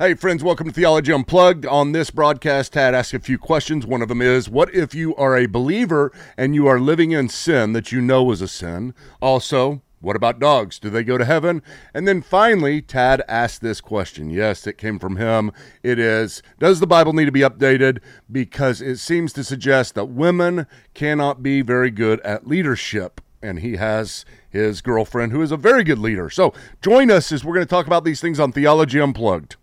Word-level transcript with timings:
Hey, 0.00 0.14
friends, 0.14 0.42
welcome 0.42 0.66
to 0.66 0.72
Theology 0.72 1.12
Unplugged. 1.12 1.66
On 1.66 1.92
this 1.92 2.10
broadcast, 2.10 2.72
Tad 2.72 2.94
asks 2.94 3.12
a 3.12 3.18
few 3.18 3.36
questions. 3.36 3.84
One 3.84 4.00
of 4.00 4.08
them 4.08 4.22
is 4.22 4.48
What 4.48 4.74
if 4.74 4.94
you 4.94 5.14
are 5.16 5.36
a 5.36 5.44
believer 5.44 6.10
and 6.38 6.54
you 6.54 6.66
are 6.68 6.80
living 6.80 7.10
in 7.10 7.28
sin 7.28 7.74
that 7.74 7.92
you 7.92 8.00
know 8.00 8.32
is 8.32 8.40
a 8.40 8.48
sin? 8.48 8.94
Also, 9.20 9.82
what 10.00 10.16
about 10.16 10.40
dogs? 10.40 10.78
Do 10.78 10.88
they 10.88 11.04
go 11.04 11.18
to 11.18 11.26
heaven? 11.26 11.62
And 11.92 12.08
then 12.08 12.22
finally, 12.22 12.80
Tad 12.80 13.22
asked 13.28 13.60
this 13.60 13.82
question. 13.82 14.30
Yes, 14.30 14.66
it 14.66 14.78
came 14.78 14.98
from 14.98 15.16
him. 15.16 15.52
It 15.82 15.98
is 15.98 16.42
Does 16.58 16.80
the 16.80 16.86
Bible 16.86 17.12
need 17.12 17.26
to 17.26 17.30
be 17.30 17.40
updated? 17.40 17.98
Because 18.32 18.80
it 18.80 18.96
seems 18.96 19.34
to 19.34 19.44
suggest 19.44 19.94
that 19.96 20.06
women 20.06 20.66
cannot 20.94 21.42
be 21.42 21.60
very 21.60 21.90
good 21.90 22.20
at 22.20 22.46
leadership. 22.46 23.20
And 23.42 23.58
he 23.58 23.76
has 23.76 24.24
his 24.48 24.80
girlfriend 24.80 25.32
who 25.32 25.42
is 25.42 25.52
a 25.52 25.58
very 25.58 25.84
good 25.84 25.98
leader. 25.98 26.30
So 26.30 26.54
join 26.80 27.10
us 27.10 27.30
as 27.32 27.44
we're 27.44 27.54
going 27.54 27.66
to 27.66 27.70
talk 27.70 27.86
about 27.86 28.04
these 28.04 28.22
things 28.22 28.40
on 28.40 28.50
Theology 28.50 28.98
Unplugged. 28.98 29.56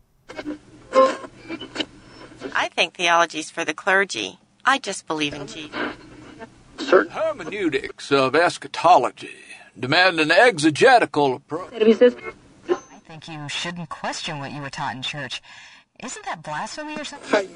I 2.53 2.69
think 2.69 2.95
theology's 2.95 3.49
for 3.49 3.63
the 3.65 3.73
clergy. 3.73 4.39
I 4.65 4.77
just 4.79 5.07
believe 5.07 5.33
in 5.33 5.47
Jesus. 5.47 5.75
Certain 6.79 7.11
hermeneutics 7.11 8.11
of 8.11 8.35
eschatology 8.35 9.35
demand 9.79 10.19
an 10.19 10.31
exegetical 10.31 11.35
approach. 11.35 11.73
I 11.73 12.99
think 13.07 13.27
you 13.27 13.47
shouldn't 13.49 13.89
question 13.89 14.39
what 14.39 14.51
you 14.51 14.61
were 14.61 14.69
taught 14.69 14.95
in 14.95 15.01
church. 15.01 15.41
Isn't 16.03 16.25
that 16.25 16.43
blasphemy 16.43 16.95
or 16.95 17.03
something? 17.03 17.47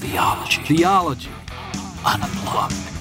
Theology. 0.00 0.62
Theology. 0.62 1.30
Unplugged. 2.04 2.95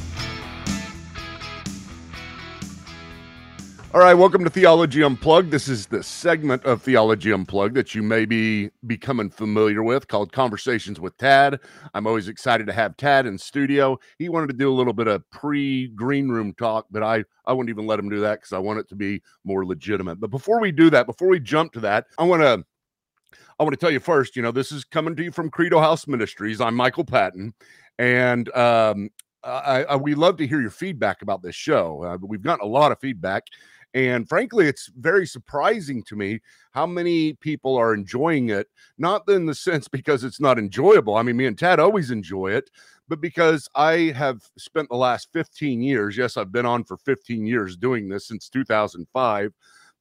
All 3.96 4.02
right, 4.02 4.14
welcome 4.14 4.44
to 4.44 4.50
Theology 4.50 5.04
Unplugged. 5.04 5.52
This 5.52 5.70
is 5.70 5.86
the 5.88 6.04
segment 6.04 6.66
of 6.66 6.82
Theology 6.82 7.32
Unplugged 7.32 7.76
that 7.76 7.96
you 7.96 8.04
may 8.04 8.26
be 8.26 8.70
becoming 8.86 9.30
familiar 9.30 9.84
with 9.84 10.10
called 10.10 10.34
Conversations 10.34 11.00
with 11.00 11.18
Tad. 11.18 11.62
I'm 11.94 12.06
always 12.06 12.28
excited 12.28 12.68
to 12.68 12.74
have 12.74 12.98
Tad 12.98 13.26
in 13.26 13.38
studio. 13.38 13.98
He 14.20 14.28
wanted 14.28 14.48
to 14.48 14.54
do 14.54 14.70
a 14.70 14.76
little 14.76 14.92
bit 14.92 15.08
of 15.08 15.24
pre 15.30 15.88
green 15.88 16.28
room 16.28 16.54
talk, 16.56 16.88
but 16.92 17.04
I, 17.04 17.24
I 17.46 17.54
wouldn't 17.54 17.70
even 17.70 17.88
let 17.88 17.98
him 17.98 18.10
do 18.10 18.20
that 18.20 18.42
because 18.42 18.52
I 18.52 18.60
want 18.60 18.80
it 18.80 18.90
to 18.90 18.98
be 18.98 19.22
more 19.46 19.66
legitimate. 19.66 20.20
But 20.20 20.30
before 20.30 20.60
we 20.60 20.74
do 20.74 20.90
that, 20.90 21.06
before 21.06 21.30
we 21.30 21.40
jump 21.40 21.72
to 21.72 21.80
that, 21.80 22.08
I 22.18 22.26
want 22.26 22.42
to 22.42 22.66
I 23.58 23.64
want 23.64 23.76
to 23.76 23.80
tell 23.80 23.92
you 23.92 24.02
first, 24.02 24.36
you 24.36 24.42
know, 24.42 24.52
this 24.52 24.74
is 24.74 24.84
coming 24.84 25.16
to 25.16 25.24
you 25.24 25.32
from 25.32 25.50
Credo 25.50 25.80
House 25.80 26.06
Ministries. 26.06 26.60
I'm 26.60 26.76
Michael 26.76 27.06
Patton, 27.06 27.54
and 27.98 28.54
um, 28.58 29.10
I, 29.46 29.84
I, 29.84 29.96
we 29.96 30.16
love 30.16 30.38
to 30.38 30.48
hear 30.48 30.60
your 30.60 30.72
feedback 30.72 31.22
about 31.22 31.42
this 31.44 31.56
show. 31.56 32.04
Uh, 32.04 32.18
we've 32.22 32.42
gotten 32.42 32.66
a 32.66 32.70
lot 32.70 32.92
of 32.92 33.00
feedback, 33.00 33.44
and 33.96 34.28
frankly, 34.28 34.68
it's 34.68 34.92
very 34.98 35.26
surprising 35.26 36.04
to 36.04 36.18
me 36.18 36.42
how 36.72 36.86
many 36.86 37.32
people 37.34 37.78
are 37.78 37.94
enjoying 37.94 38.50
it. 38.50 38.68
Not 38.98 39.28
in 39.30 39.46
the 39.46 39.56
sense 39.68 39.88
because 39.88 40.26
it's 40.26 40.42
not 40.42 40.60
enjoyable. 40.60 41.16
I 41.16 41.24
mean, 41.24 41.38
me 41.38 41.46
and 41.46 41.58
Tad 41.58 41.80
always 41.80 42.12
enjoy 42.12 42.52
it, 42.52 42.70
but 43.08 43.22
because 43.22 43.70
I 43.74 44.14
have 44.16 44.42
spent 44.58 44.90
the 44.90 44.98
last 44.98 45.30
15 45.32 45.82
years, 45.82 46.18
yes, 46.18 46.36
I've 46.36 46.52
been 46.52 46.66
on 46.66 46.84
for 46.84 46.98
15 46.98 47.48
years 47.48 47.78
doing 47.78 48.10
this 48.10 48.28
since 48.28 48.50
2005, 48.50 49.54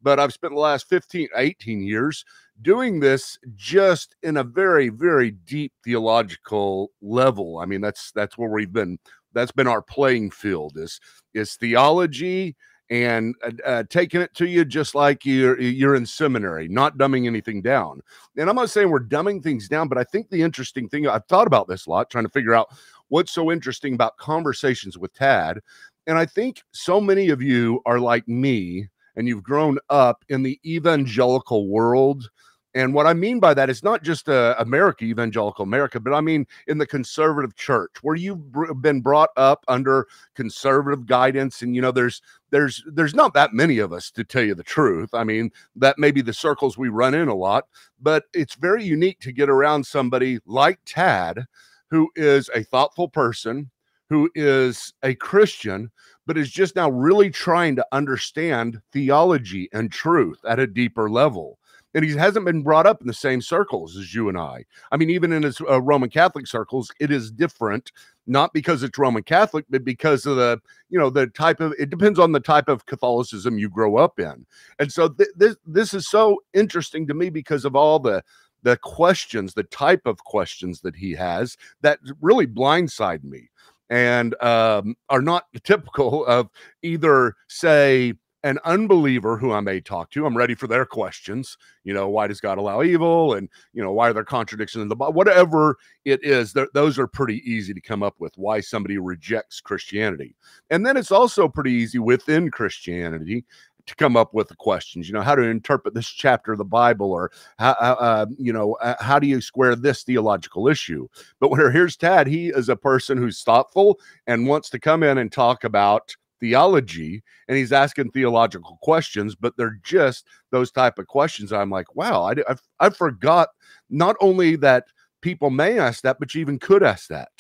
but 0.03 0.19
I've 0.19 0.33
spent 0.33 0.55
the 0.55 0.61
last 0.61 0.89
15, 0.89 1.29
18 1.36 1.83
years 1.84 2.25
doing 2.62 2.98
this 2.98 3.39
just 3.55 4.17
in 4.25 4.39
a 4.39 4.45
very, 4.45 4.89
very 4.89 5.31
deep 5.31 5.73
theological 5.84 6.91
level. 7.01 7.58
I 7.58 7.67
mean, 7.67 7.81
that's 7.81 8.11
that's 8.11 8.36
where 8.36 8.51
we've 8.51 8.73
been. 8.73 8.98
That's 9.34 9.53
been 9.53 9.67
our 9.67 9.83
playing 9.83 10.31
field 10.31 10.77
is 10.77 11.01
is 11.33 11.56
theology 11.56 12.56
and 12.90 13.34
uh, 13.42 13.50
uh, 13.64 13.82
taking 13.88 14.20
it 14.20 14.34
to 14.34 14.46
you 14.46 14.64
just 14.64 14.94
like 14.94 15.24
you're 15.24 15.60
you're 15.60 15.94
in 15.94 16.06
seminary, 16.06 16.68
not 16.68 16.98
dumbing 16.98 17.27
anything 17.27 17.62
down. 17.62 18.00
And 18.36 18.48
I'm 18.48 18.56
not 18.56 18.70
saying 18.70 18.90
we're 18.90 19.00
dumbing 19.00 19.42
things 19.42 19.68
down, 19.68 19.88
but 19.88 19.98
I 19.98 20.04
think 20.04 20.28
the 20.28 20.42
interesting 20.42 20.88
thing 20.88 21.06
I've 21.06 21.27
thought 21.27 21.46
about 21.46 21.68
this 21.68 21.86
a 21.86 21.90
lot, 21.90 22.10
trying 22.10 22.24
to 22.24 22.30
figure 22.30 22.55
out 22.55 22.68
what's 23.08 23.32
so 23.32 23.50
interesting 23.50 23.94
about 23.94 24.16
conversations 24.18 24.98
with 24.98 25.14
Tad. 25.14 25.61
And 26.06 26.18
I 26.18 26.27
think 26.27 26.62
so 26.73 27.00
many 27.00 27.30
of 27.30 27.40
you 27.40 27.80
are 27.86 27.98
like 27.98 28.28
me, 28.28 28.89
and 29.17 29.27
you've 29.27 29.42
grown 29.42 29.78
up 29.89 30.24
in 30.28 30.42
the 30.42 30.61
evangelical 30.67 31.68
world 31.68 32.28
and 32.74 32.92
what 32.92 33.07
I 33.07 33.14
mean 33.14 33.39
by 33.39 33.55
that 33.55 33.70
is 33.70 33.85
not 33.85 34.02
just 34.02 34.29
uh, 34.29 34.57
America, 34.58 35.05
evangelical 35.05 35.62
America, 35.62 36.01
but 36.01 36.12
I 36.12 36.20
mean 36.20 36.46
in 36.67 36.79
the 36.79 36.86
conservative 36.86 37.55
church 37.55 37.92
where 38.02 38.17
you've 38.17 38.52
been 38.83 39.01
brought 39.01 39.30
up 39.36 39.64
under 39.68 40.08
conservative 40.35 41.07
guidance. 41.07 41.62
And, 41.62 41.77
you 41.77 41.80
know, 41.80 41.92
there's, 41.92 42.20
there's, 42.51 42.83
there's 42.86 43.14
not 43.14 43.33
that 43.35 43.52
many 43.52 43.79
of 43.79 43.92
us 43.92 44.11
to 44.12 44.24
tell 44.24 44.42
you 44.42 44.57
the 44.57 44.64
truth. 44.64 45.11
I 45.14 45.23
mean, 45.23 45.52
that 45.77 45.98
may 45.98 46.11
be 46.11 46.20
the 46.20 46.33
circles 46.33 46.77
we 46.77 46.89
run 46.89 47.14
in 47.14 47.29
a 47.29 47.35
lot, 47.35 47.68
but 48.01 48.24
it's 48.35 48.57
very 48.57 48.83
unique 48.83 49.20
to 49.20 49.33
get 49.33 49.48
around 49.48 49.86
somebody 49.86 50.41
like 50.45 50.80
Tad, 50.85 51.46
who 51.91 52.11
is 52.17 52.51
a 52.55 52.64
thoughtful 52.64 53.08
person, 53.08 53.70
who 54.11 54.29
is 54.35 54.92
a 55.05 55.14
Christian, 55.14 55.92
but 56.27 56.36
is 56.36 56.51
just 56.51 56.74
now 56.74 56.91
really 56.91 57.30
trying 57.30 57.77
to 57.77 57.86
understand 57.92 58.80
theology 58.92 59.68
and 59.73 59.92
truth 59.92 60.41
at 60.48 60.58
a 60.58 60.67
deeper 60.67 61.08
level 61.08 61.58
and 61.94 62.05
he 62.05 62.12
hasn't 62.12 62.44
been 62.44 62.62
brought 62.62 62.86
up 62.86 63.00
in 63.00 63.06
the 63.06 63.14
same 63.14 63.40
circles 63.40 63.96
as 63.96 64.14
you 64.14 64.28
and 64.28 64.36
I. 64.36 64.64
I 64.90 64.96
mean, 64.96 65.10
even 65.10 65.32
in 65.32 65.44
his 65.44 65.60
uh, 65.60 65.80
Roman 65.80 66.10
Catholic 66.10 66.46
circles, 66.46 66.90
it 67.00 67.10
is 67.10 67.30
different, 67.30 67.92
not 68.27 68.52
because 68.52 68.82
it's 68.82 68.98
Roman 68.98 69.22
Catholic, 69.22 69.64
but 69.70 69.84
because 69.84 70.27
of 70.27 70.36
the, 70.36 70.60
you 70.90 70.98
know, 70.98 71.10
the 71.10 71.28
type 71.28 71.60
of. 71.60 71.72
It 71.78 71.90
depends 71.90 72.18
on 72.18 72.32
the 72.32 72.40
type 72.40 72.68
of 72.68 72.86
Catholicism 72.86 73.58
you 73.58 73.68
grow 73.68 73.96
up 73.96 74.18
in, 74.18 74.44
and 74.78 74.92
so 74.92 75.08
th- 75.08 75.30
this 75.36 75.56
this 75.66 75.94
is 75.94 76.08
so 76.08 76.42
interesting 76.52 77.06
to 77.06 77.14
me 77.14 77.30
because 77.30 77.64
of 77.64 77.77
all 77.77 77.98
the 77.98 78.22
the 78.62 78.76
questions, 78.78 79.55
the 79.55 79.62
type 79.64 80.06
of 80.06 80.24
questions 80.24 80.80
that 80.80 80.96
he 80.96 81.12
has 81.12 81.56
that 81.82 81.98
really 82.20 82.46
blindside 82.46 83.22
me 83.22 83.50
and 83.90 84.40
um, 84.42 84.96
are 85.11 85.22
not 85.22 85.46
typical 85.64 86.26
of 86.26 86.48
either 86.82 87.36
say 87.46 88.14
an 88.44 88.58
unbeliever 88.64 89.38
who 89.38 89.52
I 89.52 89.60
may 89.60 89.80
talk 89.80 90.10
to. 90.10 90.27
I'm 90.27 90.36
ready 90.36 90.55
for 90.55 90.66
their 90.66 90.84
questions. 90.84 91.56
You 91.82 91.94
know, 91.94 92.10
why 92.10 92.27
does 92.27 92.42
God 92.42 92.58
allow 92.58 92.82
evil? 92.82 93.34
And, 93.34 93.48
you 93.72 93.82
know, 93.82 93.90
why 93.90 94.10
are 94.10 94.12
there 94.12 94.22
contradictions 94.22 94.82
in 94.82 94.88
the 94.88 94.94
Bible? 94.94 95.14
Whatever 95.14 95.78
it 96.05 96.22
is, 96.22 96.55
those 96.74 96.98
are 96.98 97.06
pretty 97.06 97.42
easy 97.50 97.72
to 97.72 97.80
come 97.80 98.02
up 98.02 98.14
with 98.18 98.36
why 98.36 98.60
somebody 98.60 98.98
rejects 98.98 99.62
Christianity. 99.62 100.36
And 100.68 100.84
then 100.84 100.98
it's 100.98 101.10
also 101.10 101.48
pretty 101.48 101.72
easy 101.72 101.98
within 101.98 102.50
Christianity 102.50 103.46
to 103.86 103.96
come 103.96 104.16
up 104.16 104.32
with 104.32 104.48
the 104.48 104.56
questions 104.56 105.06
you 105.06 105.12
know 105.12 105.20
how 105.20 105.34
to 105.34 105.42
interpret 105.42 105.92
this 105.92 106.08
chapter 106.08 106.52
of 106.52 106.58
the 106.58 106.64
bible 106.64 107.12
or 107.12 107.30
how 107.58 107.72
uh, 107.72 108.24
you 108.38 108.50
know 108.50 108.74
uh, 108.76 108.94
how 108.98 109.18
do 109.18 109.26
you 109.26 109.42
square 109.42 109.76
this 109.76 110.05
theological 110.05 110.68
issue 110.68 111.06
but 111.38 111.50
when 111.50 111.70
here's 111.70 111.94
tad 111.94 112.26
he 112.26 112.48
is 112.48 112.70
a 112.70 112.76
person 112.76 113.18
who's 113.18 113.42
thoughtful 113.42 114.00
and 114.26 114.46
wants 114.46 114.70
to 114.70 114.78
come 114.78 115.02
in 115.02 115.18
and 115.18 115.30
talk 115.30 115.64
about 115.64 116.16
theology 116.44 117.22
and 117.48 117.56
he's 117.56 117.72
asking 117.72 118.10
theological 118.10 118.78
questions 118.82 119.34
but 119.34 119.56
they're 119.56 119.80
just 119.82 120.27
those 120.50 120.70
type 120.70 120.98
of 120.98 121.06
questions 121.06 121.55
i'm 121.55 121.70
like 121.70 121.96
wow 121.96 122.22
I, 122.22 122.34
I, 122.46 122.56
I 122.80 122.90
forgot 122.90 123.48
not 123.88 124.14
only 124.20 124.56
that 124.56 124.84
people 125.22 125.48
may 125.48 125.78
ask 125.78 126.02
that 126.02 126.18
but 126.20 126.34
you 126.34 126.42
even 126.42 126.58
could 126.58 126.82
ask 126.82 127.08
that 127.08 127.30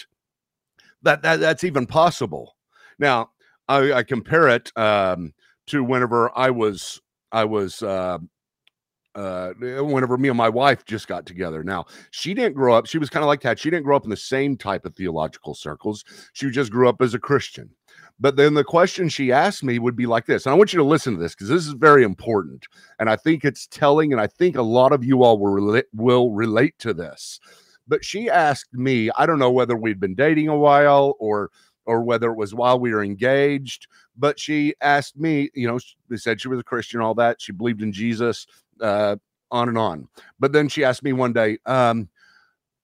that, 1.02 1.20
that 1.20 1.38
that's 1.38 1.64
even 1.64 1.86
possible 1.86 2.56
now 2.98 3.28
i, 3.68 3.92
I 3.92 4.02
compare 4.04 4.48
it 4.48 4.72
um, 4.74 5.34
to 5.66 5.84
whenever 5.84 6.30
i 6.34 6.48
was 6.48 6.98
i 7.30 7.44
was 7.44 7.82
uh, 7.82 8.16
uh, 9.14 9.52
whenever 9.58 10.16
me 10.16 10.28
and 10.28 10.36
my 10.36 10.48
wife 10.48 10.84
just 10.84 11.06
got 11.06 11.24
together. 11.24 11.62
Now, 11.62 11.84
she 12.10 12.34
didn't 12.34 12.54
grow 12.54 12.74
up, 12.74 12.86
she 12.86 12.98
was 12.98 13.08
kind 13.08 13.22
of 13.22 13.28
like 13.28 13.42
that. 13.42 13.60
She 13.60 13.70
didn't 13.70 13.84
grow 13.84 13.94
up 13.94 14.02
in 14.02 14.10
the 14.10 14.16
same 14.16 14.56
type 14.56 14.84
of 14.84 14.96
theological 14.96 15.54
circles. 15.54 16.04
She 16.32 16.50
just 16.50 16.72
grew 16.72 16.88
up 16.88 17.00
as 17.00 17.14
a 17.14 17.18
Christian. 17.20 17.70
But 18.20 18.36
then 18.36 18.54
the 18.54 18.64
question 18.64 19.08
she 19.08 19.32
asked 19.32 19.64
me 19.64 19.78
would 19.78 19.96
be 19.96 20.06
like 20.06 20.26
this. 20.26 20.46
And 20.46 20.52
I 20.52 20.56
want 20.56 20.72
you 20.72 20.78
to 20.78 20.84
listen 20.84 21.14
to 21.14 21.20
this 21.20 21.34
because 21.34 21.48
this 21.48 21.66
is 21.66 21.72
very 21.72 22.04
important. 22.04 22.66
And 22.98 23.10
I 23.10 23.16
think 23.16 23.44
it's 23.44 23.66
telling. 23.66 24.12
And 24.12 24.20
I 24.20 24.26
think 24.26 24.56
a 24.56 24.62
lot 24.62 24.92
of 24.92 25.04
you 25.04 25.22
all 25.22 25.38
will 25.38 25.82
will 25.92 26.30
relate 26.30 26.78
to 26.78 26.94
this. 26.94 27.40
But 27.86 28.04
she 28.04 28.30
asked 28.30 28.72
me, 28.72 29.10
I 29.18 29.26
don't 29.26 29.38
know 29.38 29.50
whether 29.50 29.76
we'd 29.76 30.00
been 30.00 30.14
dating 30.14 30.48
a 30.48 30.56
while 30.56 31.16
or 31.18 31.50
or 31.86 32.02
whether 32.02 32.30
it 32.30 32.36
was 32.36 32.54
while 32.54 32.78
we 32.78 32.92
were 32.92 33.04
engaged, 33.04 33.88
but 34.16 34.40
she 34.40 34.74
asked 34.80 35.18
me, 35.18 35.50
you 35.54 35.66
know, 35.66 35.78
she 35.78 36.16
said 36.16 36.40
she 36.40 36.48
was 36.48 36.58
a 36.58 36.64
Christian, 36.64 37.00
all 37.00 37.14
that. 37.14 37.42
She 37.42 37.52
believed 37.52 37.82
in 37.82 37.92
Jesus, 37.92 38.46
uh, 38.80 39.16
on 39.50 39.68
and 39.68 39.76
on. 39.76 40.08
But 40.40 40.52
then 40.52 40.68
she 40.68 40.82
asked 40.82 41.02
me 41.02 41.12
one 41.12 41.32
day, 41.32 41.58
um, 41.66 42.08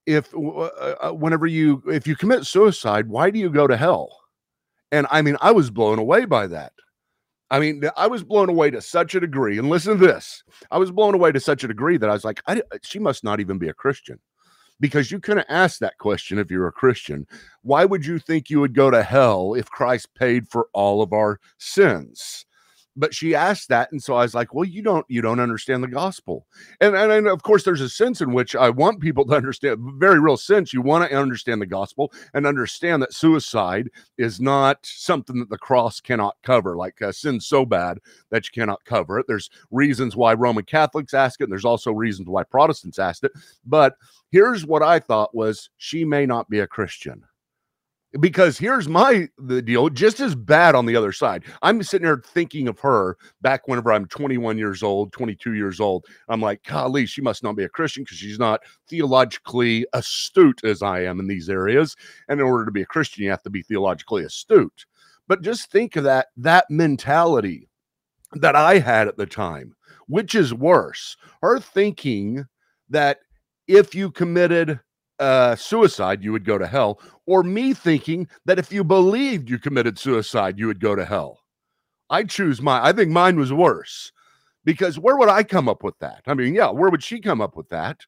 if 0.06 0.34
uh, 0.34 0.38
uh, 0.38 1.12
whenever 1.12 1.46
you 1.46 1.82
if 1.86 2.06
you 2.06 2.16
commit 2.16 2.46
suicide, 2.46 3.08
why 3.08 3.30
do 3.30 3.38
you 3.38 3.50
go 3.50 3.66
to 3.66 3.76
hell? 3.76 4.19
And 4.92 5.06
I 5.10 5.22
mean, 5.22 5.36
I 5.40 5.52
was 5.52 5.70
blown 5.70 5.98
away 5.98 6.24
by 6.24 6.46
that. 6.48 6.72
I 7.50 7.58
mean, 7.58 7.82
I 7.96 8.06
was 8.06 8.22
blown 8.22 8.48
away 8.48 8.70
to 8.70 8.80
such 8.80 9.14
a 9.14 9.20
degree. 9.20 9.58
And 9.58 9.68
listen 9.68 9.98
to 9.98 10.06
this 10.06 10.44
I 10.70 10.78
was 10.78 10.90
blown 10.90 11.14
away 11.14 11.32
to 11.32 11.40
such 11.40 11.64
a 11.64 11.68
degree 11.68 11.96
that 11.96 12.10
I 12.10 12.12
was 12.12 12.24
like, 12.24 12.42
I, 12.46 12.60
uh, 12.60 12.78
she 12.82 12.98
must 12.98 13.24
not 13.24 13.40
even 13.40 13.58
be 13.58 13.68
a 13.68 13.74
Christian 13.74 14.18
because 14.78 15.10
you 15.10 15.20
couldn't 15.20 15.46
ask 15.48 15.78
that 15.80 15.98
question 15.98 16.38
if 16.38 16.50
you're 16.50 16.68
a 16.68 16.72
Christian. 16.72 17.26
Why 17.62 17.84
would 17.84 18.06
you 18.06 18.18
think 18.18 18.50
you 18.50 18.60
would 18.60 18.74
go 18.74 18.90
to 18.90 19.02
hell 19.02 19.54
if 19.54 19.70
Christ 19.70 20.08
paid 20.14 20.48
for 20.48 20.68
all 20.72 21.02
of 21.02 21.12
our 21.12 21.40
sins? 21.58 22.46
But 23.00 23.14
she 23.14 23.34
asked 23.34 23.68
that 23.68 23.90
and 23.90 24.02
so 24.02 24.14
i 24.14 24.22
was 24.22 24.34
like 24.34 24.54
well 24.54 24.64
you 24.64 24.82
don't 24.82 25.06
you 25.08 25.22
don't 25.22 25.40
understand 25.40 25.82
the 25.82 25.88
gospel. 25.88 26.46
And, 26.80 26.94
and 26.94 27.10
and 27.10 27.26
of 27.26 27.42
course 27.42 27.64
there's 27.64 27.80
a 27.80 27.88
sense 27.88 28.20
in 28.20 28.32
which 28.32 28.54
i 28.54 28.68
want 28.70 29.00
people 29.00 29.24
to 29.26 29.34
understand 29.34 29.78
very 29.98 30.20
real 30.20 30.36
sense 30.36 30.72
you 30.72 30.82
want 30.82 31.08
to 31.08 31.16
understand 31.16 31.60
the 31.60 31.66
gospel 31.66 32.12
and 32.34 32.46
understand 32.46 33.02
that 33.02 33.14
suicide 33.14 33.88
is 34.18 34.40
not 34.40 34.78
something 34.82 35.38
that 35.40 35.48
the 35.48 35.58
cross 35.58 36.00
cannot 36.00 36.36
cover 36.42 36.76
like 36.76 37.00
uh, 37.02 37.10
sin 37.10 37.40
so 37.40 37.64
bad 37.64 37.98
that 38.30 38.44
you 38.44 38.50
cannot 38.52 38.84
cover 38.84 39.18
it. 39.18 39.26
There's 39.26 39.50
reasons 39.70 40.14
why 40.14 40.34
roman 40.34 40.64
catholics 40.64 41.14
ask 41.14 41.40
it 41.40 41.44
and 41.44 41.52
there's 41.52 41.64
also 41.64 41.92
reasons 41.92 42.28
why 42.28 42.44
protestants 42.44 42.98
asked 42.98 43.24
it 43.24 43.32
but 43.64 43.94
here's 44.30 44.66
what 44.66 44.82
i 44.82 44.98
thought 44.98 45.34
was 45.34 45.70
she 45.78 46.04
may 46.04 46.26
not 46.26 46.48
be 46.50 46.60
a 46.60 46.66
christian 46.66 47.22
because 48.18 48.58
here's 48.58 48.88
my 48.88 49.28
the 49.38 49.62
deal 49.62 49.88
just 49.88 50.18
as 50.18 50.34
bad 50.34 50.74
on 50.74 50.86
the 50.86 50.96
other 50.96 51.12
side. 51.12 51.44
I'm 51.62 51.82
sitting 51.82 52.06
there 52.06 52.18
thinking 52.24 52.66
of 52.66 52.80
her 52.80 53.16
back 53.40 53.68
whenever 53.68 53.92
i'm 53.92 54.06
21 54.06 54.58
years 54.58 54.82
old 54.82 55.12
22 55.12 55.54
years 55.54 55.78
old. 55.78 56.06
I'm 56.28 56.40
like 56.40 56.64
golly 56.64 57.06
she 57.06 57.20
must 57.20 57.42
not 57.42 57.56
be 57.56 57.64
a 57.64 57.68
christian 57.68 58.02
because 58.02 58.18
she's 58.18 58.38
not 58.38 58.60
theologically 58.88 59.86
astute 59.92 60.64
as 60.64 60.82
i 60.82 61.00
am 61.00 61.20
in 61.20 61.28
these 61.28 61.48
areas. 61.48 61.94
And 62.28 62.40
in 62.40 62.46
order 62.46 62.64
to 62.64 62.72
be 62.72 62.82
a 62.82 62.86
christian 62.86 63.22
you 63.22 63.30
have 63.30 63.42
to 63.44 63.50
be 63.50 63.62
theologically 63.62 64.24
astute. 64.24 64.86
But 65.28 65.42
just 65.42 65.70
think 65.70 65.94
of 65.94 66.04
that 66.04 66.28
that 66.36 66.66
mentality 66.68 67.68
that 68.32 68.56
i 68.56 68.78
had 68.78 69.08
at 69.08 69.16
the 69.16 69.26
time 69.26 69.74
which 70.06 70.34
is 70.34 70.52
worse 70.52 71.16
her 71.42 71.60
thinking 71.60 72.44
that 72.88 73.18
if 73.68 73.94
you 73.94 74.10
committed 74.10 74.80
uh, 75.20 75.54
suicide, 75.56 76.24
you 76.24 76.32
would 76.32 76.44
go 76.44 76.58
to 76.58 76.66
hell, 76.66 77.00
or 77.26 77.42
me 77.42 77.74
thinking 77.74 78.26
that 78.46 78.58
if 78.58 78.72
you 78.72 78.82
believed 78.82 79.48
you 79.48 79.58
committed 79.58 79.98
suicide, 79.98 80.58
you 80.58 80.66
would 80.66 80.80
go 80.80 80.96
to 80.96 81.04
hell. 81.04 81.40
I 82.08 82.24
choose 82.24 82.60
my. 82.60 82.84
I 82.84 82.92
think 82.92 83.10
mine 83.10 83.38
was 83.38 83.52
worse 83.52 84.12
because 84.64 84.98
where 84.98 85.16
would 85.16 85.28
I 85.28 85.42
come 85.44 85.68
up 85.68 85.84
with 85.84 85.98
that? 86.00 86.22
I 86.26 86.34
mean, 86.34 86.54
yeah, 86.54 86.70
where 86.70 86.90
would 86.90 87.04
she 87.04 87.20
come 87.20 87.40
up 87.40 87.56
with 87.56 87.68
that? 87.68 88.04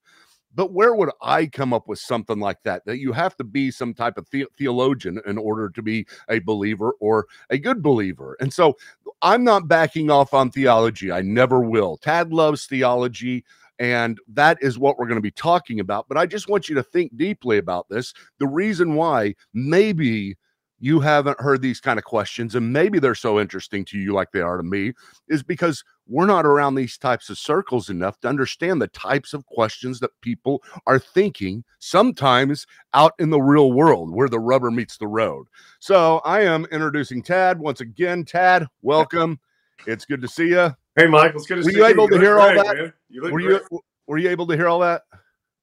But 0.54 0.72
where 0.72 0.94
would 0.94 1.10
I 1.22 1.46
come 1.46 1.72
up 1.72 1.88
with 1.88 1.98
something 1.98 2.38
like 2.38 2.62
that? 2.64 2.84
That 2.84 2.98
you 2.98 3.12
have 3.12 3.36
to 3.36 3.44
be 3.44 3.70
some 3.70 3.94
type 3.94 4.18
of 4.18 4.28
the- 4.30 4.46
theologian 4.58 5.18
in 5.26 5.38
order 5.38 5.70
to 5.70 5.82
be 5.82 6.06
a 6.28 6.40
believer 6.40 6.92
or 7.00 7.26
a 7.48 7.56
good 7.58 7.82
believer. 7.82 8.36
And 8.38 8.52
so 8.52 8.76
I'm 9.22 9.44
not 9.44 9.68
backing 9.68 10.10
off 10.10 10.34
on 10.34 10.50
theology. 10.50 11.10
I 11.10 11.22
never 11.22 11.60
will. 11.60 11.96
Tad 11.96 12.32
loves 12.34 12.66
theology. 12.66 13.44
And 13.78 14.18
that 14.28 14.58
is 14.60 14.78
what 14.78 14.98
we're 14.98 15.06
going 15.06 15.16
to 15.16 15.22
be 15.22 15.30
talking 15.30 15.80
about. 15.80 16.06
But 16.08 16.18
I 16.18 16.26
just 16.26 16.48
want 16.48 16.68
you 16.68 16.74
to 16.76 16.82
think 16.82 17.16
deeply 17.16 17.58
about 17.58 17.88
this. 17.88 18.12
The 18.38 18.46
reason 18.46 18.94
why 18.94 19.34
maybe 19.54 20.36
you 20.82 20.98
haven't 20.98 21.40
heard 21.40 21.62
these 21.62 21.80
kind 21.80 21.96
of 21.96 22.04
questions 22.04 22.56
and 22.56 22.72
maybe 22.72 22.98
they're 22.98 23.14
so 23.14 23.38
interesting 23.38 23.84
to 23.84 23.96
you 23.96 24.12
like 24.12 24.32
they 24.32 24.40
are 24.40 24.56
to 24.56 24.64
me 24.64 24.92
is 25.28 25.40
because 25.40 25.84
we're 26.08 26.26
not 26.26 26.44
around 26.44 26.74
these 26.74 26.98
types 26.98 27.30
of 27.30 27.38
circles 27.38 27.88
enough 27.88 28.18
to 28.18 28.28
understand 28.28 28.82
the 28.82 28.88
types 28.88 29.32
of 29.32 29.46
questions 29.46 30.00
that 30.00 30.10
people 30.22 30.60
are 30.88 30.98
thinking 30.98 31.62
sometimes 31.78 32.66
out 32.94 33.12
in 33.20 33.30
the 33.30 33.40
real 33.40 33.70
world 33.70 34.12
where 34.12 34.28
the 34.28 34.40
rubber 34.40 34.72
meets 34.72 34.98
the 34.98 35.06
road. 35.06 35.46
So 35.78 36.20
I 36.24 36.40
am 36.40 36.66
introducing 36.72 37.22
Tad 37.22 37.60
once 37.60 37.80
again. 37.80 38.24
Tad, 38.24 38.66
welcome. 38.82 39.38
It's 39.86 40.04
good 40.04 40.20
to 40.22 40.28
see 40.28 40.48
you. 40.48 40.74
Hey, 40.96 41.06
Mike, 41.06 41.32
it's 41.34 41.46
good 41.46 41.56
to 41.56 41.60
Were 41.62 41.70
see 41.70 41.76
you 41.76 41.82
Were 41.82 41.88
you 41.88 41.94
able 41.94 42.08
to 42.08 42.18
hear 42.18 42.38
all 42.38 42.54
that? 42.54 42.76
man. 42.76 42.92
You 43.08 43.22
look 43.22 43.32
Were 43.32 43.40
great. 43.40 43.62
you 43.70 43.80
were 44.06 44.18
you 44.18 44.28
able 44.30 44.46
to 44.46 44.56
hear 44.56 44.68
all 44.68 44.80
that? 44.80 45.02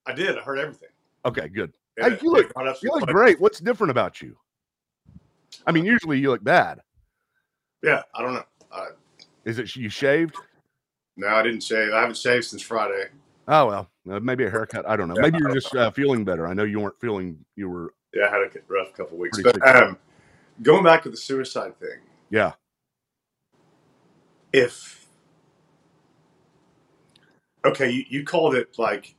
I 0.05 0.13
did. 0.13 0.37
I 0.37 0.41
heard 0.41 0.59
everything. 0.59 0.89
Okay, 1.25 1.47
good. 1.49 1.73
Yeah, 1.97 2.09
Hey, 2.09 2.19
you 2.21 2.31
look- 2.31 2.53
brought 2.53 2.67
up 2.67 2.77
some 2.77 2.87
You 2.87 2.91
look 2.99 3.09
great. 3.09 3.39
What's 3.39 3.59
different 3.59 3.91
about 3.91 4.21
you? 4.21 4.37
I 5.67 5.71
mean, 5.71 5.85
usually 5.85 6.19
you 6.19 6.29
look 6.31 6.43
bad. 6.43 6.79
Yeah, 7.83 8.03
I 8.15 8.21
don't 8.21 8.33
know. 8.33 8.43
Uh, 8.71 8.85
Is 9.45 9.59
it 9.59 9.75
you 9.75 9.89
shaved? 9.89 10.35
no, 11.17 11.27
I 11.27 11.43
didn't 11.43 11.61
shave. 11.63 11.91
I 11.93 11.99
haven't 12.01 12.17
shaved 12.17 12.45
since 12.45 12.61
Friday. 12.61 13.05
Oh 13.47 13.65
well, 13.67 13.89
uh, 14.11 14.19
maybe 14.19 14.45
a 14.45 14.49
haircut. 14.49 14.87
I 14.87 14.95
don't 14.95 15.07
know. 15.07 15.15
Yeah, 15.15 15.23
Maybe 15.23 15.39
you're 15.39 15.53
just 15.53 15.75
uh, 15.75 15.89
feeling 15.91 16.23
better. 16.23 16.47
I 16.47 16.53
know 16.53 16.63
you 16.63 16.79
weren't 16.79 16.99
feeling. 16.99 17.43
You 17.55 17.69
were. 17.69 17.93
Yeah, 18.13 18.27
I 18.27 18.29
had 18.31 18.41
a 18.41 18.49
rough 18.67 18.93
couple 18.93 19.17
weeks. 19.17 19.39
But 19.41 19.67
um, 19.75 19.97
going 20.61 20.83
back 20.83 21.03
to 21.03 21.09
the 21.09 21.17
suicide 21.17 21.79
thing, 21.79 21.99
Yeah. 22.29 22.53
If 24.53 25.07
okay, 27.65 27.89
you, 27.89 28.05
you 28.09 28.23
called 28.23 28.55
it 28.55 28.77
like 28.77 29.15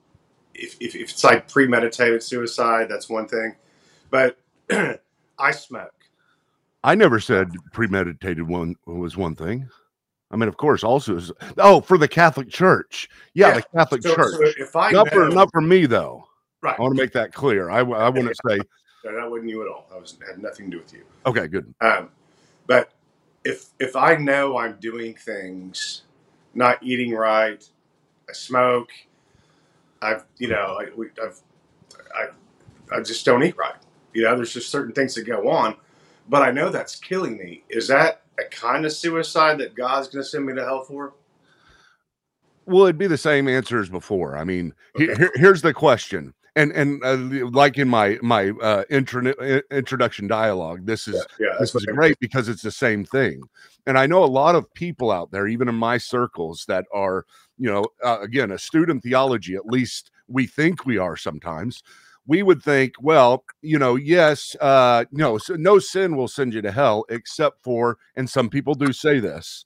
if, 0.54 0.76
if, 0.80 0.94
if 0.94 1.10
it's 1.10 1.24
like 1.24 1.48
premeditated 1.48 2.22
suicide, 2.22 2.88
that's 2.88 3.08
one 3.08 3.28
thing. 3.28 3.56
But 4.10 4.38
I 5.38 5.50
smoke. 5.52 5.92
I 6.82 6.94
never 6.94 7.20
said 7.20 7.52
premeditated 7.72 8.46
one 8.46 8.76
was 8.86 9.16
one 9.16 9.34
thing. 9.34 9.68
I 10.30 10.36
mean, 10.36 10.48
of 10.48 10.56
course, 10.56 10.84
also 10.84 11.16
is 11.16 11.32
oh 11.58 11.80
for 11.80 11.98
the 11.98 12.08
Catholic 12.08 12.48
Church. 12.48 13.08
Yeah, 13.34 13.48
Yeah, 13.48 13.54
the 13.56 13.62
Catholic 13.76 14.02
So, 14.02 14.14
Church. 14.14 14.32
so 14.32 14.62
if 14.62 14.76
I 14.76 14.92
not 14.92 15.10
for 15.10 15.28
not 15.30 15.50
for 15.52 15.60
me 15.60 15.86
though. 15.86 16.24
right, 16.62 16.78
I 16.78 16.82
want 16.82 16.96
to 16.96 17.02
make 17.02 17.12
that 17.12 17.32
clear. 17.32 17.70
I 17.70 17.80
I 17.80 18.08
wouldn't 18.08 18.36
say 18.48 18.58
no, 19.04 19.14
that 19.14 19.30
wasn't 19.30 19.50
you 19.50 19.62
at 19.62 19.68
all. 19.68 19.86
That 19.90 20.00
was 20.00 20.16
had 20.26 20.42
nothing 20.42 20.70
to 20.70 20.76
do 20.76 20.82
with 20.82 20.92
you. 20.92 21.02
okay, 21.26 21.48
good. 21.48 21.74
Um, 21.80 22.10
but 22.66 22.92
if 23.44 23.66
if 23.80 23.96
I 23.96 24.16
know 24.16 24.58
I'm 24.58 24.76
doing 24.80 25.14
things, 25.14 26.02
not 26.54 26.82
eating 26.82 27.12
right, 27.14 27.64
I 28.28 28.32
smoke, 28.32 28.90
I've 30.02 30.24
you 30.38 30.48
know 30.48 30.78
I, 30.80 30.86
we, 30.96 31.08
I've 31.22 31.40
I 32.14 32.28
I 32.96 33.02
just 33.02 33.24
don't 33.26 33.42
eat 33.44 33.56
right. 33.58 33.76
You 34.14 34.24
know, 34.24 34.36
there's 34.36 34.54
just 34.54 34.70
certain 34.70 34.94
things 34.94 35.14
that 35.16 35.26
go 35.26 35.48
on, 35.50 35.76
but 36.28 36.42
I 36.42 36.50
know 36.52 36.70
that's 36.70 36.96
killing 36.96 37.38
me. 37.38 37.64
Is 37.70 37.88
that 37.88 38.22
a 38.40 38.44
kind 38.50 38.86
of 38.86 38.92
suicide 38.92 39.58
that 39.58 39.74
God's 39.74 40.08
going 40.08 40.24
to 40.24 40.28
send 40.28 40.46
me 40.46 40.54
to 40.54 40.64
hell 40.64 40.84
for? 40.84 41.14
Well, 42.66 42.84
it'd 42.84 42.98
be 42.98 43.08
the 43.08 43.18
same 43.18 43.48
answer 43.48 43.80
as 43.80 43.88
before. 43.90 44.36
I 44.36 44.44
mean, 44.44 44.74
he- 44.94 45.10
here, 45.16 45.32
here's 45.36 45.62
the 45.62 45.74
question, 45.74 46.34
and 46.56 46.72
and 46.72 47.02
uh, 47.04 47.16
like 47.50 47.78
in 47.78 47.88
my 47.88 48.18
my 48.22 48.50
uh, 48.62 48.84
intro, 48.90 49.32
uh, 49.32 49.60
introduction 49.70 50.26
dialogue, 50.26 50.86
this 50.86 51.08
is 51.08 51.26
Yeah, 51.38 51.56
this 51.58 51.74
what 51.74 51.82
is 51.82 51.86
great 51.86 52.18
because 52.20 52.48
it's 52.48 52.62
the 52.62 52.70
same 52.70 53.04
thing. 53.04 53.42
And 53.86 53.98
I 53.98 54.06
know 54.06 54.24
a 54.24 54.26
lot 54.26 54.54
of 54.54 54.72
people 54.74 55.10
out 55.10 55.30
there, 55.30 55.46
even 55.46 55.68
in 55.68 55.74
my 55.74 55.98
circles, 55.98 56.64
that 56.68 56.84
are, 56.92 57.24
you 57.58 57.70
know, 57.70 57.86
uh, 58.04 58.20
again, 58.20 58.50
a 58.50 58.58
student 58.58 59.02
theology, 59.02 59.54
at 59.54 59.66
least 59.66 60.10
we 60.28 60.46
think 60.46 60.84
we 60.84 60.98
are 60.98 61.16
sometimes. 61.16 61.82
We 62.26 62.42
would 62.42 62.62
think, 62.62 62.94
well, 63.00 63.44
you 63.62 63.78
know, 63.78 63.96
yes, 63.96 64.54
uh, 64.60 65.06
no, 65.10 65.38
so 65.38 65.54
no 65.56 65.78
sin 65.78 66.16
will 66.16 66.28
send 66.28 66.54
you 66.54 66.62
to 66.62 66.70
hell, 66.70 67.04
except 67.08 67.64
for, 67.64 67.98
and 68.14 68.28
some 68.28 68.48
people 68.48 68.74
do 68.74 68.92
say 68.92 69.18
this, 69.18 69.64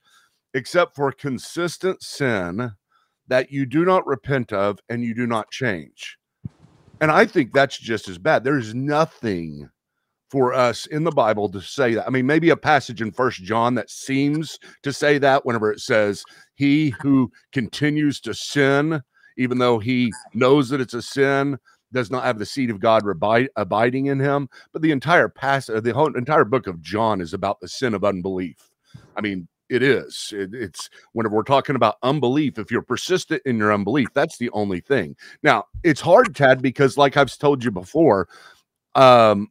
except 0.55 0.95
for 0.95 1.13
consistent 1.13 2.03
sin 2.03 2.73
that 3.27 3.51
you 3.51 3.67
do 3.67 3.85
not 3.85 4.07
repent 4.07 4.53
of 4.53 4.79
and 4.89 5.03
you 5.03 5.15
do 5.15 5.27
not 5.27 5.51
change. 5.51 6.17
And 7.01 7.11
I 7.11 7.27
think 7.27 7.53
that's 7.53 7.79
just 7.79 8.09
as 8.09 8.19
bad. 8.19 8.45
There's 8.45 8.75
nothing 8.75 9.69
for 10.31 10.55
us 10.55 10.87
in 10.87 11.05
the 11.05 11.11
Bible 11.11 11.49
to 11.51 11.61
say 11.61 11.95
that. 11.95 12.07
I 12.07 12.11
mean, 12.11 12.27
maybe 12.27 12.51
a 12.51 12.57
passage 12.57 13.03
in 13.03 13.13
First 13.13 13.43
John 13.43 13.75
that 13.75 13.91
seems 13.91 14.59
to 14.83 14.93
say 14.93 15.19
that 15.19 15.45
whenever 15.45 15.71
it 15.71 15.81
says, 15.81 16.25
"He 16.55 16.91
who 17.03 17.31
continues 17.53 18.21
to 18.23 18.35
sin, 18.35 19.03
even 19.37 19.59
though 19.59 19.79
he 19.79 20.13
knows 20.33 20.71
that 20.71 20.81
it's 20.81 20.95
a 20.95 21.03
sin, 21.03 21.59
does 21.93 22.11
not 22.11 22.25
have 22.25 22.39
the 22.39 22.47
seed 22.47 22.71
of 22.71 22.81
God 22.81 23.05
abiding 23.57 24.07
in 24.07 24.19
him." 24.19 24.49
But 24.73 24.83
the 24.83 24.93
entire 24.93 25.29
passage, 25.29 25.83
the 25.85 25.95
whole 25.95 26.17
entire 26.17 26.45
book 26.45 26.67
of 26.67 26.81
John 26.81 27.21
is 27.21 27.35
about 27.35 27.61
the 27.61 27.69
sin 27.69 27.95
of 27.95 28.03
unbelief. 28.03 28.71
I 29.17 29.21
mean, 29.21 29.47
it 29.75 29.83
is. 29.83 30.33
It- 30.37 30.55
it's 30.55 30.89
whenever 31.13 31.35
we're 31.37 31.43
talking 31.43 31.77
about 31.77 31.97
unbelief. 32.03 32.59
If 32.59 32.71
you're 32.71 32.83
persistent 32.83 33.43
in 33.45 33.59
your 33.59 33.73
unbelief, 33.73 34.09
that's 34.15 34.39
the 34.39 34.51
only 34.51 34.81
thing. 34.81 35.17
Now, 35.43 35.65
it's 35.83 36.01
hard, 36.01 36.35
Tad, 36.37 36.63
because 36.63 36.97
like 36.97 37.17
I've 37.17 37.37
told 37.39 37.65
you 37.65 37.71
before, 37.71 38.29
um, 38.95 39.49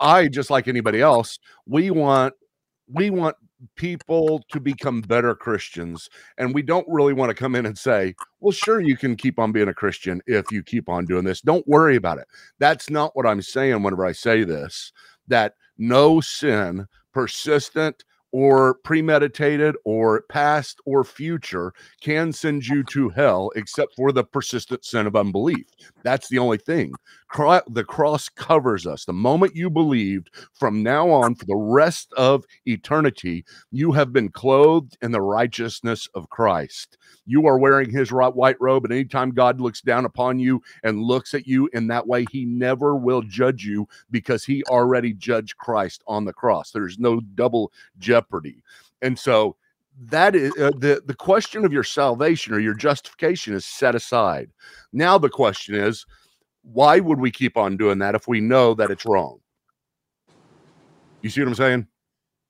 I 0.00 0.28
just 0.28 0.50
like 0.50 0.68
anybody 0.68 1.00
else, 1.00 1.38
we 1.66 1.90
want 1.90 2.34
we 2.92 3.10
want 3.10 3.36
people 3.76 4.40
to 4.50 4.60
become 4.60 5.00
better 5.02 5.34
Christians, 5.34 6.08
and 6.38 6.54
we 6.54 6.62
don't 6.62 6.86
really 6.88 7.12
want 7.12 7.30
to 7.30 7.34
come 7.34 7.54
in 7.56 7.66
and 7.66 7.76
say, 7.76 8.14
"Well, 8.40 8.52
sure, 8.52 8.80
you 8.80 8.96
can 8.96 9.16
keep 9.16 9.38
on 9.38 9.52
being 9.52 9.68
a 9.68 9.74
Christian 9.74 10.22
if 10.26 10.50
you 10.52 10.62
keep 10.62 10.88
on 10.88 11.06
doing 11.06 11.24
this. 11.24 11.40
Don't 11.40 11.66
worry 11.68 11.96
about 11.96 12.18
it." 12.18 12.26
That's 12.58 12.90
not 12.90 13.16
what 13.16 13.26
I'm 13.26 13.42
saying 13.42 13.82
whenever 13.82 14.06
I 14.06 14.12
say 14.12 14.44
this. 14.44 14.92
That 15.28 15.54
no 15.76 16.20
sin, 16.20 16.86
persistent 17.12 18.04
or 18.32 18.74
premeditated 18.84 19.76
or 19.84 20.22
past 20.28 20.80
or 20.84 21.04
future 21.04 21.72
can 22.00 22.32
send 22.32 22.66
you 22.66 22.82
to 22.84 23.08
hell 23.08 23.50
except 23.56 23.94
for 23.96 24.12
the 24.12 24.24
persistent 24.24 24.84
sin 24.84 25.06
of 25.06 25.16
unbelief. 25.16 25.66
That's 26.02 26.28
the 26.28 26.38
only 26.38 26.58
thing. 26.58 26.92
The 27.36 27.84
cross 27.86 28.28
covers 28.28 28.86
us. 28.86 29.04
The 29.04 29.12
moment 29.12 29.54
you 29.54 29.70
believed, 29.70 30.30
from 30.54 30.82
now 30.82 31.10
on, 31.10 31.34
for 31.34 31.44
the 31.44 31.56
rest 31.56 32.12
of 32.14 32.44
eternity, 32.66 33.44
you 33.70 33.92
have 33.92 34.12
been 34.12 34.30
clothed 34.30 34.96
in 35.02 35.12
the 35.12 35.20
righteousness 35.20 36.08
of 36.14 36.30
Christ. 36.30 36.96
You 37.26 37.46
are 37.46 37.58
wearing 37.58 37.90
his 37.90 38.10
white 38.10 38.56
robe, 38.60 38.84
and 38.84 38.92
anytime 38.92 39.30
God 39.30 39.60
looks 39.60 39.82
down 39.82 40.04
upon 40.04 40.38
you 40.38 40.62
and 40.82 41.02
looks 41.02 41.34
at 41.34 41.46
you 41.46 41.68
in 41.72 41.86
that 41.88 42.06
way, 42.06 42.24
he 42.30 42.44
never 42.44 42.96
will 42.96 43.22
judge 43.22 43.64
you 43.64 43.86
because 44.10 44.44
he 44.44 44.64
already 44.64 45.12
judged 45.12 45.56
Christ 45.58 46.02
on 46.06 46.24
the 46.24 46.32
cross. 46.32 46.70
There's 46.70 46.98
no 46.98 47.20
double 47.34 47.72
jeopardy. 47.98 48.62
And 49.02 49.18
so 49.18 49.56
that 50.00 50.34
is 50.34 50.52
uh, 50.58 50.70
the 50.78 51.02
the 51.04 51.14
question 51.14 51.64
of 51.64 51.72
your 51.72 51.82
salvation 51.82 52.54
or 52.54 52.60
your 52.60 52.74
justification 52.74 53.54
is 53.54 53.66
set 53.66 53.94
aside. 53.94 54.50
Now 54.92 55.18
the 55.18 55.28
question 55.28 55.74
is, 55.74 56.06
why 56.72 57.00
would 57.00 57.18
we 57.18 57.30
keep 57.30 57.56
on 57.56 57.76
doing 57.76 57.98
that 57.98 58.14
if 58.14 58.28
we 58.28 58.40
know 58.40 58.74
that 58.74 58.90
it's 58.90 59.06
wrong? 59.06 59.38
You 61.22 61.30
see 61.30 61.40
what 61.40 61.48
I'm 61.48 61.54
saying? 61.54 61.86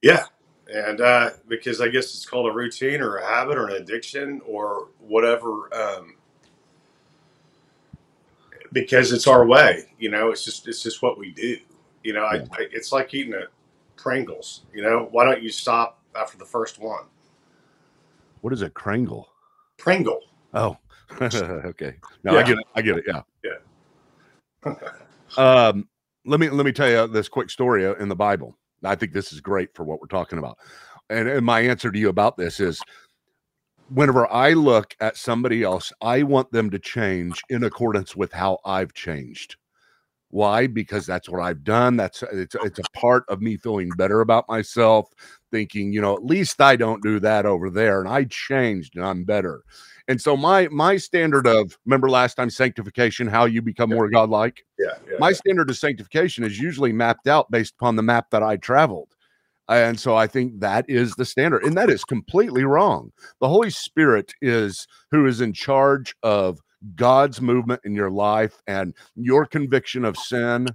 Yeah. 0.02 0.24
And 0.72 1.00
uh, 1.00 1.30
because 1.48 1.80
I 1.80 1.88
guess 1.88 2.06
it's 2.06 2.26
called 2.26 2.46
a 2.46 2.52
routine 2.52 3.00
or 3.00 3.16
a 3.16 3.26
habit 3.26 3.56
or 3.56 3.68
an 3.68 3.76
addiction 3.76 4.42
or 4.46 4.88
whatever. 4.98 5.74
Um, 5.74 6.16
because 8.72 9.12
it's 9.12 9.26
our 9.26 9.46
way, 9.46 9.86
you 9.98 10.10
know. 10.10 10.30
It's 10.30 10.44
just 10.44 10.68
it's 10.68 10.82
just 10.82 11.00
what 11.00 11.18
we 11.18 11.30
do, 11.30 11.56
you 12.04 12.12
know. 12.12 12.24
I, 12.24 12.36
I 12.36 12.66
it's 12.70 12.92
like 12.92 13.14
eating 13.14 13.32
a 13.32 13.44
Pringles, 13.96 14.62
you 14.74 14.82
know. 14.82 15.08
Why 15.10 15.24
don't 15.24 15.42
you 15.42 15.50
stop 15.50 16.02
after 16.14 16.36
the 16.36 16.44
first 16.44 16.78
one? 16.78 17.04
What 18.42 18.52
is 18.52 18.62
a 18.62 18.70
kringle? 18.70 19.28
Pringle. 19.76 20.20
Oh, 20.54 20.76
okay. 21.22 21.94
No, 22.22 22.38
I 22.38 22.42
get 22.42 22.58
it. 22.58 22.64
I 22.74 22.82
get 22.82 22.98
it. 22.98 23.04
Yeah. 23.06 23.22
Yeah. 23.42 23.50
Um, 25.36 25.88
let 26.24 26.40
me 26.40 26.50
let 26.50 26.66
me 26.66 26.72
tell 26.72 26.88
you 26.88 27.06
this 27.06 27.28
quick 27.28 27.50
story 27.50 27.86
uh, 27.86 27.94
in 27.94 28.08
the 28.08 28.16
Bible. 28.16 28.56
I 28.84 28.94
think 28.94 29.12
this 29.12 29.32
is 29.32 29.40
great 29.40 29.74
for 29.74 29.84
what 29.84 30.00
we're 30.00 30.06
talking 30.06 30.38
about. 30.38 30.58
And, 31.10 31.28
and 31.28 31.44
my 31.44 31.60
answer 31.60 31.90
to 31.90 31.98
you 31.98 32.08
about 32.08 32.36
this 32.36 32.60
is 32.60 32.80
whenever 33.88 34.30
I 34.30 34.52
look 34.52 34.94
at 35.00 35.16
somebody 35.16 35.62
else, 35.62 35.92
I 36.00 36.22
want 36.22 36.52
them 36.52 36.70
to 36.70 36.78
change 36.78 37.40
in 37.48 37.64
accordance 37.64 38.14
with 38.14 38.32
how 38.32 38.58
I've 38.64 38.92
changed. 38.92 39.56
Why? 40.30 40.66
Because 40.66 41.06
that's 41.06 41.28
what 41.28 41.40
I've 41.40 41.64
done. 41.64 41.96
That's 41.96 42.22
it's 42.32 42.54
it's 42.62 42.78
a 42.78 42.98
part 42.98 43.24
of 43.28 43.40
me 43.40 43.56
feeling 43.56 43.90
better 43.96 44.20
about 44.20 44.48
myself, 44.48 45.08
thinking, 45.50 45.92
you 45.92 46.00
know, 46.00 46.14
at 46.14 46.24
least 46.24 46.60
I 46.60 46.76
don't 46.76 47.02
do 47.02 47.18
that 47.20 47.46
over 47.46 47.70
there, 47.70 48.00
and 48.00 48.08
I 48.08 48.24
changed 48.24 48.94
and 48.96 49.04
I'm 49.04 49.24
better. 49.24 49.62
And 50.06 50.20
so 50.20 50.36
my 50.36 50.68
my 50.68 50.96
standard 50.96 51.46
of 51.46 51.78
remember 51.86 52.10
last 52.10 52.34
time 52.34 52.50
sanctification, 52.50 53.26
how 53.26 53.46
you 53.46 53.62
become 53.62 53.90
more 53.90 54.10
godlike. 54.10 54.64
Yeah. 54.78 54.94
yeah 55.08 55.16
My 55.18 55.32
standard 55.32 55.70
of 55.70 55.78
sanctification 55.78 56.44
is 56.44 56.58
usually 56.58 56.92
mapped 56.92 57.26
out 57.26 57.50
based 57.50 57.74
upon 57.78 57.96
the 57.96 58.02
map 58.02 58.30
that 58.30 58.42
I 58.42 58.56
traveled. 58.56 59.14
And 59.68 60.00
so 60.00 60.16
I 60.16 60.26
think 60.26 60.60
that 60.60 60.86
is 60.88 61.14
the 61.14 61.26
standard. 61.26 61.62
And 61.62 61.76
that 61.76 61.90
is 61.90 62.02
completely 62.04 62.64
wrong. 62.64 63.12
The 63.40 63.48
Holy 63.48 63.68
Spirit 63.68 64.32
is 64.40 64.86
who 65.10 65.26
is 65.26 65.42
in 65.42 65.52
charge 65.52 66.14
of 66.22 66.58
God's 66.94 67.40
movement 67.40 67.80
in 67.84 67.94
your 67.94 68.10
life 68.10 68.62
and 68.66 68.94
your 69.16 69.46
conviction 69.46 70.04
of 70.04 70.16
sin. 70.16 70.68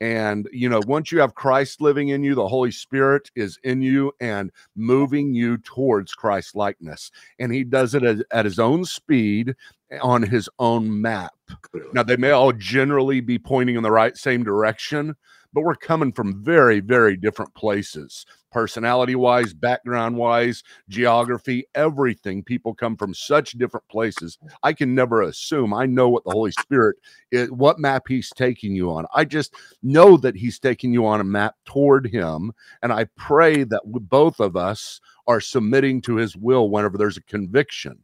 And, 0.00 0.46
you 0.52 0.68
know, 0.68 0.82
once 0.86 1.10
you 1.10 1.20
have 1.20 1.34
Christ 1.34 1.80
living 1.80 2.08
in 2.08 2.22
you, 2.22 2.34
the 2.34 2.48
Holy 2.48 2.70
Spirit 2.70 3.30
is 3.34 3.58
in 3.64 3.80
you 3.80 4.12
and 4.20 4.50
moving 4.74 5.32
you 5.34 5.56
towards 5.58 6.12
Christ 6.12 6.54
likeness. 6.54 7.10
And 7.38 7.52
he 7.52 7.64
does 7.64 7.94
it 7.94 8.02
at, 8.02 8.18
at 8.30 8.44
his 8.44 8.58
own 8.58 8.84
speed 8.84 9.54
on 10.00 10.22
his 10.22 10.48
own 10.58 11.00
map. 11.00 11.32
clearly. 11.62 11.90
Now 11.92 12.02
they 12.02 12.16
may 12.16 12.30
all 12.30 12.52
generally 12.52 13.20
be 13.20 13.38
pointing 13.38 13.76
in 13.76 13.82
the 13.82 13.90
right 13.90 14.16
same 14.16 14.42
direction, 14.42 15.14
but 15.52 15.62
we're 15.62 15.74
coming 15.74 16.12
from 16.12 16.42
very, 16.42 16.80
very 16.80 17.16
different 17.16 17.54
places, 17.54 18.26
personality 18.50 19.14
wise, 19.14 19.54
background 19.54 20.16
wise, 20.16 20.62
geography, 20.88 21.64
everything. 21.74 22.42
People 22.42 22.74
come 22.74 22.96
from 22.96 23.14
such 23.14 23.52
different 23.52 23.88
places. 23.88 24.36
I 24.62 24.72
can 24.72 24.94
never 24.94 25.22
assume 25.22 25.72
I 25.72 25.86
know 25.86 26.08
what 26.08 26.24
the 26.24 26.32
Holy 26.32 26.50
Spirit 26.52 26.96
is, 27.30 27.50
what 27.50 27.78
map 27.78 28.02
He's 28.08 28.30
taking 28.36 28.74
you 28.74 28.90
on. 28.90 29.06
I 29.14 29.24
just 29.24 29.54
know 29.82 30.16
that 30.18 30.36
He's 30.36 30.58
taking 30.58 30.92
you 30.92 31.06
on 31.06 31.20
a 31.20 31.24
map 31.24 31.54
toward 31.64 32.08
Him, 32.08 32.52
and 32.82 32.92
I 32.92 33.06
pray 33.16 33.64
that 33.64 33.82
both 33.84 34.40
of 34.40 34.56
us 34.56 35.00
are 35.26 35.40
submitting 35.40 36.02
to 36.02 36.16
His 36.16 36.36
will 36.36 36.68
whenever 36.68 36.98
there's 36.98 37.16
a 37.16 37.22
conviction. 37.22 38.02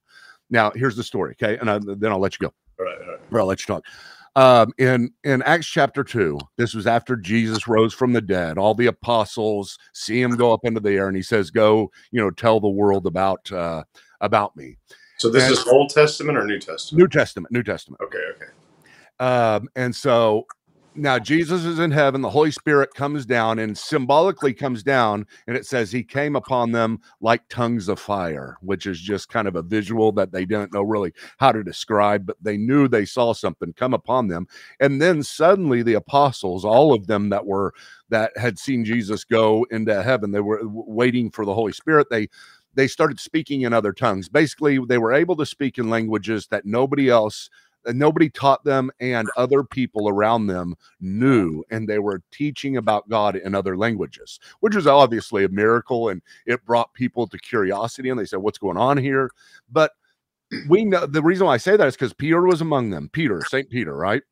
Now, 0.53 0.71
here's 0.77 0.95
the 0.95 1.03
story, 1.03 1.35
okay, 1.43 1.59
and 1.59 1.69
I, 1.69 1.81
then 1.81 2.13
I'll 2.13 2.21
let 2.21 2.35
you 2.39 2.47
go 2.47 2.55
All 2.79 2.85
right, 2.87 2.99
all 3.01 3.09
right. 3.13 3.21
or 3.33 3.41
I'll 3.41 3.47
let 3.47 3.61
you 3.61 3.67
talk. 3.75 3.85
Um, 4.37 4.73
in 4.79 5.11
in 5.25 5.43
Acts 5.43 5.67
chapter 5.67 6.05
two, 6.05 6.39
this 6.57 6.75
was 6.75 6.87
after 6.87 7.17
Jesus 7.17 7.67
rose 7.67 7.93
from 7.93 8.13
the 8.13 8.21
dead. 8.21 8.57
All 8.57 8.75
the 8.75 8.87
apostles 8.87 9.77
see 9.93 10.23
him 10.23 10.37
go 10.37 10.53
up 10.55 10.61
into 10.65 10.81
the 10.81 10.93
air, 10.93 11.09
and 11.09 11.17
he 11.17 11.23
says, 11.23 11.51
"Go, 11.51 11.91
you 12.13 12.21
know, 12.21 12.31
tell 12.31 12.59
the 12.61 12.69
world 12.69 13.07
about 13.07 13.51
uh, 13.53 13.83
about 14.23 14.57
me." 14.57 14.79
So 15.19 15.29
this 15.29 15.43
And- 15.45 15.53
is 15.53 15.67
Old 15.69 15.91
Testament 15.91 16.39
or 16.39 16.47
New 16.47 16.59
Testament? 16.59 16.99
New 17.03 17.09
Testament, 17.09 17.53
New 17.53 17.63
Testament. 17.63 18.01
Okay, 18.03 18.23
okay. 18.37 18.51
Um, 19.21 19.69
and 19.77 19.95
so 19.95 20.47
now 20.95 21.19
Jesus 21.19 21.65
is 21.65 21.79
in 21.79 21.91
heaven, 21.91 22.21
the 22.21 22.31
Holy 22.31 22.51
Spirit 22.51 22.93
comes 22.95 23.25
down 23.25 23.59
and 23.59 23.77
symbolically 23.77 24.53
comes 24.53 24.83
down, 24.83 25.27
and 25.47 25.57
it 25.57 25.67
says 25.67 25.91
he 25.91 26.03
came 26.03 26.37
upon 26.37 26.73
them 26.73 27.01
like 27.21 27.49
tongues 27.49 27.89
of 27.89 27.99
fire, 27.99 28.57
which 28.61 28.87
is 28.87 29.01
just 29.01 29.29
kind 29.29 29.49
of 29.49 29.57
a 29.57 29.63
visual 29.63 30.13
that 30.13 30.33
they 30.33 30.45
didn't 30.45 30.73
know 30.73 30.83
really 30.83 31.13
how 31.39 31.53
to 31.53 31.65
describe, 31.65 32.27
but 32.27 32.37
they 32.43 32.57
knew 32.57 32.89
they 32.89 33.05
saw 33.05 33.33
something 33.33 33.73
come 33.73 33.95
upon 33.95 34.29
them. 34.29 34.47
And 34.81 35.01
then 35.01 35.23
suddenly 35.23 35.83
the 35.83 35.95
apostles, 35.95 36.65
all 36.65 36.93
of 36.93 37.07
them 37.07 37.31
that 37.31 37.47
were 37.47 37.73
that 38.11 38.37
had 38.37 38.59
seen 38.59 38.85
Jesus 38.85 39.25
go 39.25 39.67
into 39.71 40.03
heaven, 40.03 40.33
they 40.33 40.41
were 40.41 40.61
waiting 40.65 41.31
for 41.31 41.47
the 41.47 41.55
Holy 41.55 41.73
Spirit. 41.73 42.09
They 42.11 42.29
they 42.75 42.89
started 42.89 43.21
speaking 43.21 43.63
in 43.63 43.73
other 43.73 43.93
tongues. 43.93 44.29
Basically, 44.29 44.79
they 44.87 44.99
were 44.99 45.13
able 45.13 45.37
to 45.37 45.47
speak 45.47 45.79
in 45.79 45.91
languages 45.91 46.47
that 46.49 46.65
nobody 46.65 47.11
else 47.11 47.51
that 47.85 47.97
nobody 47.97 48.29
taught 48.31 48.65
them 48.65 48.91
and 49.01 49.29
other 49.37 49.63
people 49.65 50.09
around 50.09 50.47
them 50.47 50.75
knew 51.01 51.65
and 51.71 51.89
they 51.89 51.99
were 51.99 52.23
teaching 52.31 52.77
about 52.77 53.09
god 53.09 53.37
in 53.37 53.55
other 53.55 53.77
languages 53.77 54.39
which 54.61 54.75
was 54.75 54.87
obviously 54.87 55.45
a 55.45 55.49
miracle 55.49 56.09
and 56.09 56.23
it 56.47 56.65
brought 56.65 56.93
people 56.95 57.27
to 57.27 57.39
curiosity 57.39 58.09
and 58.11 58.19
they 58.19 58.25
said 58.25 58.39
what's 58.39 58.59
going 58.59 58.77
on 58.77 58.97
here? 58.97 59.31
But 59.71 59.93
we 60.69 60.85
know 60.85 61.07
the 61.07 61.23
reason 61.23 61.47
why 61.47 61.55
i 61.55 61.59
say 61.59 61.77
that 61.77 61.87
is 61.87 61.95
because 61.95 62.13
peter 62.13 62.43
was 62.43 62.61
among 62.61 62.91
them 62.91 63.09
peter 63.13 63.43
saint 63.45 63.71
peter 63.71 63.95
right? 63.97 64.23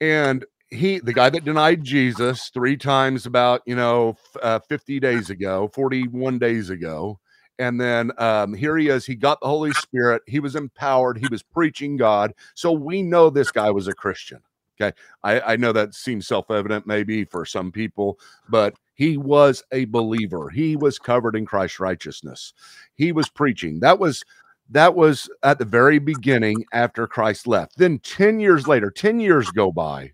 And 0.00 0.44
he 0.70 1.00
the 1.00 1.12
guy 1.12 1.28
that 1.28 1.44
denied 1.44 1.82
jesus 1.84 2.48
three 2.50 2.76
times 2.76 3.26
about 3.26 3.60
you 3.66 3.74
know 3.74 4.16
uh, 4.42 4.58
50 4.60 5.00
days 5.00 5.28
ago 5.28 5.68
41 5.74 6.38
days 6.38 6.70
ago 6.70 7.18
and 7.60 7.80
then 7.80 8.10
um, 8.18 8.54
here 8.54 8.76
he 8.78 8.88
is. 8.88 9.04
He 9.04 9.14
got 9.14 9.38
the 9.40 9.46
Holy 9.46 9.72
Spirit. 9.74 10.22
He 10.26 10.40
was 10.40 10.56
empowered. 10.56 11.18
He 11.18 11.28
was 11.30 11.42
preaching 11.42 11.96
God. 11.96 12.32
So 12.54 12.72
we 12.72 13.02
know 13.02 13.28
this 13.28 13.52
guy 13.52 13.70
was 13.70 13.86
a 13.86 13.92
Christian. 13.92 14.40
Okay. 14.80 14.96
I, 15.22 15.40
I 15.40 15.56
know 15.56 15.72
that 15.72 15.94
seems 15.94 16.26
self 16.26 16.50
evident 16.50 16.86
maybe 16.86 17.24
for 17.24 17.44
some 17.44 17.70
people, 17.70 18.18
but 18.48 18.74
he 18.94 19.18
was 19.18 19.62
a 19.72 19.84
believer. 19.84 20.48
He 20.48 20.74
was 20.74 20.98
covered 20.98 21.36
in 21.36 21.44
Christ's 21.44 21.80
righteousness. 21.80 22.54
He 22.94 23.12
was 23.12 23.28
preaching. 23.28 23.78
That 23.80 23.98
was. 23.98 24.24
That 24.72 24.94
was 24.94 25.28
at 25.42 25.58
the 25.58 25.64
very 25.64 25.98
beginning 25.98 26.64
after 26.72 27.08
Christ 27.08 27.48
left. 27.48 27.76
Then 27.76 27.98
10 27.98 28.38
years 28.38 28.68
later, 28.68 28.88
10 28.88 29.18
years 29.18 29.50
go 29.50 29.72
by. 29.72 30.12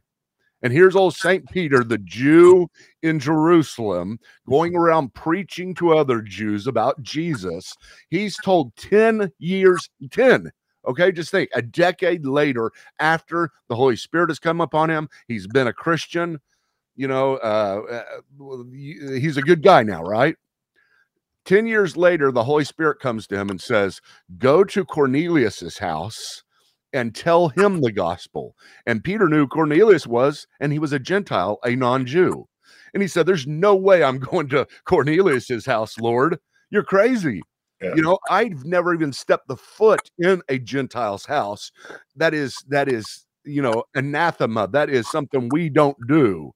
And 0.62 0.72
here's 0.72 0.96
old 0.96 1.14
St. 1.14 1.48
Peter, 1.50 1.84
the 1.84 1.98
Jew 1.98 2.68
in 3.02 3.18
Jerusalem, 3.18 4.18
going 4.48 4.74
around 4.74 5.14
preaching 5.14 5.74
to 5.74 5.96
other 5.96 6.22
Jews 6.22 6.66
about 6.66 7.00
Jesus. 7.02 7.74
He's 8.08 8.36
told 8.38 8.74
10 8.76 9.30
years, 9.38 9.88
10. 10.10 10.50
Okay, 10.86 11.12
just 11.12 11.30
think 11.30 11.50
a 11.54 11.62
decade 11.62 12.24
later, 12.24 12.70
after 13.00 13.50
the 13.68 13.76
Holy 13.76 13.96
Spirit 13.96 14.30
has 14.30 14.38
come 14.38 14.60
upon 14.60 14.88
him, 14.88 15.08
he's 15.28 15.46
been 15.46 15.66
a 15.66 15.72
Christian. 15.72 16.40
You 16.94 17.08
know, 17.08 17.36
uh, 17.36 18.02
uh, 18.40 18.62
he's 18.72 19.36
a 19.36 19.42
good 19.42 19.62
guy 19.62 19.82
now, 19.82 20.02
right? 20.02 20.36
10 21.44 21.66
years 21.66 21.96
later, 21.96 22.32
the 22.32 22.44
Holy 22.44 22.64
Spirit 22.64 22.98
comes 22.98 23.26
to 23.26 23.36
him 23.36 23.50
and 23.50 23.60
says, 23.60 24.00
Go 24.38 24.64
to 24.64 24.84
Cornelius's 24.84 25.78
house 25.78 26.42
and 26.92 27.14
tell 27.14 27.48
him 27.48 27.80
the 27.80 27.92
gospel. 27.92 28.56
And 28.86 29.04
Peter 29.04 29.28
knew 29.28 29.46
Cornelius 29.46 30.06
was, 30.06 30.46
and 30.60 30.72
he 30.72 30.78
was 30.78 30.92
a 30.92 30.98
Gentile, 30.98 31.58
a 31.64 31.76
non 31.76 32.06
Jew. 32.06 32.48
And 32.94 33.02
he 33.02 33.08
said, 33.08 33.26
There's 33.26 33.46
no 33.46 33.74
way 33.74 34.02
I'm 34.02 34.18
going 34.30 34.48
to 34.48 34.66
Cornelius's 34.84 35.66
house, 35.66 35.98
Lord. 35.98 36.38
You're 36.70 36.84
crazy. 36.84 37.42
Yeah. 37.82 37.94
You 37.94 38.02
know, 38.02 38.18
I've 38.30 38.64
never 38.64 38.94
even 38.94 39.12
stepped 39.12 39.48
the 39.48 39.56
foot 39.56 40.10
in 40.18 40.40
a 40.48 40.58
Gentile's 40.58 41.26
house. 41.26 41.70
That 42.16 42.32
is, 42.32 42.56
that 42.68 42.88
is, 42.88 43.26
you 43.44 43.60
know, 43.60 43.84
anathema. 43.94 44.68
That 44.68 44.88
is 44.88 45.10
something 45.10 45.50
we 45.52 45.68
don't 45.68 45.96
do. 46.08 46.54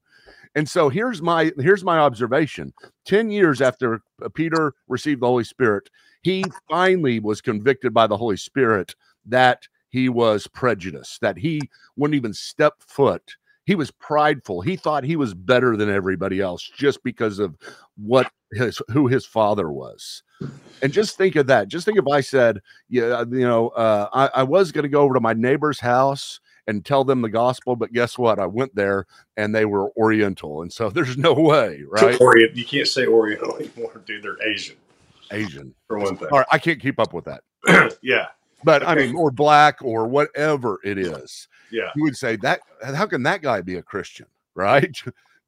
And 0.55 0.67
so 0.67 0.89
here's 0.89 1.21
my 1.21 1.51
here's 1.59 1.83
my 1.83 1.97
observation. 1.97 2.73
10 3.05 3.31
years 3.31 3.61
after 3.61 4.01
uh, 4.21 4.29
Peter 4.29 4.73
received 4.87 5.21
the 5.21 5.27
Holy 5.27 5.43
Spirit, 5.43 5.89
he 6.23 6.43
finally 6.69 7.19
was 7.19 7.41
convicted 7.41 7.93
by 7.93 8.07
the 8.07 8.17
Holy 8.17 8.37
Spirit 8.37 8.95
that 9.25 9.67
he 9.91 10.09
was 10.09 10.47
prejudiced, 10.47 11.21
that 11.21 11.37
he 11.37 11.61
wouldn't 11.95 12.15
even 12.15 12.33
step 12.33 12.73
foot. 12.79 13.35
He 13.65 13.75
was 13.75 13.91
prideful. 13.91 14.61
He 14.61 14.75
thought 14.75 15.03
he 15.03 15.15
was 15.15 15.33
better 15.33 15.77
than 15.77 15.89
everybody 15.89 16.41
else 16.41 16.67
just 16.75 17.03
because 17.03 17.37
of 17.37 17.55
what 17.95 18.31
his 18.51 18.81
who 18.89 19.07
his 19.07 19.25
father 19.25 19.71
was. 19.71 20.23
And 20.81 20.91
just 20.91 21.15
think 21.15 21.35
of 21.35 21.45
that. 21.47 21.67
Just 21.67 21.85
think 21.85 21.99
if 21.99 22.07
I 22.07 22.21
said, 22.21 22.59
yeah, 22.89 23.23
you 23.29 23.47
know, 23.47 23.69
uh, 23.69 24.09
I, 24.11 24.39
I 24.39 24.43
was 24.43 24.71
going 24.71 24.83
to 24.83 24.89
go 24.89 25.01
over 25.01 25.13
to 25.13 25.19
my 25.19 25.33
neighbor's 25.33 25.79
house 25.79 26.39
and 26.67 26.83
tell 26.83 27.03
them 27.03 27.21
the 27.21 27.29
gospel, 27.29 27.75
but 27.75 27.93
guess 27.93 28.17
what? 28.17 28.39
I 28.39 28.45
went 28.45 28.73
there 28.75 29.05
and 29.37 29.53
they 29.53 29.65
were 29.65 29.91
Oriental, 29.97 30.63
and 30.63 30.73
so 30.73 30.89
there's 30.93 31.17
no 31.17 31.33
way, 31.33 31.83
right? 31.87 32.19
Orient, 32.19 32.55
you 32.55 32.65
can't 32.65 32.87
say 32.87 33.05
Oriental 33.05 33.55
anymore, 33.59 34.01
dude. 34.05 34.23
They're 34.23 34.41
Asian. 34.47 34.77
Asian. 35.31 35.73
for 35.87 35.99
one 35.99 36.17
thing. 36.17 36.27
All 36.31 36.39
right, 36.39 36.47
I 36.51 36.57
can't 36.57 36.79
keep 36.79 36.99
up 36.99 37.13
with 37.13 37.25
that. 37.25 37.43
yeah, 38.01 38.27
But 38.63 38.87
I 38.87 38.95
mean, 38.95 39.15
or 39.15 39.31
black 39.31 39.81
or 39.81 40.07
whatever 40.07 40.79
it 40.83 40.97
is. 40.97 41.47
yeah, 41.71 41.89
You 41.95 42.03
would 42.03 42.17
say 42.17 42.35
that 42.37 42.61
how 42.83 43.05
can 43.07 43.23
that 43.23 43.41
guy 43.41 43.61
be 43.61 43.75
a 43.75 43.81
Christian, 43.81 44.27
right? 44.55 44.95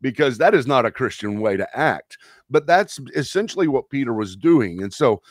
because 0.02 0.38
that 0.38 0.54
is 0.54 0.68
not 0.68 0.86
a 0.86 0.92
Christian 0.92 1.40
way 1.40 1.58
to 1.58 1.68
act. 1.78 2.18
But 2.50 2.68
that's 2.68 3.00
essentially 3.16 3.68
what 3.68 3.90
Peter 3.90 4.14
was 4.14 4.36
doing. 4.36 4.84
And 4.84 4.94
so 4.94 5.22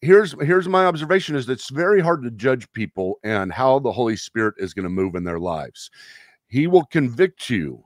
here's 0.00 0.34
here's 0.40 0.68
my 0.68 0.86
observation 0.86 1.36
is 1.36 1.48
it's 1.48 1.70
very 1.70 2.00
hard 2.00 2.22
to 2.22 2.30
judge 2.30 2.70
people 2.72 3.18
and 3.24 3.52
how 3.52 3.78
the 3.78 3.92
Holy 3.92 4.16
Spirit 4.16 4.54
is 4.58 4.74
going 4.74 4.84
to 4.84 4.90
move 4.90 5.14
in 5.14 5.24
their 5.24 5.40
lives. 5.40 5.90
He 6.48 6.66
will 6.66 6.84
convict 6.84 7.50
you 7.50 7.84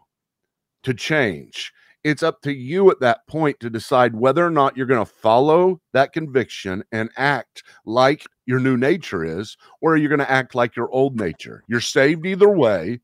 to 0.83 0.95
change. 0.95 1.73
It's 2.07 2.23
up 2.23 2.41
to 2.43 2.55
you 2.55 2.89
at 2.93 3.01
that 3.01 3.27
point 3.27 3.59
to 3.59 3.69
decide 3.69 4.15
whether 4.15 4.47
or 4.47 4.51
not 4.51 4.77
you're 4.77 4.87
going 4.87 5.05
to 5.05 5.13
follow 5.13 5.81
that 5.93 6.13
conviction 6.13 6.85
and 6.93 7.11
act 7.17 7.65
like 7.85 8.25
your 8.47 8.61
new 8.61 8.77
nature 8.77 9.25
is, 9.25 9.57
or 9.81 9.97
you're 9.97 10.09
going 10.09 10.21
to 10.21 10.31
act 10.31 10.55
like 10.55 10.77
your 10.77 10.89
old 10.93 11.19
nature. 11.19 11.65
You're 11.67 11.81
saved 11.81 12.25
either 12.25 12.49
way. 12.49 13.01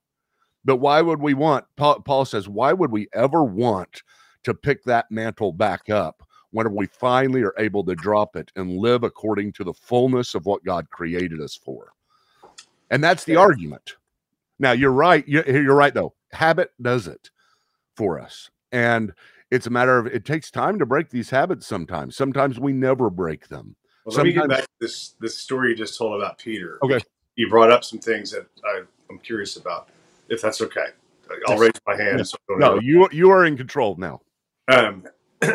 But 0.64 0.76
why 0.76 1.02
would 1.02 1.20
we 1.20 1.34
want, 1.34 1.64
Paul, 1.76 1.98
Paul 1.98 2.24
says, 2.24 2.48
why 2.48 2.72
would 2.72 2.92
we 2.92 3.08
ever 3.12 3.42
want 3.42 4.04
to 4.44 4.54
pick 4.54 4.84
that 4.84 5.10
mantle 5.10 5.52
back 5.52 5.90
up 5.90 6.22
when 6.52 6.72
we 6.72 6.86
finally 6.86 7.42
are 7.42 7.54
able 7.58 7.84
to 7.86 7.96
drop 7.96 8.36
it 8.36 8.52
and 8.54 8.70
live 8.70 9.02
according 9.02 9.52
to 9.54 9.64
the 9.64 9.74
fullness 9.74 10.36
of 10.36 10.46
what 10.46 10.62
God 10.62 10.88
created 10.90 11.40
us 11.40 11.56
for? 11.56 11.92
And 12.92 13.02
that's 13.02 13.24
the 13.24 13.32
Yeah. 13.32 13.40
argument. 13.40 13.96
Now, 14.60 14.70
you're 14.70 14.92
right. 14.92 15.26
You're 15.26 15.74
right, 15.74 15.92
though. 15.92 16.14
Habit 16.30 16.70
does 16.80 17.08
it 17.08 17.30
for 17.96 18.20
us. 18.20 18.48
And 18.72 19.12
it's 19.50 19.66
a 19.66 19.70
matter 19.70 19.98
of 19.98 20.06
it 20.06 20.24
takes 20.24 20.50
time 20.50 20.78
to 20.78 20.86
break 20.86 21.10
these 21.10 21.30
habits 21.30 21.66
sometimes. 21.66 22.16
Sometimes 22.16 22.58
we 22.58 22.72
never 22.72 23.10
break 23.10 23.48
them. 23.48 23.76
Well, 24.04 24.16
let 24.16 24.24
me 24.24 24.32
get 24.32 24.48
back 24.48 24.62
to 24.62 24.68
this 24.80 25.14
this 25.20 25.38
story 25.38 25.70
you 25.70 25.76
just 25.76 25.96
told 25.96 26.20
about 26.20 26.38
Peter. 26.38 26.78
Okay. 26.82 27.00
You 27.36 27.48
brought 27.48 27.70
up 27.70 27.84
some 27.84 27.98
things 27.98 28.30
that 28.32 28.46
I, 28.64 28.82
I'm 29.10 29.18
curious 29.18 29.56
about, 29.56 29.88
if 30.28 30.42
that's 30.42 30.60
okay. 30.62 30.86
I'll 31.46 31.58
raise 31.58 31.72
my 31.86 31.96
hand. 31.96 32.18
Yeah. 32.18 32.24
So 32.24 32.36
No, 32.50 32.80
you 32.80 33.08
you 33.12 33.30
are 33.30 33.44
in 33.44 33.56
control 33.56 33.96
now. 33.96 34.20
Um, 34.68 35.04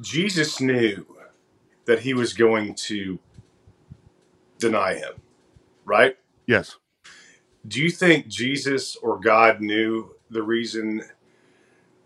Jesus 0.00 0.60
knew 0.60 1.06
that 1.84 2.00
he 2.00 2.14
was 2.14 2.32
going 2.32 2.74
to 2.74 3.18
deny 4.58 4.94
him, 4.94 5.14
right? 5.84 6.16
Yes. 6.46 6.76
Do 7.66 7.80
you 7.80 7.90
think 7.90 8.28
Jesus 8.28 8.96
or 8.96 9.18
God 9.18 9.60
knew 9.60 10.14
the 10.30 10.42
reason 10.42 11.02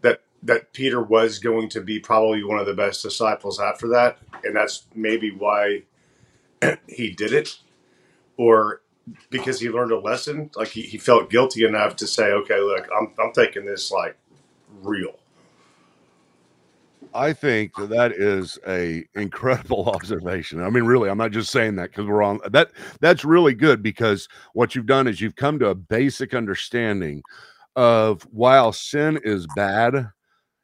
that 0.02 0.22
that 0.42 0.72
Peter 0.72 1.02
was 1.02 1.38
going 1.38 1.68
to 1.70 1.80
be 1.80 1.98
probably 1.98 2.42
one 2.44 2.58
of 2.58 2.66
the 2.66 2.74
best 2.74 3.02
disciples 3.02 3.60
after 3.60 3.88
that, 3.88 4.18
and 4.42 4.56
that's 4.56 4.86
maybe 4.94 5.30
why 5.30 5.82
he 6.88 7.10
did 7.10 7.32
it, 7.32 7.58
or 8.36 8.82
because 9.30 9.60
he 9.60 9.68
learned 9.68 9.92
a 9.92 9.98
lesson? 9.98 10.50
Like 10.56 10.68
he, 10.68 10.82
he 10.82 10.98
felt 10.98 11.30
guilty 11.30 11.64
enough 11.64 11.96
to 11.96 12.06
say, 12.06 12.32
"Okay, 12.32 12.58
look, 12.58 12.88
I'm 12.98 13.12
I'm 13.22 13.32
taking 13.32 13.64
this 13.64 13.90
like 13.90 14.16
real." 14.82 15.18
I 17.12 17.32
think 17.32 17.76
that 17.76 17.90
that 17.90 18.12
is 18.12 18.58
a 18.66 19.04
incredible 19.14 19.88
observation. 19.94 20.60
I 20.60 20.70
mean, 20.70 20.84
really, 20.84 21.08
I'm 21.08 21.18
not 21.18 21.30
just 21.30 21.52
saying 21.52 21.76
that 21.76 21.90
because 21.90 22.06
we're 22.06 22.22
on 22.22 22.40
that. 22.50 22.72
That's 23.00 23.24
really 23.24 23.54
good 23.54 23.82
because 23.82 24.28
what 24.52 24.74
you've 24.74 24.86
done 24.86 25.06
is 25.06 25.20
you've 25.20 25.36
come 25.36 25.58
to 25.60 25.68
a 25.68 25.74
basic 25.74 26.34
understanding 26.34 27.22
of 27.76 28.22
while 28.24 28.72
sin 28.72 29.20
is 29.24 29.46
bad, 29.54 30.10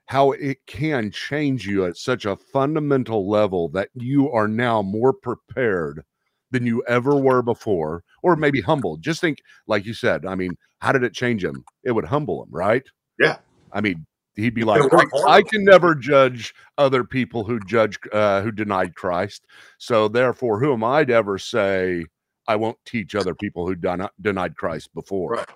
how 0.07 0.33
it 0.33 0.59
can 0.67 1.11
change 1.11 1.67
you 1.67 1.85
at 1.85 1.97
such 1.97 2.25
a 2.25 2.37
fundamental 2.37 3.29
level 3.29 3.69
that 3.69 3.91
you 3.95 4.31
are 4.31 4.49
now 4.49 4.83
more 4.83 5.13
prepared 5.13 6.03
than 6.51 6.67
you 6.67 6.83
ever 6.89 7.15
were 7.15 7.43
before, 7.43 8.03
or 8.23 8.35
maybe 8.35 8.61
humbled. 8.61 9.03
Just 9.03 9.21
think, 9.21 9.39
like 9.69 9.87
you 9.87 9.95
said, 9.95 10.27
I 10.27 10.35
mean, 10.35 10.57
how 10.81 10.93
did 10.93 11.05
it 11.05 11.15
change 11.15 11.45
him? 11.45 11.65
It 11.85 11.93
would 11.93 12.07
humble 12.07 12.43
him, 12.43 12.49
right? 12.51 12.83
Yeah. 13.21 13.37
I 13.73 13.81
mean, 13.81 14.05
he'd 14.35 14.55
be 14.55 14.65
like, 14.65 14.83
I, 14.93 15.05
I 15.29 15.43
can 15.43 15.65
never 15.65 15.95
judge 15.95 16.55
other 16.77 17.05
people 17.05 17.45
who 17.45 17.61
judge 17.61 17.99
uh, 18.13 18.43
who 18.43 18.51
denied 18.51 18.97
Christ. 18.97 19.47
So 19.79 20.09
therefore, 20.09 20.59
who 20.59 20.73
am 20.73 20.83
I 20.83 21.05
to 21.05 21.13
ever 21.13 21.39
say 21.39 22.07
I 22.49 22.57
won't 22.57 22.79
teach 22.85 23.15
other 23.15 23.35
people 23.35 23.67
who 23.67 23.77
denied 24.21 24.57
Christ 24.57 24.93
before? 24.93 25.35
Right. 25.35 25.49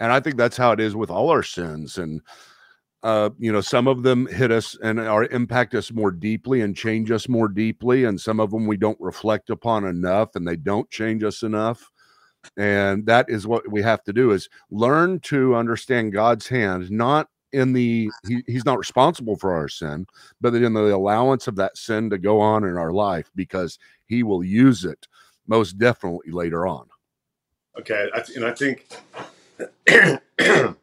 And 0.00 0.12
I 0.12 0.18
think 0.18 0.36
that's 0.36 0.56
how 0.56 0.72
it 0.72 0.80
is 0.80 0.96
with 0.96 1.10
all 1.10 1.28
our 1.28 1.42
sins. 1.42 1.98
And 1.98 2.22
uh, 3.02 3.30
you 3.38 3.50
know, 3.50 3.60
some 3.60 3.86
of 3.86 4.02
them 4.02 4.26
hit 4.26 4.50
us 4.50 4.76
and 4.82 5.00
are 5.00 5.24
impact 5.26 5.74
us 5.74 5.90
more 5.90 6.10
deeply 6.10 6.60
and 6.60 6.76
change 6.76 7.10
us 7.10 7.28
more 7.28 7.48
deeply, 7.48 8.04
and 8.04 8.20
some 8.20 8.40
of 8.40 8.50
them 8.50 8.66
we 8.66 8.76
don't 8.76 9.00
reflect 9.00 9.48
upon 9.48 9.86
enough, 9.86 10.36
and 10.36 10.46
they 10.46 10.56
don't 10.56 10.90
change 10.90 11.22
us 11.22 11.42
enough. 11.42 11.90
And 12.58 13.06
that 13.06 13.26
is 13.28 13.46
what 13.46 13.66
we 13.70 13.80
have 13.82 14.02
to 14.04 14.12
do: 14.12 14.32
is 14.32 14.50
learn 14.70 15.20
to 15.20 15.54
understand 15.54 16.12
God's 16.12 16.46
hand, 16.46 16.90
not 16.90 17.28
in 17.52 17.72
the 17.72 18.10
he, 18.28 18.42
he's 18.46 18.66
not 18.66 18.78
responsible 18.78 19.36
for 19.36 19.54
our 19.54 19.68
sin, 19.68 20.06
but 20.42 20.54
in 20.54 20.74
the 20.74 20.94
allowance 20.94 21.48
of 21.48 21.56
that 21.56 21.78
sin 21.78 22.10
to 22.10 22.18
go 22.18 22.38
on 22.38 22.64
in 22.64 22.76
our 22.76 22.92
life 22.92 23.30
because 23.34 23.78
he 24.06 24.22
will 24.22 24.44
use 24.44 24.84
it 24.84 25.06
most 25.46 25.78
definitely 25.78 26.32
later 26.32 26.66
on. 26.66 26.86
Okay, 27.78 28.10
I 28.14 28.22
and 28.36 28.44
I 28.44 28.52
think 28.52 28.86
that 29.86 30.76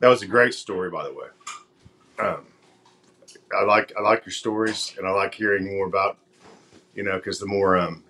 was 0.00 0.22
a 0.22 0.26
great 0.26 0.54
story, 0.54 0.90
by 0.90 1.04
the 1.04 1.12
way. 1.12 1.26
Um, 2.18 2.46
I 3.56 3.64
like 3.64 3.92
I 3.98 4.02
like 4.02 4.24
your 4.24 4.32
stories, 4.32 4.94
and 4.98 5.06
I 5.06 5.10
like 5.10 5.34
hearing 5.34 5.64
more 5.66 5.86
about 5.86 6.18
you 6.94 7.02
know 7.02 7.16
because 7.16 7.38
the 7.38 7.46
more 7.46 7.76
um, 7.76 8.04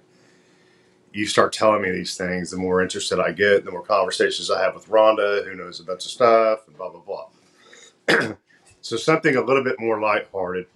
you 1.12 1.26
start 1.26 1.52
telling 1.52 1.82
me 1.82 1.90
these 1.90 2.16
things, 2.16 2.50
the 2.50 2.56
more 2.56 2.82
interested 2.82 3.20
I 3.20 3.32
get, 3.32 3.64
the 3.64 3.70
more 3.70 3.82
conversations 3.82 4.50
I 4.50 4.62
have 4.62 4.74
with 4.74 4.88
Rhonda, 4.88 5.44
who 5.44 5.54
knows 5.54 5.80
a 5.80 5.84
bunch 5.84 6.04
of 6.04 6.10
stuff, 6.10 6.66
and 6.66 6.76
blah 6.76 6.90
blah 6.90 7.28
blah. 8.08 8.34
so 8.80 8.96
something 8.96 9.36
a 9.36 9.44
little 9.44 9.64
bit 9.64 9.80
more 9.80 10.00
lighthearted. 10.00 10.66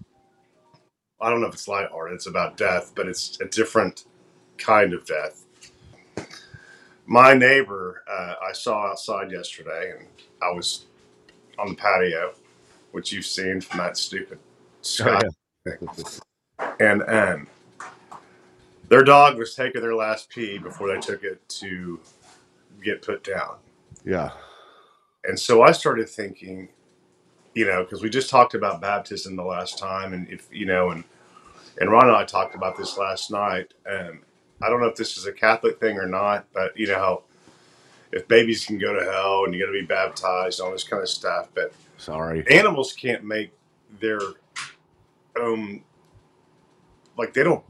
I 1.21 1.31
don't 1.31 1.41
know 1.41 1.49
if 1.49 1.55
it's 1.55 1.69
lighthearted. 1.69 2.15
It's 2.15 2.27
about 2.27 2.57
death, 2.57 2.93
but 2.95 3.09
it's 3.09 3.41
a 3.41 3.47
different 3.47 4.05
kind 4.59 4.93
of 4.93 5.07
death 5.07 5.46
my 7.07 7.35
neighbor 7.35 8.03
uh, 8.11 8.35
I 8.49 8.53
saw 8.53 8.91
outside 8.91 9.31
yesterday, 9.31 9.95
and 9.97 10.09
I 10.43 10.51
was 10.51 10.87
on 11.59 11.71
the 11.71 11.75
patio, 11.75 12.35
which 12.93 13.13
you've 13.13 13.27
seen 13.27 13.61
from 13.61 13.79
that 13.79 13.97
stupid 13.97 14.39
sky. 14.83 15.23
And 16.81 17.03
um, 17.07 17.49
their 18.89 19.03
dog 19.03 19.37
was 19.37 19.55
taking 19.55 19.83
their 19.83 19.95
last 19.95 20.31
pee 20.31 20.57
before 20.59 20.89
they 20.89 20.99
took 20.99 21.23
it 21.23 21.47
to 21.61 22.01
get 22.83 23.03
put 23.03 23.23
down. 23.25 23.57
Yeah. 24.05 24.31
And 25.25 25.39
so 25.39 25.63
I 25.63 25.73
started 25.73 26.09
thinking, 26.09 26.69
you 27.55 27.67
know, 27.67 27.83
because 27.83 28.03
we 28.03 28.09
just 28.09 28.31
talked 28.31 28.55
about 28.55 28.81
baptism 28.81 29.37
the 29.37 29.45
last 29.45 29.79
time, 29.79 30.13
and 30.15 30.29
if 30.31 30.49
you 30.51 30.65
know, 30.65 30.91
and 30.91 31.05
and 31.79 31.91
Ron 31.91 32.09
and 32.09 32.17
I 32.17 32.25
talked 32.25 32.55
about 32.55 32.77
this 32.77 32.97
last 32.97 33.31
night. 33.31 33.75
Um, 33.91 34.21
I 34.63 34.69
don't 34.71 34.81
know 34.81 34.87
if 34.87 34.97
this 34.97 35.17
is 35.17 35.27
a 35.27 35.33
Catholic 35.33 35.79
thing 35.81 35.99
or 35.99 36.07
not, 36.07 36.47
but 36.53 36.77
you 36.79 36.87
know, 36.87 36.95
how 36.95 37.23
if 38.13 38.27
babies 38.29 38.65
can 38.65 38.79
go 38.79 38.93
to 38.99 39.05
hell 39.05 39.45
and 39.45 39.55
you 39.55 39.61
got 39.61 39.67
to 39.67 39.79
be 39.79 39.85
baptized, 39.85 40.61
all 40.61 40.73
this 40.73 40.85
kind 40.85 41.03
of 41.03 41.09
stuff. 41.09 41.49
But 41.55 41.73
Sorry. 41.99 42.45
animals 42.51 42.93
can't 42.93 43.25
make 43.25 43.53
their 44.01 44.21
own, 45.39 45.83
like 47.19 47.35
they 47.35 47.43
don't. 47.43 47.65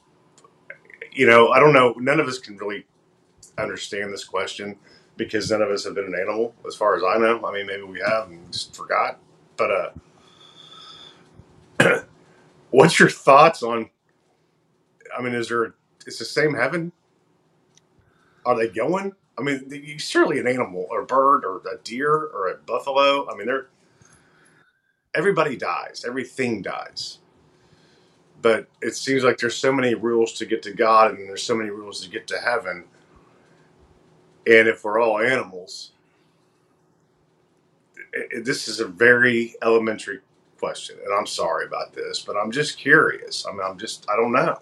You 1.12 1.26
know, 1.26 1.48
I 1.48 1.60
don't 1.60 1.72
know. 1.72 1.94
None 1.98 2.20
of 2.20 2.28
us 2.28 2.38
can 2.38 2.56
really 2.58 2.86
understand 3.58 4.12
this 4.12 4.24
question 4.24 4.76
because 5.16 5.50
none 5.50 5.62
of 5.62 5.70
us 5.70 5.84
have 5.84 5.94
been 5.94 6.04
an 6.04 6.14
animal, 6.20 6.54
as 6.66 6.76
far 6.76 6.94
as 6.96 7.02
I 7.02 7.18
know. 7.18 7.44
I 7.44 7.52
mean, 7.52 7.66
maybe 7.66 7.82
we 7.82 8.00
have 8.00 8.28
and 8.28 8.52
just 8.52 8.76
forgot. 8.76 9.18
But 9.56 9.94
uh, 11.80 12.00
what's 12.70 12.98
your 12.98 13.08
thoughts 13.08 13.62
on? 13.62 13.88
I 15.16 15.22
mean, 15.22 15.34
is 15.34 15.48
there 15.48 15.74
is 16.06 16.18
the 16.18 16.26
same 16.26 16.54
heaven? 16.54 16.92
Are 18.46 18.56
they 18.56 18.68
going? 18.68 19.14
I 19.38 19.42
mean, 19.42 19.66
you 19.70 19.98
surely 19.98 20.40
an 20.40 20.48
animal 20.48 20.86
or 20.90 21.02
a 21.02 21.06
bird 21.06 21.44
or 21.44 21.58
a 21.72 21.78
deer 21.84 22.12
or 22.12 22.48
a 22.50 22.56
buffalo. 22.56 23.30
I 23.30 23.36
mean, 23.36 23.46
they're 23.46 23.68
everybody 25.14 25.56
dies. 25.56 26.04
Everything 26.06 26.62
dies. 26.62 27.18
But 28.42 28.68
it 28.82 28.96
seems 28.96 29.24
like 29.24 29.38
there's 29.38 29.56
so 29.56 29.72
many 29.72 29.94
rules 29.94 30.32
to 30.34 30.46
get 30.46 30.62
to 30.64 30.72
God, 30.72 31.12
and 31.12 31.28
there's 31.28 31.42
so 31.42 31.56
many 31.56 31.70
rules 31.70 32.02
to 32.02 32.10
get 32.10 32.26
to 32.28 32.38
heaven. 32.38 32.84
And 34.46 34.68
if 34.68 34.84
we're 34.84 35.00
all 35.00 35.20
animals, 35.20 35.92
it, 38.12 38.28
it- 38.32 38.44
this 38.46 38.68
is 38.68 38.80
a 38.80 38.86
very 38.88 39.56
elementary 39.62 40.20
question, 40.58 40.98
and 41.04 41.14
I'm 41.14 41.26
sorry 41.26 41.66
about 41.66 41.94
this, 41.94 42.20
but 42.20 42.36
I'm 42.36 42.52
just 42.52 42.78
curious. 42.78 43.46
I 43.46 43.52
mean, 43.52 43.62
I'm 43.64 43.78
just 43.78 44.06
I 44.10 44.16
don't 44.16 44.32
know. 44.32 44.60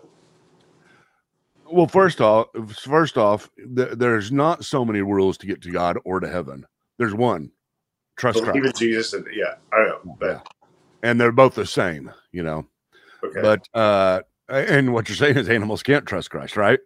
Well, 1.71 1.87
first 1.87 2.21
off, 2.21 2.49
first 2.71 3.17
off, 3.17 3.51
th- 3.57 3.93
there's 3.93 4.31
not 4.31 4.65
so 4.65 4.85
many 4.85 5.01
rules 5.01 5.39
to 5.39 5.47
get 5.47 5.63
to 5.63 5.71
God 5.71 5.99
or 6.05 6.21
to 6.21 6.29
heaven. 6.29 6.67
There's 6.99 7.15
one. 7.15 7.51
Trust 8.17 8.41
Believe 8.41 8.57
in 8.57 8.63
Christ. 8.63 8.77
Jesus, 8.77 9.13
and 9.13 9.27
yeah, 9.33 9.55
I 9.73 9.87
know, 9.87 10.17
but 10.19 10.27
Yeah. 10.27 10.41
And 11.03 11.21
they're 11.21 11.33
both 11.33 11.55
the 11.55 11.67
same, 11.67 12.13
you 12.33 12.43
know. 12.43 12.67
Okay. 13.23 13.41
But 13.41 13.69
uh, 13.75 14.21
and 14.49 14.93
what 14.93 15.09
you're 15.09 15.17
saying 15.17 15.37
is 15.37 15.49
animals 15.49 15.83
can't 15.83 16.07
trust 16.07 16.31
Christ, 16.31 16.57
right? 16.57 16.79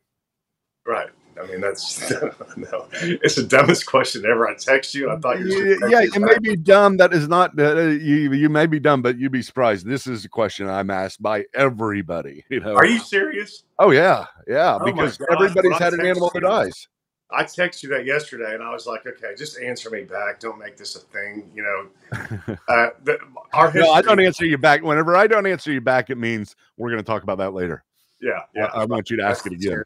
right. 0.86 1.10
I 1.40 1.46
mean, 1.46 1.60
that's 1.60 2.10
no. 2.56 2.86
It's 2.92 3.36
the 3.36 3.42
dumbest 3.42 3.86
question 3.86 4.24
ever. 4.24 4.48
I 4.48 4.54
text 4.54 4.94
you. 4.94 5.10
I 5.10 5.16
thought 5.16 5.40
you. 5.40 5.78
yeah, 5.88 6.02
it 6.02 6.20
may 6.20 6.38
be 6.38 6.56
dumb. 6.56 6.96
That 6.96 7.12
is 7.12 7.28
not 7.28 7.58
uh, 7.58 7.80
you. 7.80 8.32
You 8.32 8.48
may 8.48 8.66
be 8.66 8.80
dumb, 8.80 9.02
but 9.02 9.18
you'd 9.18 9.32
be 9.32 9.42
surprised. 9.42 9.86
This 9.86 10.06
is 10.06 10.24
a 10.24 10.28
question 10.28 10.68
I'm 10.68 10.90
asked 10.90 11.22
by 11.22 11.44
everybody. 11.54 12.44
You 12.58 12.60
know? 12.60 12.74
Are 12.74 12.86
you 12.86 12.98
serious? 12.98 13.62
Oh 13.78 13.90
yeah, 13.90 14.24
yeah. 14.48 14.78
Oh 14.80 14.84
because 14.84 15.18
everybody's 15.30 15.78
had 15.78 15.92
an 15.92 16.04
animal 16.04 16.30
that 16.34 16.40
dies. 16.40 16.88
I 17.30 17.44
texted 17.44 17.82
you 17.82 17.88
that 17.90 18.06
yesterday, 18.06 18.54
and 18.54 18.62
I 18.62 18.72
was 18.72 18.86
like, 18.86 19.06
okay, 19.06 19.34
just 19.36 19.60
answer 19.60 19.90
me 19.90 20.02
back. 20.02 20.40
Don't 20.40 20.58
make 20.58 20.76
this 20.76 20.96
a 20.96 21.00
thing. 21.00 21.50
You 21.54 21.62
know, 21.62 22.18
uh, 22.68 22.90
the, 23.04 23.18
our 23.52 23.66
history. 23.66 23.82
No, 23.82 23.92
I 23.92 24.00
don't 24.00 24.18
answer 24.18 24.46
you 24.46 24.56
back. 24.56 24.82
Whenever 24.82 25.14
I 25.14 25.26
don't 25.26 25.46
answer 25.46 25.70
you 25.70 25.80
back, 25.80 26.10
it 26.10 26.16
means 26.16 26.56
we're 26.78 26.90
going 26.90 27.02
to 27.02 27.06
talk 27.06 27.22
about 27.22 27.38
that 27.38 27.52
later. 27.52 27.84
Yeah, 28.20 28.40
yeah. 28.54 28.70
I 28.74 28.84
want 28.86 29.10
you 29.10 29.16
to 29.18 29.24
ask 29.24 29.46
it 29.46 29.52
again. 29.52 29.82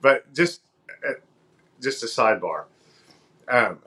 But 0.00 0.32
just, 0.34 0.62
uh, 1.06 1.14
just 1.80 2.02
a 2.02 2.06
sidebar. 2.06 2.64
Um, 3.48 3.78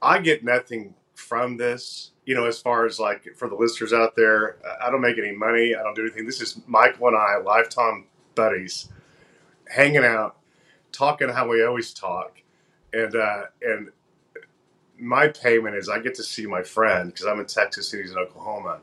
I 0.00 0.18
get 0.20 0.44
nothing 0.44 0.94
from 1.14 1.56
this. 1.56 2.12
You 2.24 2.34
know, 2.34 2.44
as 2.44 2.60
far 2.60 2.84
as 2.86 3.00
like 3.00 3.34
for 3.36 3.48
the 3.48 3.54
listeners 3.54 3.92
out 3.92 4.14
there, 4.14 4.56
I 4.82 4.90
don't 4.90 5.00
make 5.00 5.18
any 5.18 5.32
money. 5.32 5.74
I 5.74 5.82
don't 5.82 5.94
do 5.94 6.02
anything. 6.02 6.26
This 6.26 6.40
is 6.40 6.60
Michael 6.66 7.08
and 7.08 7.16
I, 7.16 7.38
lifetime 7.38 8.04
buddies, 8.34 8.88
hanging 9.68 10.04
out, 10.04 10.36
talking 10.92 11.30
how 11.30 11.48
we 11.48 11.64
always 11.64 11.94
talk, 11.94 12.42
and 12.92 13.16
uh, 13.16 13.44
and 13.62 13.90
my 14.98 15.28
payment 15.28 15.76
is 15.76 15.88
I 15.88 16.00
get 16.00 16.14
to 16.16 16.22
see 16.22 16.46
my 16.46 16.62
friend 16.62 17.12
because 17.12 17.26
I'm 17.26 17.40
in 17.40 17.46
Texas 17.46 17.92
and 17.92 18.02
he's 18.02 18.12
in 18.12 18.18
Oklahoma. 18.18 18.80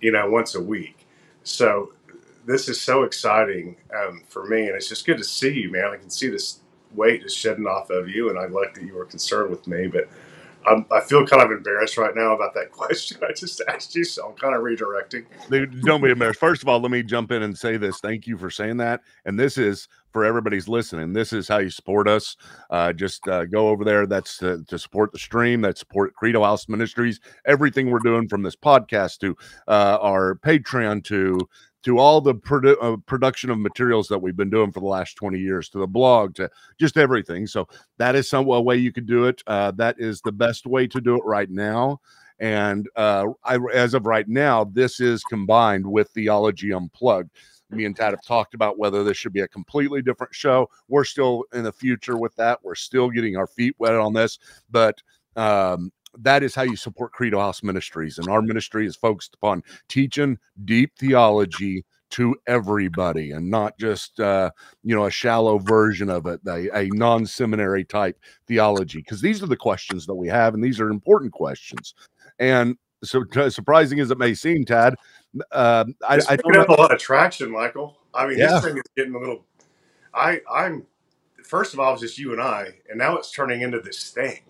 You 0.00 0.12
know, 0.12 0.30
once 0.30 0.54
a 0.54 0.62
week. 0.62 1.06
So 1.44 1.92
this 2.44 2.68
is 2.68 2.80
so 2.80 3.02
exciting 3.04 3.76
um, 3.96 4.22
for 4.28 4.46
me, 4.46 4.66
and 4.66 4.76
it's 4.76 4.88
just 4.88 5.06
good 5.06 5.18
to 5.18 5.24
see 5.24 5.52
you, 5.52 5.70
man. 5.70 5.86
I 5.92 5.96
can 5.96 6.10
see 6.10 6.28
this 6.28 6.60
weight 6.94 7.24
is 7.24 7.34
shedding 7.34 7.66
off 7.66 7.90
of 7.90 8.08
you, 8.08 8.30
and 8.30 8.38
I 8.38 8.46
like 8.46 8.74
that 8.74 8.84
you 8.84 8.94
were 8.94 9.04
concerned 9.04 9.50
with 9.50 9.66
me. 9.66 9.86
But 9.86 10.08
I'm, 10.66 10.86
I 10.90 11.00
feel 11.00 11.26
kind 11.26 11.42
of 11.42 11.50
embarrassed 11.50 11.96
right 11.96 12.14
now 12.14 12.34
about 12.34 12.54
that 12.54 12.70
question 12.70 13.18
I 13.28 13.32
just 13.32 13.60
asked 13.68 13.94
you, 13.94 14.04
so 14.04 14.28
I'm 14.28 14.34
kind 14.34 14.54
of 14.54 14.62
redirecting. 14.62 15.24
Dude, 15.50 15.82
don't 15.82 16.02
be 16.02 16.10
embarrassed. 16.10 16.40
First 16.40 16.62
of 16.62 16.68
all, 16.68 16.80
let 16.80 16.90
me 16.90 17.02
jump 17.02 17.32
in 17.32 17.42
and 17.42 17.56
say 17.56 17.76
this. 17.76 17.98
Thank 18.00 18.26
you 18.26 18.36
for 18.36 18.50
saying 18.50 18.76
that. 18.78 19.00
And 19.24 19.38
this 19.38 19.58
is 19.58 19.88
for 20.12 20.24
everybody's 20.24 20.68
listening. 20.68 21.12
This 21.12 21.32
is 21.32 21.48
how 21.48 21.58
you 21.58 21.70
support 21.70 22.08
us. 22.08 22.36
Uh, 22.70 22.92
just 22.92 23.26
uh, 23.28 23.46
go 23.46 23.68
over 23.68 23.84
there. 23.84 24.06
That's 24.06 24.36
to, 24.38 24.62
to 24.68 24.78
support 24.78 25.12
the 25.12 25.18
stream. 25.18 25.62
That 25.62 25.78
support 25.78 26.14
Credo 26.14 26.42
House 26.42 26.68
Ministries. 26.68 27.20
Everything 27.46 27.90
we're 27.90 27.98
doing 28.00 28.28
from 28.28 28.42
this 28.42 28.56
podcast 28.56 29.18
to 29.20 29.36
uh, 29.68 29.98
our 30.00 30.36
Patreon 30.36 31.04
to 31.04 31.38
to 31.82 31.98
all 31.98 32.20
the 32.20 32.34
produ- 32.34 32.76
uh, 32.80 32.96
production 33.06 33.50
of 33.50 33.58
materials 33.58 34.08
that 34.08 34.18
we've 34.18 34.36
been 34.36 34.50
doing 34.50 34.72
for 34.72 34.80
the 34.80 34.86
last 34.86 35.16
20 35.16 35.38
years 35.38 35.68
to 35.68 35.78
the 35.78 35.86
blog 35.86 36.34
to 36.34 36.50
just 36.78 36.96
everything 36.96 37.46
so 37.46 37.66
that 37.98 38.14
is 38.14 38.28
some 38.28 38.46
way 38.46 38.76
you 38.76 38.92
could 38.92 39.06
do 39.06 39.24
it 39.24 39.42
uh, 39.46 39.70
that 39.72 39.96
is 39.98 40.20
the 40.20 40.32
best 40.32 40.66
way 40.66 40.86
to 40.86 41.00
do 41.00 41.16
it 41.16 41.24
right 41.24 41.50
now 41.50 42.00
and 42.42 42.88
uh, 42.96 43.28
I, 43.44 43.58
as 43.72 43.94
of 43.94 44.04
right 44.04 44.28
now, 44.28 44.64
this 44.64 44.98
is 44.98 45.22
combined 45.22 45.86
with 45.86 46.10
Theology 46.10 46.72
Unplugged. 46.72 47.30
Me 47.70 47.84
and 47.84 47.94
Tad 47.94 48.10
have 48.10 48.24
talked 48.24 48.54
about 48.54 48.80
whether 48.80 49.04
this 49.04 49.16
should 49.16 49.32
be 49.32 49.42
a 49.42 49.48
completely 49.48 50.02
different 50.02 50.34
show. 50.34 50.68
We're 50.88 51.04
still 51.04 51.44
in 51.54 51.62
the 51.62 51.72
future 51.72 52.18
with 52.18 52.34
that. 52.36 52.58
We're 52.64 52.74
still 52.74 53.10
getting 53.10 53.36
our 53.36 53.46
feet 53.46 53.76
wet 53.78 53.94
on 53.94 54.12
this, 54.12 54.40
but 54.72 55.00
um, 55.36 55.92
that 56.18 56.42
is 56.42 56.54
how 56.54 56.62
you 56.62 56.76
support 56.76 57.12
Credo 57.12 57.38
House 57.38 57.62
Ministries. 57.62 58.18
And 58.18 58.28
our 58.28 58.42
ministry 58.42 58.86
is 58.86 58.96
focused 58.96 59.34
upon 59.34 59.62
teaching 59.88 60.38
deep 60.64 60.92
theology 60.98 61.84
to 62.10 62.36
everybody 62.46 63.30
and 63.30 63.50
not 63.50 63.78
just 63.78 64.20
uh, 64.20 64.50
you 64.82 64.94
know 64.94 65.06
a 65.06 65.10
shallow 65.10 65.56
version 65.56 66.10
of 66.10 66.26
it 66.26 66.40
a, 66.46 66.68
a 66.76 66.88
non-seminary 66.88 67.84
type 67.86 68.18
theology 68.46 68.98
because 68.98 69.22
these 69.22 69.42
are 69.42 69.46
the 69.46 69.56
questions 69.56 70.04
that 70.04 70.14
we 70.14 70.28
have 70.28 70.52
and 70.52 70.62
these 70.62 70.78
are 70.78 70.90
important 70.90 71.32
questions 71.32 71.94
and 72.38 72.76
so 73.04 73.24
t- 73.24 73.50
surprising 73.50 74.00
as 74.00 74.10
it 74.10 74.18
may 74.18 74.34
seem, 74.34 74.64
Tad, 74.64 74.94
uh, 75.50 75.84
I, 76.08 76.20
I 76.28 76.36
don't 76.36 76.54
have 76.54 76.68
a 76.68 76.72
lot 76.80 76.92
of 76.92 76.98
traction, 76.98 77.50
Michael. 77.50 77.98
I 78.14 78.26
mean, 78.26 78.38
Yeah. 78.38 78.54
this 78.54 78.64
thing 78.64 78.76
is 78.76 78.82
getting 78.96 79.14
a 79.14 79.18
little. 79.18 79.44
I 80.14 80.40
I'm 80.50 80.86
first 81.44 81.74
of 81.74 81.80
all, 81.80 81.90
it 81.90 81.92
was 81.92 82.00
just 82.02 82.18
you 82.18 82.32
and 82.32 82.40
I, 82.40 82.68
and 82.88 82.98
now 82.98 83.16
it's 83.16 83.30
turning 83.30 83.62
into 83.62 83.80
this 83.80 84.10
thing. 84.10 84.40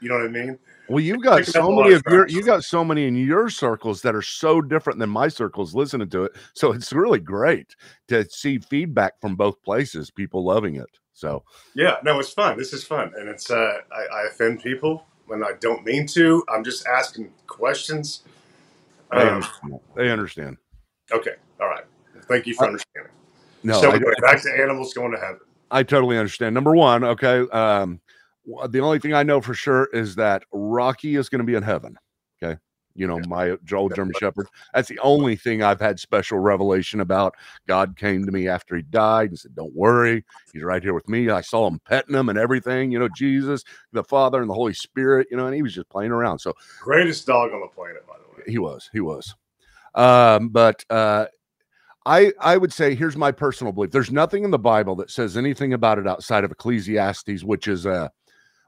You 0.00 0.08
know 0.08 0.16
what 0.16 0.26
I 0.26 0.28
mean? 0.28 0.58
Well, 0.88 1.00
you've 1.00 1.22
got 1.22 1.44
so 1.44 1.70
many 1.70 1.94
of 1.94 2.02
your 2.08 2.26
you 2.28 2.42
got 2.42 2.64
so 2.64 2.84
many 2.84 3.06
in 3.06 3.14
your 3.14 3.50
circles 3.50 4.02
that 4.02 4.14
are 4.14 4.22
so 4.22 4.60
different 4.62 4.98
than 4.98 5.10
my 5.10 5.28
circles 5.28 5.74
listening 5.74 6.08
to 6.10 6.24
it. 6.24 6.32
So 6.54 6.72
it's 6.72 6.92
really 6.92 7.20
great 7.20 7.76
to 8.08 8.28
see 8.30 8.58
feedback 8.58 9.20
from 9.20 9.36
both 9.36 9.62
places, 9.62 10.10
people 10.10 10.44
loving 10.44 10.76
it. 10.76 10.88
So 11.12 11.44
Yeah, 11.74 11.96
no, 12.04 12.18
it's 12.20 12.32
fun. 12.32 12.56
This 12.56 12.72
is 12.72 12.84
fun, 12.84 13.12
and 13.16 13.28
it's 13.28 13.50
uh, 13.50 13.78
I, 13.92 14.16
I 14.16 14.26
offend 14.28 14.62
people 14.62 15.04
when 15.26 15.44
I 15.44 15.52
don't 15.60 15.84
mean 15.84 16.06
to. 16.08 16.44
I'm 16.48 16.64
just 16.64 16.86
asking 16.86 17.32
questions. 17.46 18.22
they, 19.12 19.18
Um, 19.18 19.34
understand. 19.34 19.80
they 19.96 20.10
understand. 20.10 20.56
okay, 21.12 21.34
all 21.60 21.68
right. 21.68 21.84
Thank 22.28 22.46
you 22.46 22.54
for 22.54 22.64
Uh, 22.64 22.68
understanding. 22.68 23.12
No, 23.62 23.80
so 23.80 23.90
I, 23.90 23.96
anyway, 23.96 24.12
back 24.22 24.40
to 24.42 24.50
animals 24.52 24.94
going 24.94 25.12
to 25.12 25.18
heaven. 25.18 25.40
I 25.70 25.82
totally 25.82 26.16
understand. 26.16 26.54
Number 26.54 26.74
one, 26.74 27.04
okay. 27.04 27.40
Um, 27.50 28.00
the 28.68 28.80
only 28.80 28.98
thing 28.98 29.14
I 29.14 29.22
know 29.22 29.40
for 29.40 29.54
sure 29.54 29.88
is 29.92 30.14
that 30.16 30.42
Rocky 30.52 31.16
is 31.16 31.28
going 31.28 31.40
to 31.40 31.44
be 31.44 31.54
in 31.54 31.62
heaven. 31.62 31.96
Okay. 32.42 32.58
You 32.94 33.06
know, 33.06 33.20
my 33.28 33.56
old 33.72 33.94
German 33.94 34.14
Shepherd. 34.18 34.48
That's 34.74 34.88
the 34.88 34.98
only 34.98 35.36
thing 35.36 35.62
I've 35.62 35.80
had 35.80 36.00
special 36.00 36.40
revelation 36.40 37.00
about. 37.00 37.34
God 37.68 37.96
came 37.96 38.26
to 38.26 38.32
me 38.32 38.48
after 38.48 38.74
he 38.74 38.82
died 38.82 39.28
and 39.28 39.38
said, 39.38 39.54
Don't 39.54 39.74
worry. 39.74 40.24
He's 40.52 40.64
right 40.64 40.82
here 40.82 40.94
with 40.94 41.08
me. 41.08 41.30
I 41.30 41.42
saw 41.42 41.68
him 41.68 41.80
petting 41.84 42.16
him 42.16 42.28
and 42.28 42.36
everything. 42.38 42.90
You 42.90 42.98
know, 42.98 43.08
Jesus, 43.16 43.62
the 43.92 44.02
Father, 44.02 44.40
and 44.40 44.50
the 44.50 44.54
Holy 44.54 44.74
Spirit, 44.74 45.28
you 45.30 45.36
know, 45.36 45.46
and 45.46 45.54
he 45.54 45.62
was 45.62 45.74
just 45.74 45.88
playing 45.90 46.10
around. 46.10 46.40
So 46.40 46.54
Greatest 46.80 47.24
dog 47.26 47.52
on 47.52 47.60
the 47.60 47.68
planet, 47.68 48.04
by 48.06 48.14
the 48.16 48.36
way. 48.36 48.44
he 48.48 48.58
was 48.58 48.88
he 48.92 49.00
was 49.00 49.34
um 49.94 50.48
but 50.48 50.84
uh 50.90 51.26
i 52.06 52.32
i 52.40 52.56
would 52.56 52.72
say 52.72 52.94
here's 52.94 53.16
my 53.16 53.32
personal 53.32 53.72
belief 53.72 53.90
there's 53.90 54.12
nothing 54.12 54.44
in 54.44 54.50
the 54.50 54.58
bible 54.58 54.94
that 54.94 55.10
says 55.10 55.36
anything 55.36 55.72
about 55.72 55.98
it 55.98 56.06
outside 56.06 56.44
of 56.44 56.50
ecclesiastes 56.50 57.42
which 57.42 57.68
is 57.68 57.86
a 57.86 58.10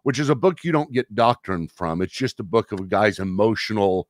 which 0.03 0.19
is 0.19 0.29
a 0.29 0.35
book 0.35 0.65
you 0.65 0.73
don't 0.73 0.93
get 0.93 1.15
doctrine 1.15 1.69
from 1.69 2.03
it's 2.03 2.13
just 2.13 2.41
a 2.41 2.45
book 2.45 2.73
of 2.73 2.81
a 2.81 2.85
guy's 2.85 3.19
emotional 3.19 4.09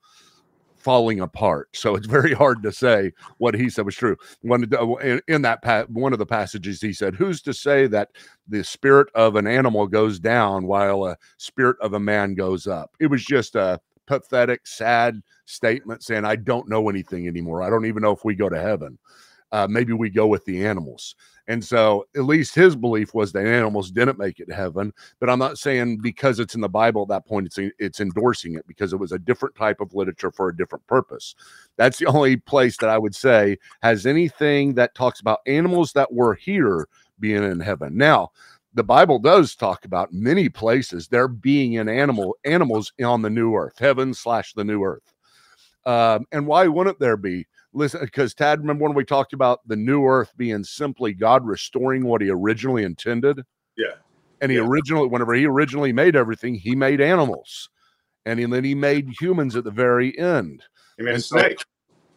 falling 0.77 1.21
apart 1.21 1.69
so 1.75 1.95
it's 1.95 2.07
very 2.07 2.33
hard 2.33 2.63
to 2.63 2.73
say 2.73 3.13
what 3.37 3.55
he 3.55 3.69
said 3.69 3.85
was 3.85 3.95
true 3.95 4.17
one 4.41 4.65
in, 5.03 5.21
in 5.29 5.43
that 5.43 5.63
pa- 5.63 5.85
one 5.89 6.13
of 6.15 6.19
the 6.19 6.25
passages 6.25 6.81
he 6.81 6.93
said 6.93 7.15
who's 7.15 7.43
to 7.43 7.53
say 7.53 7.87
that 7.87 8.09
the 8.49 8.65
spirit 8.65 9.09
of 9.15 9.37
an 9.37 9.47
animal 9.47 9.87
goes 9.87 10.19
down 10.19 10.67
while 10.67 11.05
a 11.05 11.17
spirit 11.37 11.77
of 11.83 11.93
a 11.93 12.01
man 12.01 12.35
goes 12.35 12.67
up 12.67 12.97
it 12.99 13.09
was 13.09 13.23
just 13.23 13.57
a 13.57 13.79
pathetic 14.11 14.67
sad 14.67 15.23
statement 15.47 16.03
saying, 16.03 16.25
I 16.25 16.35
don't 16.35 16.69
know 16.69 16.89
anything 16.89 17.29
anymore. 17.29 17.63
I 17.63 17.71
don't 17.71 17.87
even 17.87 18.03
know 18.03 18.11
if 18.11 18.25
we 18.25 18.35
go 18.35 18.49
to 18.49 18.61
heaven. 18.61 18.99
Uh, 19.53 19.69
maybe 19.71 19.93
we 19.93 20.11
go 20.11 20.27
with 20.27 20.45
the 20.47 20.67
animals. 20.67 21.15
And 21.49 21.65
so, 21.65 22.07
at 22.17 22.25
least 22.25 22.55
his 22.55 22.77
belief 22.77 23.15
was 23.15 23.33
that 23.33 23.47
animals 23.47 23.91
didn't 23.91 24.19
make 24.19 24.41
it 24.41 24.47
to 24.47 24.55
heaven. 24.55 24.93
But 25.19 25.31
I'm 25.31 25.39
not 25.39 25.59
saying 25.59 25.99
because 25.99 26.39
it's 26.39 26.55
in 26.55 26.61
the 26.61 26.69
Bible 26.69 27.03
at 27.03 27.09
that 27.09 27.27
point, 27.27 27.47
it's 27.47 27.59
it's 27.79 28.01
endorsing 28.01 28.55
it 28.55 28.67
because 28.67 28.93
it 28.93 28.99
was 28.99 29.13
a 29.13 29.19
different 29.19 29.55
type 29.55 29.81
of 29.81 29.95
literature 29.95 30.31
for 30.31 30.49
a 30.49 30.57
different 30.57 30.87
purpose. 30.87 31.35
That's 31.77 31.99
the 31.99 32.07
only 32.07 32.37
place 32.37 32.77
that 32.79 32.91
I 32.91 32.99
would 32.99 33.15
say 33.15 33.59
has 33.83 34.07
anything 34.07 34.75
that 34.75 34.95
talks 34.95 35.21
about 35.21 35.41
animals 35.47 35.93
that 35.93 36.13
were 36.13 36.35
here 36.35 36.87
being 37.19 37.43
in 37.43 37.61
heaven. 37.61 37.97
Now, 37.97 38.31
the 38.75 38.85
Bible 38.85 39.19
does 39.19 39.57
talk 39.57 39.85
about 39.85 40.13
many 40.13 40.49
places 40.49 41.09
there 41.09 41.29
being 41.29 41.79
an 41.79 41.89
animal 41.89 42.37
animals 42.45 42.93
on 43.05 43.23
the 43.23 43.31
new 43.31 43.55
earth, 43.55 43.79
heaven 43.79 44.15
slash 44.15 44.55
the 44.55 44.65
new 44.65 44.83
earth. 44.85 45.13
Um, 45.87 46.27
and 46.31 46.47
why 46.47 46.69
wouldn't 46.69 47.01
there 47.01 47.17
be? 47.17 47.47
Listen, 47.73 48.01
because 48.01 48.35
Tad, 48.35 48.61
remember 48.61 48.85
when 48.85 48.95
we 48.95 49.05
talked 49.05 49.33
about 49.33 49.61
the 49.67 49.77
new 49.77 50.05
earth 50.05 50.33
being 50.37 50.65
simply 50.65 51.13
God 51.15 51.47
restoring 51.47 52.05
what 52.05 52.21
he 52.21 52.29
originally 52.31 52.83
intended? 52.85 53.43
Yeah. 53.77 53.95
And 54.41 54.51
he 54.51 54.59
Yeah. 54.59 54.67
originally, 54.67 55.07
whenever 55.09 55.35
he 55.35 55.47
originally 55.47 55.93
made 55.93 56.17
everything, 56.17 56.55
he 56.55 56.75
made 56.75 57.01
animals. 57.01 57.69
And 58.27 58.41
he- 58.41 58.47
then 58.47 58.65
he 58.65 58.75
made 58.75 59.09
humans 59.21 59.55
at 59.57 59.65
the 59.65 59.71
very 59.71 60.19
end. 60.19 60.65
He 60.97 61.05
made 61.05 61.13
a 61.13 61.15
And 61.15 61.23
so- 61.25 61.39
snake. 61.39 61.65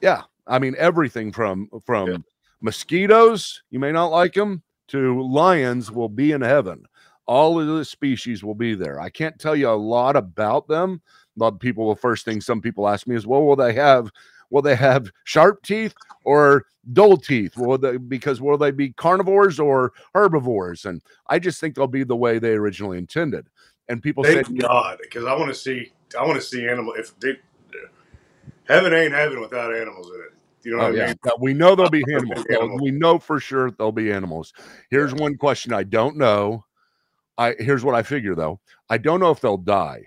Yeah. 0.01 0.23
I 0.47 0.59
mean, 0.59 0.75
everything 0.77 1.31
from 1.31 1.69
from 1.85 2.09
Yeah. 2.09 2.17
mosquitoes, 2.61 3.61
you 3.69 3.79
may 3.79 3.91
not 3.91 4.07
like 4.07 4.33
them, 4.33 4.63
to 4.89 5.21
lions 5.21 5.91
will 5.91 6.09
be 6.09 6.31
in 6.31 6.41
heaven. 6.41 6.85
All 7.25 7.59
of 7.59 7.67
the 7.67 7.85
species 7.85 8.43
will 8.43 8.55
be 8.55 8.73
there. 8.75 8.99
I 8.99 9.09
can't 9.09 9.39
tell 9.39 9.55
you 9.55 9.69
a 9.69 9.71
lot 9.71 10.15
about 10.15 10.67
them. 10.67 11.01
A 11.37 11.39
lot 11.39 11.53
of 11.53 11.59
people 11.59 11.89
the 11.93 12.01
first 12.01 12.25
thing 12.25 12.41
some 12.41 12.61
people 12.61 12.87
ask 12.89 13.07
me 13.07 13.15
is, 13.15 13.25
well, 13.27 13.45
will 13.45 13.55
they 13.55 13.73
have 13.73 14.11
will 14.49 14.61
they 14.61 14.75
have 14.75 15.11
sharp 15.23 15.63
teeth 15.63 15.93
or 16.25 16.65
dull 16.91 17.17
teeth? 17.17 17.57
Will 17.57 17.77
they 17.77 17.97
because 17.97 18.41
will 18.41 18.57
they 18.57 18.71
be 18.71 18.91
carnivores 18.93 19.59
or 19.59 19.93
herbivores? 20.13 20.85
And 20.85 21.01
I 21.27 21.39
just 21.39 21.59
think 21.59 21.75
they'll 21.75 21.87
be 21.87 22.03
the 22.03 22.15
way 22.15 22.39
they 22.39 22.53
originally 22.53 22.97
intended. 22.97 23.47
And 23.89 24.01
people 24.01 24.23
say, 24.23 24.43
Thank 24.43 24.59
God, 24.59 24.97
because 25.01 25.25
I 25.25 25.33
want 25.35 25.49
to 25.49 25.55
see. 25.55 25.91
I 26.19 26.25
want 26.25 26.35
to 26.35 26.45
see 26.45 26.67
animal. 26.67 26.93
If 26.93 27.17
they, 27.19 27.33
heaven 28.67 28.93
ain't 28.93 29.13
heaven 29.13 29.41
without 29.41 29.75
animals 29.75 30.07
in 30.07 30.21
it. 30.21 30.33
You 30.63 30.71
know 30.71 30.77
Oh 30.77 30.91
what 30.91 31.01
I 31.01 31.07
mean? 31.07 31.15
We 31.39 31.53
know 31.53 31.75
there'll 31.75 31.91
be 31.91 32.05
animals. 32.13 32.45
animals. 32.49 32.81
We 32.81 32.91
know 32.91 33.19
for 33.19 33.39
sure 33.39 33.71
there'll 33.71 33.91
be 33.91 34.11
animals. 34.11 34.53
Here's 34.89 35.13
one 35.13 35.35
question 35.35 35.73
I 35.73 35.83
don't 35.83 36.17
know. 36.17 36.63
I 37.37 37.55
here's 37.59 37.83
what 37.83 37.95
I 37.95 38.03
figure 38.03 38.35
though. 38.35 38.59
I 38.89 38.97
don't 38.97 39.19
know 39.19 39.31
if 39.31 39.41
they'll 39.41 39.57
die 39.57 40.03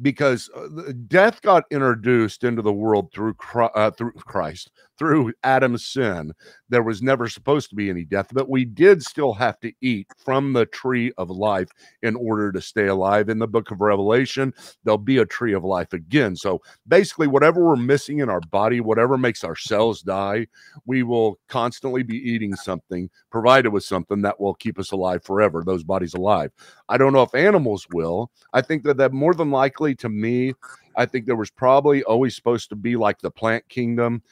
because 0.00 0.50
uh, 0.54 0.92
death 1.08 1.42
got 1.42 1.64
introduced 1.70 2.44
into 2.44 2.62
the 2.62 2.72
world 2.72 3.12
through 3.12 3.34
uh, 3.54 3.90
through 3.90 4.12
Christ 4.12 4.70
through 4.98 5.32
Adam's 5.44 5.86
sin. 5.86 6.32
There 6.68 6.82
was 6.82 7.00
never 7.00 7.28
supposed 7.28 7.70
to 7.70 7.76
be 7.76 7.88
any 7.88 8.04
death, 8.04 8.28
but 8.32 8.48
we 8.48 8.64
did 8.64 9.02
still 9.02 9.32
have 9.34 9.58
to 9.60 9.72
eat 9.80 10.08
from 10.24 10.52
the 10.52 10.66
tree 10.66 11.12
of 11.16 11.30
life 11.30 11.68
in 12.02 12.16
order 12.16 12.52
to 12.52 12.60
stay 12.60 12.86
alive. 12.88 13.28
In 13.28 13.38
the 13.38 13.46
book 13.46 13.70
of 13.70 13.80
Revelation, 13.80 14.52
there'll 14.84 14.98
be 14.98 15.18
a 15.18 15.26
tree 15.26 15.54
of 15.54 15.64
life 15.64 15.92
again. 15.92 16.36
So 16.36 16.60
basically, 16.86 17.28
whatever 17.28 17.64
we're 17.64 17.76
missing 17.76 18.18
in 18.18 18.28
our 18.28 18.40
body, 18.40 18.80
whatever 18.80 19.16
makes 19.16 19.44
our 19.44 19.56
cells 19.56 20.02
die, 20.02 20.46
we 20.84 21.02
will 21.02 21.38
constantly 21.48 22.02
be 22.02 22.16
eating 22.16 22.54
something 22.54 23.08
provided 23.30 23.70
with 23.70 23.84
something 23.84 24.22
that 24.22 24.40
will 24.40 24.54
keep 24.54 24.78
us 24.78 24.92
alive 24.92 25.24
forever, 25.24 25.62
those 25.64 25.84
bodies 25.84 26.14
alive. 26.14 26.50
I 26.88 26.98
don't 26.98 27.12
know 27.12 27.22
if 27.22 27.34
animals 27.34 27.86
will. 27.92 28.30
I 28.52 28.60
think 28.60 28.82
that 28.84 28.96
that 28.98 29.12
more 29.12 29.34
than 29.34 29.50
likely 29.50 29.94
to 29.96 30.08
me, 30.08 30.54
I 30.96 31.06
think 31.06 31.26
there 31.26 31.36
was 31.36 31.50
probably 31.50 32.02
always 32.02 32.34
supposed 32.34 32.70
to 32.70 32.76
be 32.76 32.96
like 32.96 33.20
the 33.20 33.30
plant 33.30 33.68
kingdom, 33.68 34.22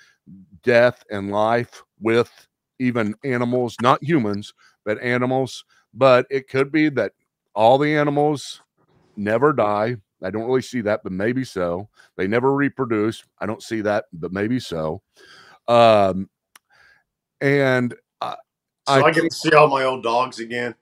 death 0.67 1.03
and 1.11 1.31
life 1.31 1.83
with 2.01 2.31
even 2.79 3.15
animals, 3.25 3.77
not 3.81 4.03
humans, 4.03 4.53
but 4.85 5.01
animals. 5.01 5.65
But 5.95 6.27
it 6.29 6.49
could 6.49 6.71
be 6.71 6.91
that 6.91 7.13
all 7.55 7.79
the 7.79 7.97
animals 7.97 8.61
never 9.17 9.55
die. 9.55 9.97
I 10.23 10.31
don't 10.31 10.45
really 10.47 10.61
see 10.63 10.83
that, 10.83 11.01
but 11.03 11.13
maybe 11.13 11.45
so. 11.45 11.89
They 12.17 12.27
never 12.27 12.53
reproduce. 12.55 13.25
I 13.39 13.47
don't 13.47 13.63
see 13.63 13.81
that, 13.83 14.05
but 14.13 14.33
maybe 14.33 14.61
so. 14.61 15.01
Um, 15.69 16.29
and 17.41 17.95
So 18.21 18.37
I 18.89 19.03
I, 19.09 19.11
get 19.13 19.23
to 19.23 19.31
see 19.31 19.53
all 19.53 19.69
my 19.69 19.85
old 19.85 20.03
dogs 20.03 20.39
again. 20.39 20.75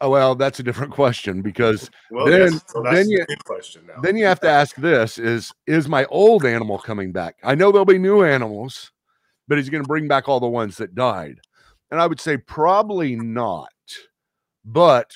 oh, 0.00 0.10
well, 0.10 0.34
that's 0.34 0.58
a 0.60 0.62
different 0.62 0.92
question 0.92 1.42
because 1.42 1.90
Well, 2.10 2.26
Then- 2.26 2.60
so 2.66 2.82
then 2.82 3.08
you- 3.08 3.24
big 3.28 3.44
question 3.44 3.86
now. 3.86 4.00
then 4.02 4.16
you 4.16 4.24
have 4.24 4.40
to 4.40 4.48
ask 4.48 4.74
this 4.76 5.18
is 5.18 5.52
is 5.66 5.88
my 5.88 6.04
old 6.06 6.44
animal 6.44 6.78
coming 6.78 7.12
back 7.12 7.36
i 7.44 7.54
know 7.54 7.70
there'll 7.70 7.84
be 7.84 7.98
new 7.98 8.24
animals 8.24 8.90
but 9.48 9.58
he's 9.58 9.70
going 9.70 9.82
to 9.82 9.88
bring 9.88 10.08
back 10.08 10.28
all 10.28 10.40
the 10.40 10.46
ones 10.46 10.76
that 10.76 10.94
died. 10.94 11.40
And 11.90 12.00
i 12.00 12.06
would 12.06 12.20
say 12.20 12.36
probably 12.38 13.16
not 13.16 13.68
but 14.64 15.12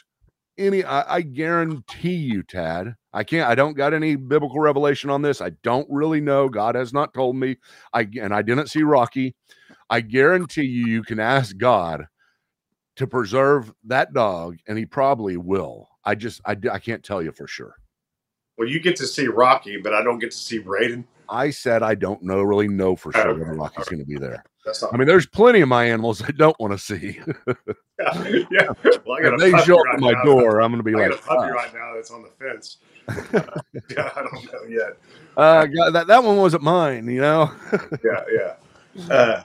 any 0.58 0.84
I, 0.84 1.16
I 1.16 1.20
guarantee 1.20 2.16
you 2.16 2.42
tad 2.42 2.94
i 3.12 3.24
can't 3.24 3.48
i 3.48 3.54
don't 3.54 3.76
got 3.76 3.94
any 3.94 4.16
biblical 4.16 4.60
revelation 4.60 5.10
on 5.10 5.22
this. 5.22 5.40
I 5.40 5.50
don't 5.62 5.86
really 5.90 6.20
know. 6.20 6.48
God 6.48 6.74
has 6.74 6.92
not 6.92 7.14
told 7.14 7.36
me. 7.36 7.56
I 7.92 8.08
and 8.20 8.34
i 8.34 8.42
didn't 8.42 8.68
see 8.68 8.82
rocky. 8.82 9.34
I 9.88 10.00
guarantee 10.00 10.64
you 10.64 10.86
you 10.86 11.02
can 11.02 11.20
ask 11.20 11.56
god 11.56 12.06
to 12.96 13.06
preserve 13.06 13.72
that 13.84 14.12
dog 14.12 14.56
and 14.66 14.76
he 14.78 14.86
probably 14.86 15.36
will. 15.36 15.88
I 16.04 16.14
just 16.14 16.40
i, 16.44 16.56
I 16.70 16.78
can't 16.78 17.04
tell 17.04 17.22
you 17.22 17.32
for 17.32 17.46
sure. 17.46 17.74
Well, 18.58 18.68
you 18.68 18.80
get 18.80 18.96
to 18.96 19.06
see 19.06 19.26
Rocky, 19.26 19.76
but 19.76 19.92
I 19.92 20.02
don't 20.02 20.18
get 20.18 20.30
to 20.30 20.36
see 20.36 20.58
Braden. 20.58 21.06
I 21.28 21.50
said 21.50 21.82
I 21.82 21.94
don't 21.94 22.22
know, 22.22 22.42
really 22.42 22.68
know 22.68 22.96
for 22.96 23.12
sure 23.12 23.34
when 23.34 23.48
Rocky's 23.56 23.86
okay. 23.86 23.96
going 23.96 24.00
to 24.00 24.06
be 24.06 24.18
there. 24.18 24.44
I 24.92 24.96
mean, 24.96 25.06
there's 25.06 25.26
plenty 25.26 25.60
of 25.60 25.68
my 25.68 25.84
animals 25.84 26.22
I 26.22 26.32
don't 26.32 26.58
want 26.58 26.72
to 26.72 26.78
see. 26.78 27.20
yeah. 27.46 28.44
yeah. 28.50 28.68
Well, 29.04 29.18
I 29.18 29.22
got 29.22 29.34
if 29.34 29.40
a 29.40 29.44
they 29.44 29.50
puppy 29.52 29.64
show 29.64 29.78
up 29.78 29.84
right 29.84 29.94
at 29.94 30.00
my 30.00 30.12
now. 30.12 30.22
door, 30.24 30.60
I'm 30.60 30.72
going 30.72 30.78
to 30.78 30.90
be 30.90 30.94
I 30.94 31.06
like, 31.06 31.10
got 31.10 31.20
a 31.20 31.22
puppy 31.22 31.50
"Ah." 31.50 31.54
right 31.54 31.74
now 31.74 31.92
that's 31.94 32.10
on 32.10 32.22
the 32.22 32.30
fence. 32.30 32.78
yeah, 33.96 34.10
I 34.16 34.22
don't 34.22 34.52
know 34.52 34.64
yet. 34.68 34.96
uh, 35.36 35.66
God, 35.66 35.90
that 35.92 36.06
that 36.08 36.24
one 36.24 36.36
wasn't 36.36 36.62
mine, 36.64 37.06
you 37.08 37.20
know. 37.20 37.52
Yeah, 38.04 38.24
yeah. 38.32 39.14
Uh, 39.14 39.42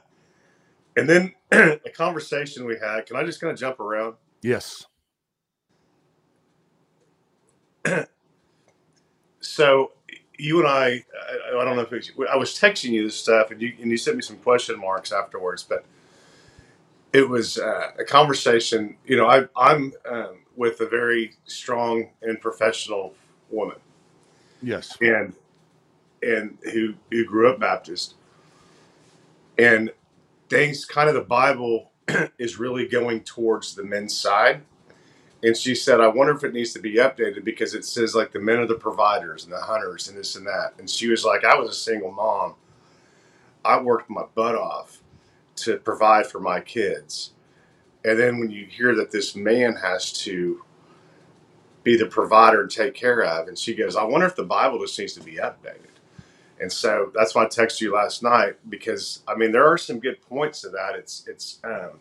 and 0.98 1.08
then 1.08 1.34
a 1.52 1.78
conversation 1.94 2.65
we 2.65 2.78
had. 2.82 3.06
Can 3.06 3.15
I 3.15 3.24
just 3.24 3.39
kind 3.39 3.52
of 3.52 3.60
jump 3.60 3.80
around? 3.80 4.15
yes. 4.41 4.86
So 9.44 9.94
you 10.41 10.58
and 10.60 10.67
I, 10.67 11.06
I, 11.54 11.60
I 11.60 11.63
don't 11.65 11.75
know 11.75 11.84
if 11.84 11.93
it 11.93 12.12
was, 12.17 12.27
I 12.32 12.36
was 12.36 12.51
texting 12.58 12.89
you 12.89 13.04
this 13.04 13.15
stuff, 13.15 13.51
and 13.51 13.62
you 13.62 13.73
and 13.80 13.91
you 13.91 13.97
sent 13.97 14.17
me 14.17 14.23
some 14.23 14.38
question 14.38 14.80
marks 14.80 15.12
afterwards, 15.12 15.63
but 15.63 15.86
it 17.13 17.30
was 17.30 17.60
uh, 17.60 17.91
a 17.99 18.04
conversation. 18.04 18.97
You 19.06 19.17
know, 19.17 19.27
I, 19.27 19.45
I'm 19.56 19.93
um, 20.10 20.39
with 20.56 20.82
a 20.82 20.88
very 20.88 21.34
strong 21.45 22.10
and 22.23 22.41
professional 22.41 23.13
woman, 23.51 23.77
Yes. 24.63 24.97
and 24.99 25.34
and 26.23 26.58
who 26.73 26.95
who 27.12 27.23
grew 27.25 27.49
up 27.51 27.60
Baptist, 27.60 28.15
and 29.60 29.91
things 30.49 30.86
kind 30.86 31.08
of 31.08 31.13
the 31.13 31.21
Bible 31.21 31.91
is 32.39 32.58
really 32.58 32.88
going 32.88 33.21
towards 33.21 33.75
the 33.75 33.84
men's 33.84 34.17
side. 34.17 34.63
And 35.43 35.58
she 35.58 35.73
said, 35.73 35.99
I 35.99 36.08
wonder 36.08 36.36
if 36.36 36.43
it 36.43 36.54
needs 36.54 36.73
to 36.73 36.80
be 36.80 36.95
updated 36.95 37.43
because 37.43 37.73
it 37.73 37.84
says 37.84 38.13
like 38.13 38.32
the 38.32 38.39
men 38.39 38.60
are 38.60 38.67
the 38.67 38.75
providers 38.75 39.43
and 39.43 39.51
the 39.51 39.60
hunters 39.60 40.08
and 40.08 40.17
this 40.17 40.36
and 40.36 40.45
that. 40.45 40.73
And 40.77 40.89
she 40.89 41.08
was 41.10 41.25
like, 41.25 41.43
I 41.43 41.56
was 41.56 41.69
a 41.69 41.73
single 41.73 42.12
mom. 42.12 42.56
I 43.65 43.80
worked 43.80 44.10
my 44.10 44.25
butt 44.36 44.56
off 44.56 45.01
to 45.58 45.77
provide 45.77 46.27
for 46.27 46.39
my 46.39 46.60
kids. 46.60 47.34
And 48.04 48.19
then 48.19 48.39
when 48.39 48.51
you 48.51 48.65
hear 48.65 48.95
that 48.95 49.12
this 49.12 49.36
man 49.36 49.75
has 49.75 50.12
to 50.23 50.63
be 51.84 51.97
the 51.97 52.06
provider 52.06 52.62
and 52.62 52.69
take 52.69 52.93
care 52.93 53.23
of, 53.23 53.47
and 53.47 53.58
she 53.58 53.73
goes, 53.75 53.95
I 53.95 54.04
wonder 54.04 54.27
if 54.27 54.36
the 54.36 54.43
Bible 54.43 54.80
just 54.80 54.97
needs 54.97 55.13
to 55.13 55.21
be 55.21 55.34
updated. 55.34 55.91
And 56.60 56.71
so 56.71 57.12
that's 57.15 57.34
why 57.34 57.43
I 57.43 57.47
texted 57.47 57.82
you 57.82 57.93
last 57.93 58.21
night 58.21 58.58
because 58.69 59.23
I 59.27 59.34
mean 59.36 59.51
there 59.51 59.65
are 59.65 59.80
some 59.80 59.99
good 59.99 60.21
points 60.21 60.62
to 60.62 60.69
that. 60.69 60.95
It's 60.95 61.25
it's 61.27 61.60
um, 61.63 61.99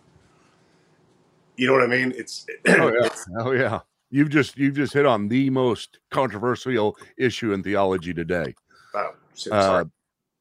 you 1.57 1.67
know 1.67 1.73
what 1.73 1.83
I 1.83 1.87
mean. 1.87 2.13
It's 2.17 2.47
Oh 2.69 2.93
yeah. 2.93 3.09
Oh 3.39 3.53
yeah. 3.53 3.81
You've 4.11 4.31
just 4.31 4.57
you've 4.59 4.75
just 4.75 4.93
hit 4.93 5.07
on 5.07 5.29
the 5.29 5.51
most 5.51 6.01
controversial 6.11 6.97
issue 7.17 7.53
in 7.53 7.63
theology 7.63 8.13
today. 8.13 8.55
oh, 8.95 9.13
shit, 9.37 9.53
Uh, 9.53 9.85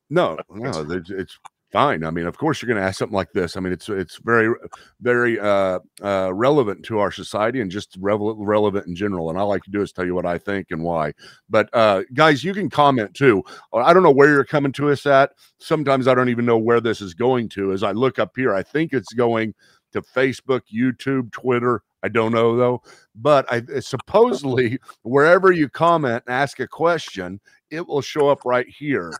no, 0.09 0.37
no, 0.49 0.69
it's, 0.89 1.11
it's 1.11 1.37
fine. 1.71 2.03
I 2.03 2.09
mean, 2.09 2.25
of 2.25 2.37
course, 2.37 2.61
you're 2.61 2.67
going 2.67 2.81
to 2.81 2.87
ask 2.87 2.97
something 2.97 3.15
like 3.15 3.31
this. 3.31 3.55
I 3.55 3.59
mean, 3.59 3.71
it's 3.73 3.87
it's 3.89 4.17
very 4.23 4.53
very 5.01 5.39
uh, 5.39 5.79
uh, 6.01 6.33
relevant 6.33 6.83
to 6.85 6.99
our 6.99 7.11
society 7.11 7.61
and 7.61 7.69
just 7.69 7.95
revel- 7.99 8.43
relevant 8.43 8.87
in 8.87 8.95
general. 8.95 9.29
And 9.29 9.37
all 9.37 9.51
I 9.51 9.59
can 9.59 9.71
do 9.71 9.81
is 9.81 9.91
tell 9.91 10.05
you 10.05 10.15
what 10.15 10.25
I 10.25 10.37
think 10.37 10.67
and 10.71 10.83
why. 10.83 11.13
But 11.49 11.69
uh, 11.73 12.03
guys, 12.13 12.43
you 12.43 12.53
can 12.53 12.69
comment 12.69 13.13
too. 13.13 13.43
I 13.73 13.93
don't 13.93 14.03
know 14.03 14.11
where 14.11 14.29
you're 14.29 14.45
coming 14.45 14.71
to 14.73 14.89
us 14.89 15.05
at. 15.05 15.31
Sometimes 15.59 16.07
I 16.07 16.15
don't 16.15 16.29
even 16.29 16.45
know 16.45 16.57
where 16.57 16.81
this 16.81 17.01
is 17.01 17.13
going 17.13 17.49
to. 17.49 17.71
As 17.71 17.83
I 17.83 17.91
look 17.91 18.17
up 18.17 18.31
here, 18.35 18.53
I 18.55 18.63
think 18.63 18.93
it's 18.93 19.13
going 19.13 19.53
to 19.93 20.01
Facebook, 20.01 20.61
YouTube, 20.73 21.31
Twitter. 21.31 21.81
I 22.03 22.07
don't 22.07 22.31
know 22.31 22.55
though. 22.55 22.81
But 23.15 23.51
I 23.51 23.61
supposedly 23.79 24.79
wherever 25.03 25.51
you 25.51 25.69
comment 25.69 26.23
and 26.27 26.35
ask 26.35 26.59
a 26.59 26.67
question, 26.67 27.39
it 27.69 27.87
will 27.87 28.01
show 28.01 28.29
up 28.29 28.45
right 28.45 28.67
here. 28.67 29.13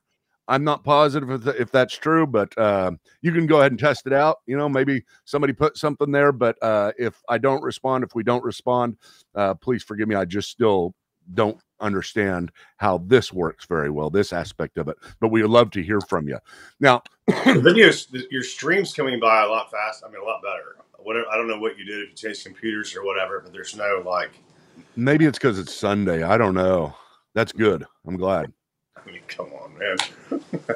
I'm 0.50 0.64
not 0.64 0.84
positive 0.84 1.30
if, 1.30 1.56
if 1.60 1.72
that's 1.72 1.96
true, 1.96 2.26
but 2.26 2.58
uh, 2.58 2.92
you 3.22 3.32
can 3.32 3.46
go 3.46 3.60
ahead 3.60 3.72
and 3.72 3.80
test 3.80 4.08
it 4.08 4.14
out. 4.14 4.38
You 4.48 4.58
know, 4.58 4.68
maybe 4.68 5.04
somebody 5.26 5.54
put 5.54 5.78
something 5.78 6.12
there, 6.12 6.32
but 6.32 6.58
uh, 6.64 6.92
if 6.98 7.22
I 7.30 7.38
don't 7.38 7.62
respond, 7.62 8.04
if 8.04 8.16
we 8.16 8.24
don't 8.24 8.44
respond, 8.44 8.98
uh, 9.36 9.54
please 9.54 9.84
forgive 9.84 10.08
me. 10.08 10.16
I 10.16 10.26
just 10.26 10.50
still 10.50 10.96
don't 11.36 11.60
understand 11.82 12.52
how 12.78 13.00
this 13.06 13.32
works 13.34 13.66
very 13.66 13.90
well, 13.90 14.10
this 14.10 14.34
aspect 14.34 14.78
of 14.78 14.88
it. 14.88 14.98
But 15.20 15.30
we 15.30 15.42
would 15.42 15.52
love 15.52 15.72
to 15.72 15.84
hear 15.84 16.02
from 16.02 16.28
you. 16.28 16.38
Now, 16.80 17.04
the 17.28 17.34
videos, 17.34 18.08
your 18.32 18.44
streams 18.44 18.94
coming 18.94 19.20
by 19.20 19.44
a 19.44 19.48
lot 19.48 19.72
fast. 19.72 20.04
I 20.06 20.10
mean, 20.10 20.22
a 20.22 20.26
lot 20.26 20.42
better. 20.42 20.78
Whatever. 20.98 21.26
I 21.32 21.38
don't 21.38 21.48
know 21.48 21.60
what 21.60 21.78
you 21.78 21.86
did 21.86 22.02
if 22.02 22.10
you 22.10 22.16
changed 22.16 22.46
computers 22.46 22.96
or 22.96 23.06
whatever, 23.06 23.40
but 23.40 23.54
there's 23.54 23.76
no 23.76 24.04
like. 24.06 24.32
maybe 24.96 25.26
it's 25.26 25.38
because 25.38 25.58
it's 25.58 25.74
Sunday. 25.74 26.24
I 26.24 26.38
don't 26.38 26.56
know. 26.56 26.94
That's 27.34 27.52
good. 27.52 27.86
I'm 28.06 28.18
glad. 28.18 28.52
I 28.98 29.10
mean, 29.10 29.22
come 29.28 29.52
on, 29.54 29.78
man. 29.78 29.98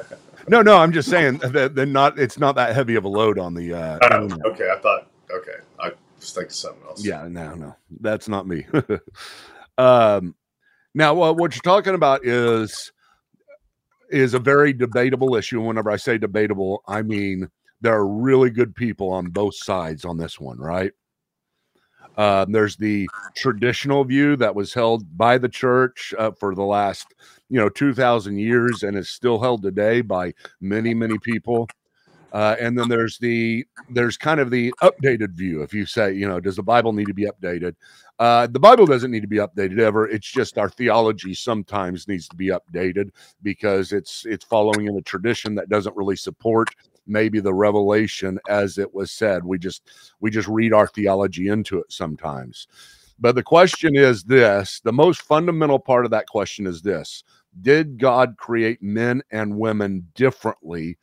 No, 0.48 0.62
no, 0.62 0.76
I'm 0.76 0.92
just 0.92 1.08
saying 1.08 1.38
that 1.38 1.74
they're 1.74 1.86
not. 1.86 2.18
It's 2.18 2.38
not 2.38 2.54
that 2.56 2.74
heavy 2.74 2.96
of 2.96 3.04
a 3.04 3.08
load 3.08 3.38
on 3.38 3.54
the. 3.54 3.74
Uh, 3.74 3.98
internet. 4.02 4.44
okay, 4.46 4.70
I 4.70 4.78
thought. 4.78 5.10
Okay, 5.30 5.56
I 5.80 5.92
was 6.18 6.32
thinking 6.32 6.50
something 6.50 6.82
else. 6.86 7.04
Yeah, 7.04 7.26
no, 7.28 7.54
no, 7.54 7.76
that's 8.00 8.28
not 8.28 8.46
me. 8.46 8.66
um, 9.78 10.34
now, 10.94 11.14
well, 11.14 11.34
what 11.34 11.54
you're 11.54 11.62
talking 11.62 11.94
about 11.94 12.24
is 12.24 12.92
is 14.10 14.34
a 14.34 14.38
very 14.38 14.72
debatable 14.72 15.34
issue. 15.34 15.58
And 15.58 15.66
whenever 15.66 15.90
I 15.90 15.96
say 15.96 16.18
debatable, 16.18 16.82
I 16.86 17.02
mean 17.02 17.48
there 17.80 17.94
are 17.94 18.06
really 18.06 18.50
good 18.50 18.74
people 18.74 19.10
on 19.10 19.26
both 19.30 19.54
sides 19.56 20.04
on 20.04 20.16
this 20.16 20.38
one, 20.40 20.58
right? 20.58 20.92
Uh, 22.16 22.46
there's 22.48 22.76
the 22.76 23.08
traditional 23.34 24.04
view 24.04 24.36
that 24.36 24.54
was 24.54 24.72
held 24.72 25.16
by 25.18 25.36
the 25.36 25.48
church 25.48 26.14
uh, 26.16 26.30
for 26.30 26.54
the 26.54 26.62
last, 26.62 27.12
you 27.48 27.58
know, 27.58 27.68
two 27.68 27.92
thousand 27.92 28.38
years, 28.38 28.84
and 28.84 28.96
is 28.96 29.10
still 29.10 29.40
held 29.40 29.62
today 29.62 30.00
by 30.00 30.32
many, 30.60 30.94
many 30.94 31.18
people. 31.18 31.68
Uh, 32.34 32.56
and 32.58 32.76
then 32.76 32.88
there's 32.88 33.16
the 33.18 33.64
there's 33.90 34.16
kind 34.16 34.40
of 34.40 34.50
the 34.50 34.74
updated 34.82 35.30
view. 35.30 35.62
If 35.62 35.72
you 35.72 35.86
say, 35.86 36.12
you 36.12 36.26
know, 36.26 36.40
does 36.40 36.56
the 36.56 36.64
Bible 36.64 36.92
need 36.92 37.06
to 37.06 37.14
be 37.14 37.26
updated? 37.26 37.76
Uh, 38.18 38.48
the 38.48 38.58
Bible 38.58 38.86
doesn't 38.86 39.12
need 39.12 39.22
to 39.22 39.28
be 39.28 39.36
updated 39.36 39.78
ever. 39.78 40.08
It's 40.08 40.30
just 40.30 40.58
our 40.58 40.68
theology 40.68 41.32
sometimes 41.32 42.08
needs 42.08 42.26
to 42.28 42.34
be 42.34 42.48
updated 42.48 43.10
because 43.42 43.92
it's 43.92 44.26
it's 44.26 44.44
following 44.44 44.88
in 44.88 44.96
a 44.96 45.02
tradition 45.02 45.54
that 45.54 45.68
doesn't 45.68 45.96
really 45.96 46.16
support 46.16 46.70
maybe 47.06 47.38
the 47.38 47.54
revelation 47.54 48.40
as 48.48 48.78
it 48.78 48.92
was 48.92 49.12
said. 49.12 49.44
We 49.44 49.56
just 49.56 49.88
we 50.18 50.32
just 50.32 50.48
read 50.48 50.72
our 50.72 50.88
theology 50.88 51.46
into 51.46 51.78
it 51.78 51.92
sometimes. 51.92 52.66
But 53.20 53.36
the 53.36 53.44
question 53.44 53.94
is 53.94 54.24
this, 54.24 54.80
the 54.80 54.92
most 54.92 55.22
fundamental 55.22 55.78
part 55.78 56.04
of 56.04 56.10
that 56.10 56.26
question 56.26 56.66
is 56.66 56.82
this. 56.82 57.22
Did 57.62 57.98
God 57.98 58.34
create 58.38 58.82
men 58.82 59.22
and 59.30 59.56
women 59.56 60.08
differently? 60.16 60.98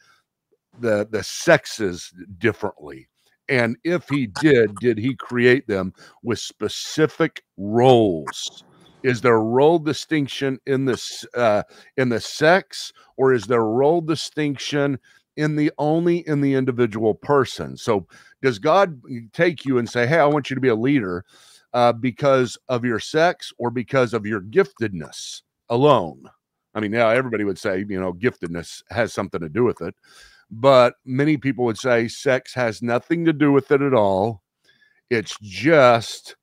The 0.79 1.07
the 1.09 1.23
sexes 1.23 2.13
differently? 2.37 3.07
And 3.49 3.75
if 3.83 4.07
he 4.07 4.27
did, 4.27 4.75
did 4.77 4.97
he 4.97 5.15
create 5.15 5.67
them 5.67 5.93
with 6.23 6.39
specific 6.39 7.43
roles? 7.57 8.63
Is 9.03 9.21
there 9.21 9.39
role 9.39 9.79
distinction 9.79 10.59
in 10.65 10.85
this 10.85 11.25
uh, 11.35 11.63
in 11.97 12.09
the 12.09 12.21
sex, 12.21 12.93
or 13.17 13.33
is 13.33 13.45
there 13.45 13.63
role 13.63 13.99
distinction 14.01 14.99
in 15.35 15.55
the 15.55 15.71
only 15.77 16.19
in 16.27 16.39
the 16.41 16.53
individual 16.53 17.15
person? 17.15 17.75
So, 17.75 18.07
does 18.41 18.59
God 18.59 19.01
take 19.33 19.65
you 19.65 19.79
and 19.79 19.89
say, 19.89 20.07
"Hey, 20.07 20.19
I 20.19 20.25
want 20.27 20.49
you 20.49 20.55
to 20.55 20.61
be 20.61 20.67
a 20.69 20.75
leader 20.75 21.25
uh, 21.73 21.93
because 21.93 22.57
of 22.69 22.85
your 22.85 22.99
sex 22.99 23.51
or 23.57 23.71
because 23.71 24.13
of 24.13 24.25
your 24.25 24.41
giftedness 24.41 25.41
alone?" 25.69 26.23
I 26.73 26.79
mean, 26.79 26.91
now 26.91 27.09
everybody 27.09 27.43
would 27.43 27.57
say, 27.57 27.79
you 27.89 27.99
know, 27.99 28.13
giftedness 28.13 28.81
has 28.91 29.13
something 29.13 29.41
to 29.41 29.49
do 29.49 29.65
with 29.65 29.81
it 29.81 29.95
but 30.51 30.95
many 31.05 31.37
people 31.37 31.63
would 31.63 31.77
say 31.77 32.09
sex 32.09 32.53
has 32.53 32.81
nothing 32.81 33.23
to 33.25 33.33
do 33.33 33.53
with 33.53 33.71
it 33.71 33.81
at 33.81 33.93
all. 33.93 34.43
It's 35.09 35.37
just 35.41 36.35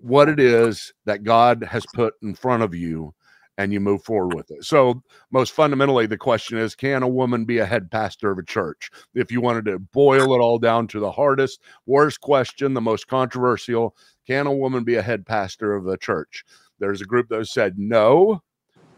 what 0.00 0.28
it 0.28 0.40
is 0.40 0.92
that 1.06 1.22
God 1.22 1.64
has 1.64 1.86
put 1.94 2.14
in 2.22 2.34
front 2.34 2.64
of 2.64 2.74
you 2.74 3.14
and 3.56 3.72
you 3.72 3.80
move 3.80 4.02
forward 4.02 4.34
with 4.34 4.50
it. 4.50 4.64
So, 4.64 5.02
most 5.32 5.52
fundamentally, 5.52 6.06
the 6.06 6.16
question 6.16 6.58
is 6.58 6.74
can 6.74 7.02
a 7.02 7.08
woman 7.08 7.44
be 7.44 7.58
a 7.58 7.66
head 7.66 7.90
pastor 7.90 8.30
of 8.30 8.38
a 8.38 8.44
church? 8.44 8.90
If 9.14 9.32
you 9.32 9.40
wanted 9.40 9.64
to 9.66 9.78
boil 9.78 10.34
it 10.34 10.38
all 10.38 10.58
down 10.58 10.86
to 10.88 11.00
the 11.00 11.10
hardest, 11.10 11.60
worst 11.86 12.20
question, 12.20 12.74
the 12.74 12.80
most 12.80 13.08
controversial, 13.08 13.96
can 14.26 14.46
a 14.46 14.52
woman 14.52 14.84
be 14.84 14.96
a 14.96 15.02
head 15.02 15.26
pastor 15.26 15.74
of 15.74 15.86
a 15.86 15.96
church? 15.96 16.44
There's 16.78 17.00
a 17.00 17.06
group 17.06 17.28
that 17.30 17.46
said 17.46 17.74
no, 17.78 18.42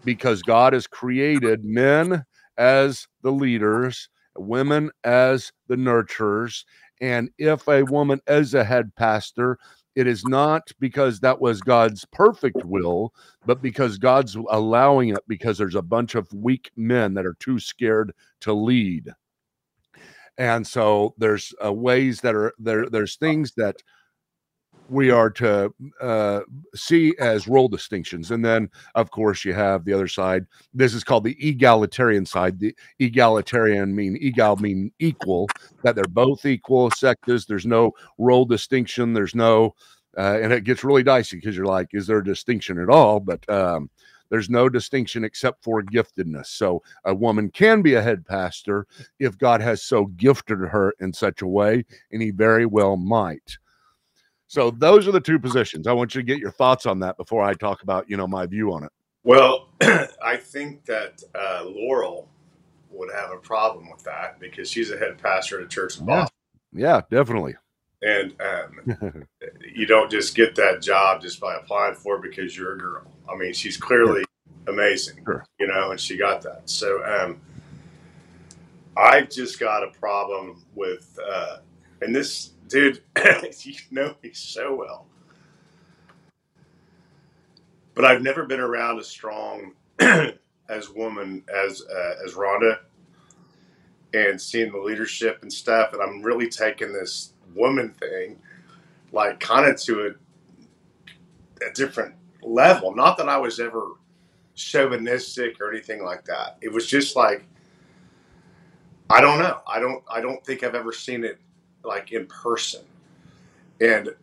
because 0.04 0.42
God 0.42 0.74
has 0.74 0.86
created 0.86 1.64
men 1.64 2.24
as 2.58 3.06
the 3.22 3.32
leaders 3.32 4.10
women 4.36 4.90
as 5.04 5.52
the 5.68 5.76
nurturers. 5.76 6.64
And 7.00 7.30
if 7.38 7.66
a 7.68 7.84
woman 7.84 8.20
is 8.26 8.54
a 8.54 8.64
head 8.64 8.94
pastor, 8.96 9.58
it 9.96 10.06
is 10.06 10.24
not 10.24 10.70
because 10.78 11.20
that 11.20 11.40
was 11.40 11.60
God's 11.60 12.04
perfect 12.12 12.64
will, 12.64 13.12
but 13.44 13.60
because 13.60 13.98
God's 13.98 14.36
allowing 14.50 15.10
it 15.10 15.20
because 15.26 15.58
there's 15.58 15.74
a 15.74 15.82
bunch 15.82 16.14
of 16.14 16.32
weak 16.32 16.70
men 16.76 17.14
that 17.14 17.26
are 17.26 17.36
too 17.40 17.58
scared 17.58 18.12
to 18.42 18.52
lead. 18.52 19.10
And 20.38 20.66
so 20.66 21.14
there's 21.18 21.52
uh, 21.62 21.72
ways 21.72 22.20
that 22.20 22.34
are 22.34 22.54
there, 22.58 22.88
there's 22.88 23.16
things 23.16 23.52
that 23.56 23.76
we 24.90 25.10
are 25.10 25.30
to 25.30 25.72
uh, 26.00 26.40
see 26.74 27.14
as 27.20 27.46
role 27.46 27.68
distinctions. 27.68 28.32
And 28.32 28.44
then, 28.44 28.68
of 28.96 29.10
course, 29.10 29.44
you 29.44 29.54
have 29.54 29.84
the 29.84 29.92
other 29.92 30.08
side. 30.08 30.46
This 30.74 30.94
is 30.94 31.04
called 31.04 31.24
the 31.24 31.36
egalitarian 31.38 32.26
side. 32.26 32.58
The 32.58 32.74
egalitarian 32.98 33.94
mean 33.94 34.16
egal 34.20 34.56
mean 34.56 34.90
equal, 34.98 35.48
that 35.82 35.94
they're 35.94 36.04
both 36.04 36.44
equal 36.44 36.90
sexes. 36.90 37.46
There's 37.46 37.66
no 37.66 37.92
role 38.18 38.44
distinction. 38.44 39.12
There's 39.12 39.34
no, 39.34 39.74
uh, 40.18 40.38
and 40.42 40.52
it 40.52 40.64
gets 40.64 40.82
really 40.82 41.04
dicey 41.04 41.36
because 41.36 41.56
you're 41.56 41.66
like, 41.66 41.88
is 41.92 42.06
there 42.06 42.18
a 42.18 42.24
distinction 42.24 42.78
at 42.80 42.88
all? 42.88 43.20
But 43.20 43.48
um, 43.48 43.90
there's 44.28 44.50
no 44.50 44.68
distinction 44.68 45.24
except 45.24 45.62
for 45.62 45.82
giftedness. 45.82 46.46
So 46.46 46.82
a 47.04 47.14
woman 47.14 47.50
can 47.50 47.82
be 47.82 47.94
a 47.94 48.02
head 48.02 48.26
pastor 48.26 48.86
if 49.18 49.38
God 49.38 49.60
has 49.60 49.82
so 49.82 50.06
gifted 50.06 50.58
her 50.58 50.94
in 51.00 51.12
such 51.12 51.42
a 51.42 51.46
way, 51.46 51.84
and 52.10 52.22
he 52.22 52.30
very 52.30 52.66
well 52.66 52.96
might. 52.96 53.58
So 54.50 54.72
those 54.72 55.06
are 55.06 55.12
the 55.12 55.20
two 55.20 55.38
positions. 55.38 55.86
I 55.86 55.92
want 55.92 56.12
you 56.12 56.22
to 56.22 56.26
get 56.26 56.40
your 56.40 56.50
thoughts 56.50 56.84
on 56.84 56.98
that 56.98 57.16
before 57.16 57.44
I 57.44 57.54
talk 57.54 57.84
about, 57.84 58.10
you 58.10 58.16
know, 58.16 58.26
my 58.26 58.46
view 58.46 58.72
on 58.72 58.82
it. 58.82 58.90
Well, 59.22 59.68
I 59.80 60.36
think 60.38 60.84
that 60.86 61.22
uh, 61.36 61.66
Laurel 61.66 62.28
would 62.90 63.10
have 63.14 63.30
a 63.30 63.36
problem 63.36 63.88
with 63.88 64.02
that 64.02 64.40
because 64.40 64.68
she's 64.68 64.90
a 64.90 64.98
head 64.98 65.18
pastor 65.18 65.60
at 65.60 65.66
a 65.66 65.68
church 65.68 66.00
in 66.00 66.06
Boston. 66.06 66.36
Yeah, 66.72 66.96
yeah 67.10 67.16
definitely. 67.16 67.54
And 68.02 68.34
um, 68.40 69.28
you 69.72 69.86
don't 69.86 70.10
just 70.10 70.34
get 70.34 70.56
that 70.56 70.82
job 70.82 71.22
just 71.22 71.38
by 71.38 71.54
applying 71.54 71.94
for 71.94 72.16
it 72.16 72.22
because 72.22 72.56
you're 72.56 72.74
a 72.74 72.78
girl. 72.78 73.04
I 73.32 73.36
mean, 73.36 73.52
she's 73.52 73.76
clearly 73.76 74.24
sure. 74.66 74.74
amazing, 74.74 75.22
sure. 75.24 75.44
you 75.60 75.68
know, 75.68 75.92
and 75.92 76.00
she 76.00 76.16
got 76.16 76.42
that. 76.42 76.62
So 76.64 77.04
um, 77.04 77.40
I've 78.96 79.30
just 79.30 79.60
got 79.60 79.84
a 79.84 79.92
problem 79.92 80.64
with, 80.74 81.16
uh, 81.24 81.58
and 82.00 82.12
this 82.12 82.54
dude, 82.70 83.02
you 83.62 83.74
know 83.90 84.14
me 84.22 84.32
so 84.32 84.74
well. 84.74 85.06
But 87.94 88.06
I've 88.06 88.22
never 88.22 88.46
been 88.46 88.60
around 88.60 88.98
as 88.98 89.08
strong 89.08 89.72
as 90.00 90.88
woman 90.88 91.44
as 91.54 91.82
uh, 91.82 92.14
as 92.24 92.34
Rhonda, 92.34 92.78
and 94.14 94.40
seeing 94.40 94.72
the 94.72 94.78
leadership 94.78 95.40
and 95.42 95.52
stuff. 95.52 95.92
And 95.92 96.00
I'm 96.00 96.22
really 96.22 96.48
taking 96.48 96.92
this 96.92 97.34
woman 97.54 97.90
thing, 98.00 98.38
like 99.12 99.40
kind 99.40 99.68
of 99.68 99.78
to 99.82 100.06
a, 100.06 101.66
a 101.68 101.72
different 101.74 102.14
level. 102.42 102.94
Not 102.94 103.18
that 103.18 103.28
I 103.28 103.36
was 103.36 103.60
ever 103.60 103.96
chauvinistic 104.54 105.60
or 105.60 105.70
anything 105.70 106.02
like 106.04 106.24
that. 106.26 106.56
It 106.62 106.72
was 106.72 106.86
just 106.86 107.16
like 107.16 107.44
I 109.10 109.20
don't 109.20 109.40
know. 109.40 109.58
I 109.66 109.80
don't. 109.80 110.04
I 110.08 110.20
don't 110.20 110.44
think 110.46 110.62
I've 110.62 110.76
ever 110.76 110.92
seen 110.92 111.24
it 111.24 111.40
like 111.84 112.12
in 112.12 112.26
person. 112.26 112.82
And 113.80 114.14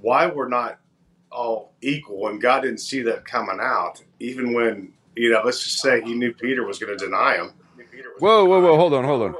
why 0.00 0.26
we're 0.26 0.48
not 0.48 0.80
all 1.30 1.72
equal 1.82 2.28
and 2.28 2.40
God 2.40 2.62
didn't 2.62 2.80
see 2.80 3.02
that 3.02 3.24
coming 3.24 3.58
out, 3.60 4.02
even 4.18 4.54
when, 4.54 4.92
you 5.14 5.30
know, 5.30 5.42
let's 5.44 5.62
just 5.62 5.80
say 5.80 6.00
he 6.00 6.14
knew 6.14 6.32
Peter 6.32 6.66
was 6.66 6.78
going 6.78 6.96
to 6.96 7.04
deny 7.04 7.36
him. 7.36 7.52
Whoa, 8.18 8.44
whoa, 8.44 8.60
whoa, 8.60 8.76
hold 8.76 8.94
on, 8.94 9.04
hold 9.04 9.22
on. 9.22 9.34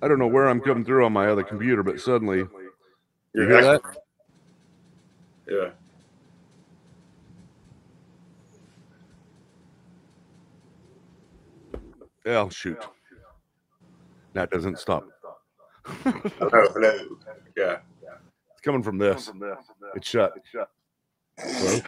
I 0.00 0.08
don't 0.08 0.18
know 0.18 0.28
where 0.28 0.48
I'm 0.48 0.60
coming 0.60 0.84
through 0.84 1.04
on 1.04 1.12
my 1.12 1.28
other 1.28 1.42
computer, 1.42 1.82
but 1.82 2.00
suddenly 2.00 2.46
you 3.34 3.46
hear 3.46 3.62
that? 3.62 3.82
Yeah. 5.48 5.70
Yeah, 12.24 12.48
shoot. 12.50 12.86
That 14.38 14.52
doesn't 14.52 14.78
stop. 14.78 15.04
hello, 16.04 16.28
hello. 16.38 17.18
Yeah. 17.56 17.78
It's 18.52 18.60
coming 18.62 18.84
from 18.84 18.96
this. 18.96 19.32
It's 19.96 20.08
shut. 20.08 20.34
Hello? 21.40 21.80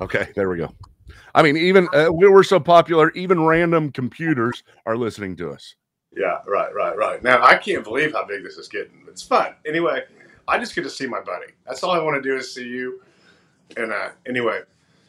Okay, 0.00 0.28
there 0.34 0.48
we 0.48 0.56
go. 0.56 0.72
I 1.34 1.42
mean, 1.42 1.58
even 1.58 1.86
uh, 1.92 2.08
we 2.10 2.26
were 2.28 2.44
so 2.44 2.60
popular, 2.60 3.10
even 3.10 3.44
random 3.44 3.92
computers 3.92 4.62
are 4.86 4.96
listening 4.96 5.36
to 5.36 5.50
us. 5.50 5.74
Yeah, 6.16 6.38
right, 6.46 6.74
right, 6.74 6.96
right. 6.96 7.22
Now 7.22 7.44
I 7.44 7.56
can't 7.56 7.84
believe 7.84 8.12
how 8.12 8.24
big 8.24 8.42
this 8.42 8.56
is 8.56 8.68
getting. 8.68 9.04
It's 9.06 9.22
fun. 9.22 9.52
Anyway, 9.66 10.04
I 10.48 10.58
just 10.58 10.74
get 10.74 10.84
to 10.84 10.90
see 10.90 11.06
my 11.06 11.20
buddy. 11.20 11.52
That's 11.66 11.82
all 11.82 11.90
I 11.90 12.00
want 12.00 12.22
to 12.22 12.26
do 12.26 12.38
is 12.38 12.54
see 12.54 12.66
you. 12.66 13.02
And 13.76 13.92
uh, 13.92 14.12
anyway, 14.26 14.60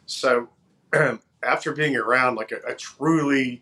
so 0.05 0.49
after 1.43 1.71
being 1.71 1.95
around 1.95 2.35
like 2.35 2.51
a, 2.51 2.57
a 2.69 2.75
truly 2.75 3.61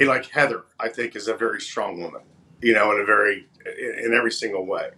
like 0.00 0.26
Heather, 0.30 0.64
I 0.78 0.88
think 0.88 1.14
is 1.14 1.28
a 1.28 1.34
very 1.34 1.60
strong 1.60 2.00
woman, 2.00 2.22
you 2.60 2.74
know, 2.74 2.92
in 2.92 3.00
a 3.00 3.04
very 3.04 3.46
in, 3.64 4.06
in 4.06 4.14
every 4.14 4.32
single 4.32 4.66
way. 4.66 4.90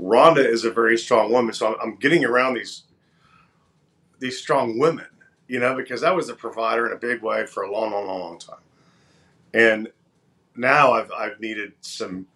Rhonda 0.00 0.44
is 0.44 0.64
a 0.64 0.70
very 0.70 0.98
strong 0.98 1.32
woman, 1.32 1.52
so 1.54 1.68
I'm, 1.68 1.76
I'm 1.82 1.96
getting 1.96 2.24
around 2.24 2.54
these 2.54 2.82
these 4.18 4.38
strong 4.38 4.78
women, 4.78 5.06
you 5.48 5.58
know, 5.58 5.74
because 5.74 6.02
I 6.02 6.10
was 6.12 6.28
a 6.28 6.34
provider 6.34 6.86
in 6.86 6.92
a 6.92 6.96
big 6.96 7.22
way 7.22 7.46
for 7.46 7.62
a 7.62 7.72
long, 7.72 7.92
long, 7.92 8.06
long, 8.06 8.20
long 8.20 8.38
time, 8.38 8.60
and 9.52 9.88
now 10.54 10.92
I've 10.92 11.10
I've 11.12 11.40
needed 11.40 11.72
some, 11.80 12.26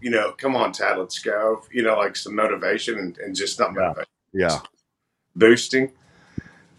you 0.00 0.10
know, 0.10 0.32
come 0.32 0.54
on, 0.54 0.72
Tad, 0.72 0.98
let's 0.98 1.18
go, 1.18 1.62
you 1.72 1.82
know, 1.82 1.96
like 1.96 2.16
some 2.16 2.34
motivation 2.34 2.98
and, 2.98 3.16
and 3.18 3.34
just 3.34 3.58
not 3.58 3.72
motivation, 3.72 4.10
yeah, 4.32 4.60
boosting. 5.34 5.92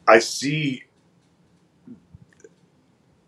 I 0.07 0.20
see 0.20 0.84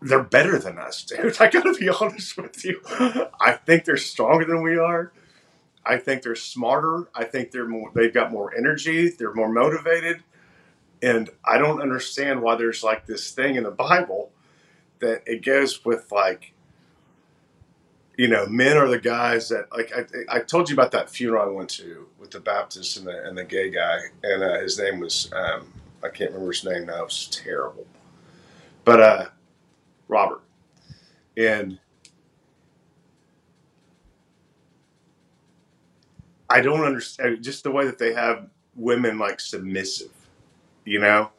they're 0.02 0.22
better 0.22 0.58
than 0.58 0.78
us, 0.78 1.02
dude. 1.02 1.36
I 1.40 1.48
gotta 1.50 1.74
be 1.74 1.88
honest 1.88 2.36
with 2.36 2.64
you. 2.64 2.80
I 3.40 3.52
think 3.52 3.84
they're 3.84 3.96
stronger 3.96 4.44
than 4.44 4.62
we 4.62 4.78
are. 4.78 5.12
I 5.84 5.96
think 5.96 6.22
they're 6.22 6.36
smarter. 6.36 7.08
I 7.14 7.24
think 7.24 7.50
they're 7.50 7.66
more. 7.68 7.90
They've 7.94 8.12
got 8.12 8.30
more 8.30 8.54
energy. 8.54 9.10
They're 9.10 9.34
more 9.34 9.50
motivated. 9.50 10.22
And 11.02 11.30
I 11.44 11.58
don't 11.58 11.80
understand 11.80 12.42
why 12.42 12.56
there's 12.56 12.82
like 12.82 13.06
this 13.06 13.30
thing 13.30 13.56
in 13.56 13.64
the 13.64 13.70
Bible 13.70 14.30
that 14.98 15.22
it 15.26 15.42
goes 15.42 15.84
with 15.84 16.12
like, 16.12 16.52
you 18.18 18.28
know, 18.28 18.46
men 18.46 18.76
are 18.76 18.88
the 18.88 18.98
guys 18.98 19.48
that 19.48 19.72
like. 19.72 19.92
I, 19.96 20.04
I 20.36 20.40
told 20.40 20.68
you 20.68 20.74
about 20.74 20.92
that 20.92 21.08
funeral 21.08 21.42
I 21.42 21.50
went 21.50 21.70
to 21.70 22.06
with 22.18 22.30
the 22.30 22.40
Baptist 22.40 22.98
and 22.98 23.06
the 23.06 23.24
and 23.24 23.38
the 23.38 23.44
gay 23.44 23.70
guy, 23.70 23.98
and 24.22 24.42
uh, 24.42 24.60
his 24.60 24.78
name 24.78 25.00
was 25.00 25.30
um, 25.32 25.72
I 26.04 26.08
can't 26.10 26.32
remember 26.32 26.52
his 26.52 26.62
name 26.62 26.84
now. 26.84 27.00
It 27.00 27.04
was 27.04 27.28
terrible, 27.28 27.86
but 28.84 29.00
uh 29.00 29.26
Robert, 30.10 30.42
and 31.36 31.78
I 36.50 36.60
don't 36.60 36.84
understand 36.84 37.42
just 37.42 37.64
the 37.64 37.70
way 37.70 37.86
that 37.86 37.98
they 37.98 38.12
have 38.12 38.48
women 38.76 39.18
like 39.18 39.40
submissive. 39.40 40.10
You 40.84 41.00
know, 41.00 41.30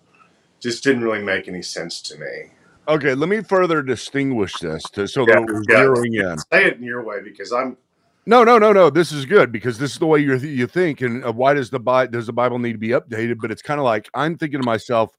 just 0.59 0.83
didn't 0.83 1.03
really 1.03 1.23
make 1.23 1.47
any 1.47 1.61
sense 1.61 2.01
to 2.03 2.17
me. 2.17 2.51
Okay, 2.87 3.15
let 3.15 3.29
me 3.29 3.41
further 3.43 3.83
distinguish 3.83 4.59
this 4.59 4.89
to, 4.91 5.07
so 5.07 5.25
Yeah, 5.25 5.35
that 5.35 5.41
we're 5.41 5.63
yeah. 5.69 5.85
zeroing 5.85 6.19
in. 6.19 6.43
Say 6.51 6.65
it 6.67 6.77
in 6.77 6.83
your 6.83 7.03
way 7.03 7.21
because 7.23 7.53
I'm 7.53 7.77
No, 8.25 8.43
no, 8.45 8.57
no, 8.57 8.71
no. 8.71 8.89
This 8.89 9.11
is 9.11 9.25
good 9.25 9.51
because 9.51 9.77
this 9.79 9.91
is 9.93 9.99
the 9.99 10.07
way 10.07 10.19
you 10.19 10.37
you 10.37 10.67
think. 10.67 11.01
And 11.01 11.25
uh, 11.25 11.33
why 11.33 11.55
does 11.55 11.69
the 11.71 11.79
Bible 11.79 12.11
does 12.11 12.27
the 12.27 12.33
Bible 12.33 12.59
need 12.59 12.73
to 12.73 12.77
be 12.77 12.89
updated? 12.89 13.41
But 13.41 13.51
it's 13.51 13.61
kind 13.63 13.79
of 13.79 13.85
like 13.85 14.09
I'm 14.13 14.37
thinking 14.37 14.59
to 14.59 14.63
myself, 14.65 15.11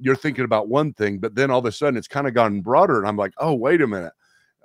you're 0.00 0.16
thinking 0.16 0.44
about 0.44 0.68
one 0.68 0.92
thing, 0.92 1.18
but 1.18 1.34
then 1.34 1.50
all 1.50 1.58
of 1.58 1.66
a 1.66 1.72
sudden 1.72 1.96
it's 1.96 2.08
kind 2.08 2.26
of 2.26 2.34
gotten 2.34 2.60
broader, 2.60 2.98
and 2.98 3.06
I'm 3.06 3.16
like, 3.16 3.32
oh, 3.38 3.54
wait 3.54 3.80
a 3.80 3.86
minute. 3.86 4.12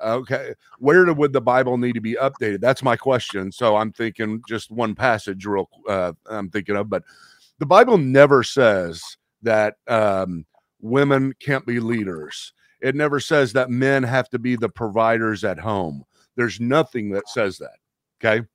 Okay, 0.04 0.54
where 0.80 1.12
would 1.14 1.32
the 1.32 1.42
Bible 1.42 1.78
need 1.78 1.94
to 1.94 2.02
be 2.02 2.16
updated? 2.16 2.60
That's 2.60 2.84
my 2.84 2.98
question. 2.98 3.52
So 3.52 3.78
I'm 3.78 3.94
thinking 3.94 4.42
just 4.48 4.70
one 4.70 4.94
passage, 4.94 5.46
real. 5.46 5.70
Uh, 5.88 6.14
I'm 6.26 6.50
thinking 6.50 6.76
of, 6.76 6.90
but 6.90 7.04
the 7.60 7.66
Bible 7.66 7.98
never 7.98 8.44
says 8.44 9.18
that 9.42 9.76
um, 9.88 10.46
women 10.82 11.34
can't 11.40 11.66
be 11.66 11.80
leaders. 11.80 12.52
It 12.82 12.96
never 12.96 13.20
says 13.20 13.54
that 13.54 13.70
men 13.70 14.04
have 14.04 14.30
to 14.30 14.40
be 14.40 14.56
the 14.56 14.70
providers 14.70 15.44
at 15.44 15.60
home. 15.60 16.04
There's 16.36 16.60
nothing 16.60 17.12
that 17.12 17.30
says 17.30 17.58
that. 17.60 17.78
Okay. 18.24 18.46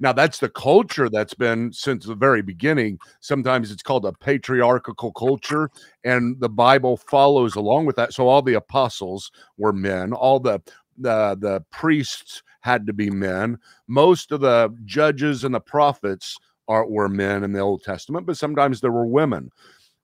Now 0.00 0.12
that's 0.12 0.38
the 0.38 0.48
culture 0.48 1.08
that's 1.08 1.34
been 1.34 1.72
since 1.72 2.04
the 2.06 2.14
very 2.14 2.42
beginning. 2.42 2.98
Sometimes 3.20 3.70
it's 3.70 3.82
called 3.82 4.04
a 4.06 4.12
patriarchal 4.12 5.12
culture, 5.12 5.70
and 6.04 6.38
the 6.40 6.48
Bible 6.48 6.96
follows 6.96 7.54
along 7.56 7.86
with 7.86 7.96
that. 7.96 8.12
So 8.12 8.28
all 8.28 8.42
the 8.42 8.54
apostles 8.54 9.30
were 9.56 9.72
men, 9.72 10.12
all 10.12 10.40
the 10.40 10.60
the 10.98 11.36
the 11.40 11.64
priests 11.70 12.42
had 12.60 12.86
to 12.86 12.92
be 12.92 13.10
men. 13.10 13.58
Most 13.86 14.32
of 14.32 14.40
the 14.40 14.74
judges 14.84 15.44
and 15.44 15.54
the 15.54 15.60
prophets 15.60 16.36
are 16.66 16.86
were 16.86 17.08
men 17.08 17.44
in 17.44 17.52
the 17.52 17.60
Old 17.60 17.82
Testament, 17.82 18.26
but 18.26 18.36
sometimes 18.36 18.80
there 18.80 18.92
were 18.92 19.06
women. 19.06 19.50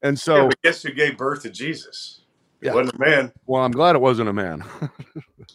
And 0.03 0.19
so, 0.19 0.37
yeah, 0.37 0.49
but 0.49 0.63
guess 0.63 0.83
who 0.83 0.93
gave 0.93 1.19
birth 1.19 1.43
to 1.43 1.51
Jesus? 1.51 2.21
It 2.61 2.67
Yeah. 2.67 2.75
wasn't 2.75 2.95
a 2.95 2.99
man. 2.99 3.33
well, 3.47 3.65
I'm 3.65 3.73
glad 3.73 3.97
it 3.97 4.01
wasn't 4.01 4.29
a 4.29 4.33
man. 4.33 4.65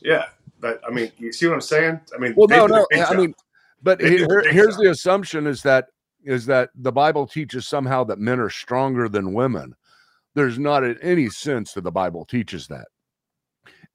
Yeah, 0.01 0.25
but 0.59 0.81
I 0.87 0.91
mean, 0.91 1.11
you 1.17 1.31
see 1.31 1.47
what 1.47 1.55
I'm 1.55 1.61
saying? 1.61 1.99
I 2.13 2.19
mean, 2.19 2.33
Well, 2.35 2.47
no, 2.47 2.67
no. 2.67 2.85
I 2.93 3.13
mean, 3.15 3.33
but 3.81 3.99
They 3.99 4.11
he- 4.11 4.17
did 4.17 4.29
a 4.31 4.33
here- 4.33 4.51
here's 4.53 4.77
the 4.77 4.89
assumption: 4.91 5.47
is 5.47 5.61
that 5.63 5.87
is 6.23 6.45
that 6.47 6.69
the 6.75 6.91
Bible 6.91 7.27
teaches 7.27 7.67
somehow 7.67 8.03
that 8.05 8.19
men 8.19 8.39
are 8.39 8.49
stronger 8.49 9.07
than 9.07 9.33
women. 9.33 9.75
There's 10.33 10.57
not 10.59 10.83
in 10.83 10.97
any 11.01 11.29
sense 11.29 11.73
that 11.73 11.83
the 11.83 11.91
Bible 11.91 12.25
teaches 12.25 12.67
that. 12.67 12.87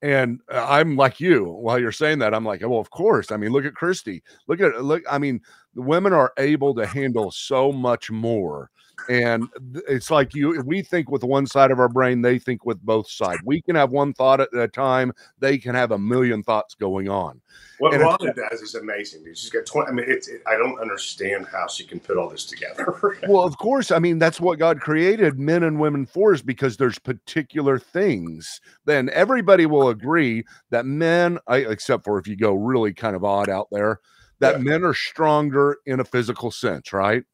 And 0.02 0.40
uh, 0.50 0.64
I'm 0.66 0.96
like 0.96 1.20
you. 1.20 1.44
While 1.44 1.78
you're 1.78 1.92
saying 1.92 2.20
that, 2.20 2.32
I'm 2.32 2.44
like, 2.44 2.62
well, 2.62 2.78
of 2.78 2.88
course. 2.90 3.30
I 3.30 3.36
mean, 3.36 3.50
look 3.50 3.66
at 3.66 3.74
Christy. 3.74 4.22
Look 4.48 4.60
at 4.60 4.82
look. 4.82 5.02
I 5.10 5.18
mean, 5.18 5.40
the 5.74 5.82
women 5.82 6.12
are 6.12 6.32
able 6.38 6.74
to 6.74 6.86
handle 6.86 7.30
so 7.30 7.72
much 7.72 8.10
more. 8.10 8.70
And 9.08 9.48
it's 9.88 10.10
like 10.10 10.34
you. 10.34 10.62
We 10.64 10.82
think 10.82 11.10
with 11.10 11.24
one 11.24 11.46
side 11.46 11.70
of 11.70 11.78
our 11.78 11.88
brain. 11.88 12.20
They 12.20 12.38
think 12.38 12.66
with 12.66 12.80
both 12.82 13.08
sides. 13.08 13.40
We 13.44 13.62
can 13.62 13.74
have 13.74 13.90
one 13.90 14.12
thought 14.12 14.40
at 14.40 14.52
a 14.52 14.68
time. 14.68 15.12
They 15.38 15.56
can 15.58 15.74
have 15.74 15.92
a 15.92 15.98
million 15.98 16.42
thoughts 16.42 16.74
going 16.74 17.08
on. 17.08 17.40
what 17.78 17.94
and 17.94 18.02
Rhonda 18.02 18.34
does 18.34 18.60
is 18.60 18.74
amazing. 18.74 19.24
Dude. 19.24 19.38
She's 19.38 19.50
got 19.50 19.64
20. 19.64 19.88
I 19.88 19.92
mean, 19.92 20.04
it's. 20.06 20.28
It, 20.28 20.42
I 20.46 20.56
don't 20.56 20.78
understand 20.80 21.46
how 21.50 21.66
she 21.66 21.84
can 21.84 21.98
put 21.98 22.18
all 22.18 22.28
this 22.28 22.44
together. 22.44 23.18
well 23.28 23.42
of 23.42 23.56
course 23.58 23.90
i 23.90 23.98
mean 23.98 24.18
that's 24.18 24.40
what 24.40 24.58
god 24.58 24.80
created 24.80 25.38
men 25.38 25.62
and 25.62 25.78
women 25.78 26.06
for 26.06 26.32
is 26.32 26.42
because 26.42 26.76
there's 26.76 26.98
particular 26.98 27.78
things 27.78 28.60
then 28.84 29.08
everybody 29.10 29.66
will 29.66 29.88
agree 29.88 30.44
that 30.70 30.86
men 30.86 31.38
I, 31.46 31.58
except 31.58 32.04
for 32.04 32.18
if 32.18 32.26
you 32.26 32.36
go 32.36 32.52
really 32.52 32.92
kind 32.92 33.16
of 33.16 33.24
odd 33.24 33.48
out 33.48 33.68
there 33.70 34.00
that 34.40 34.56
Yeah. 34.56 34.62
men 34.64 34.84
are 34.84 34.94
stronger 34.94 35.76
in 35.86 36.00
a 36.00 36.04
physical 36.04 36.50
sense 36.50 36.92
right 36.92 37.24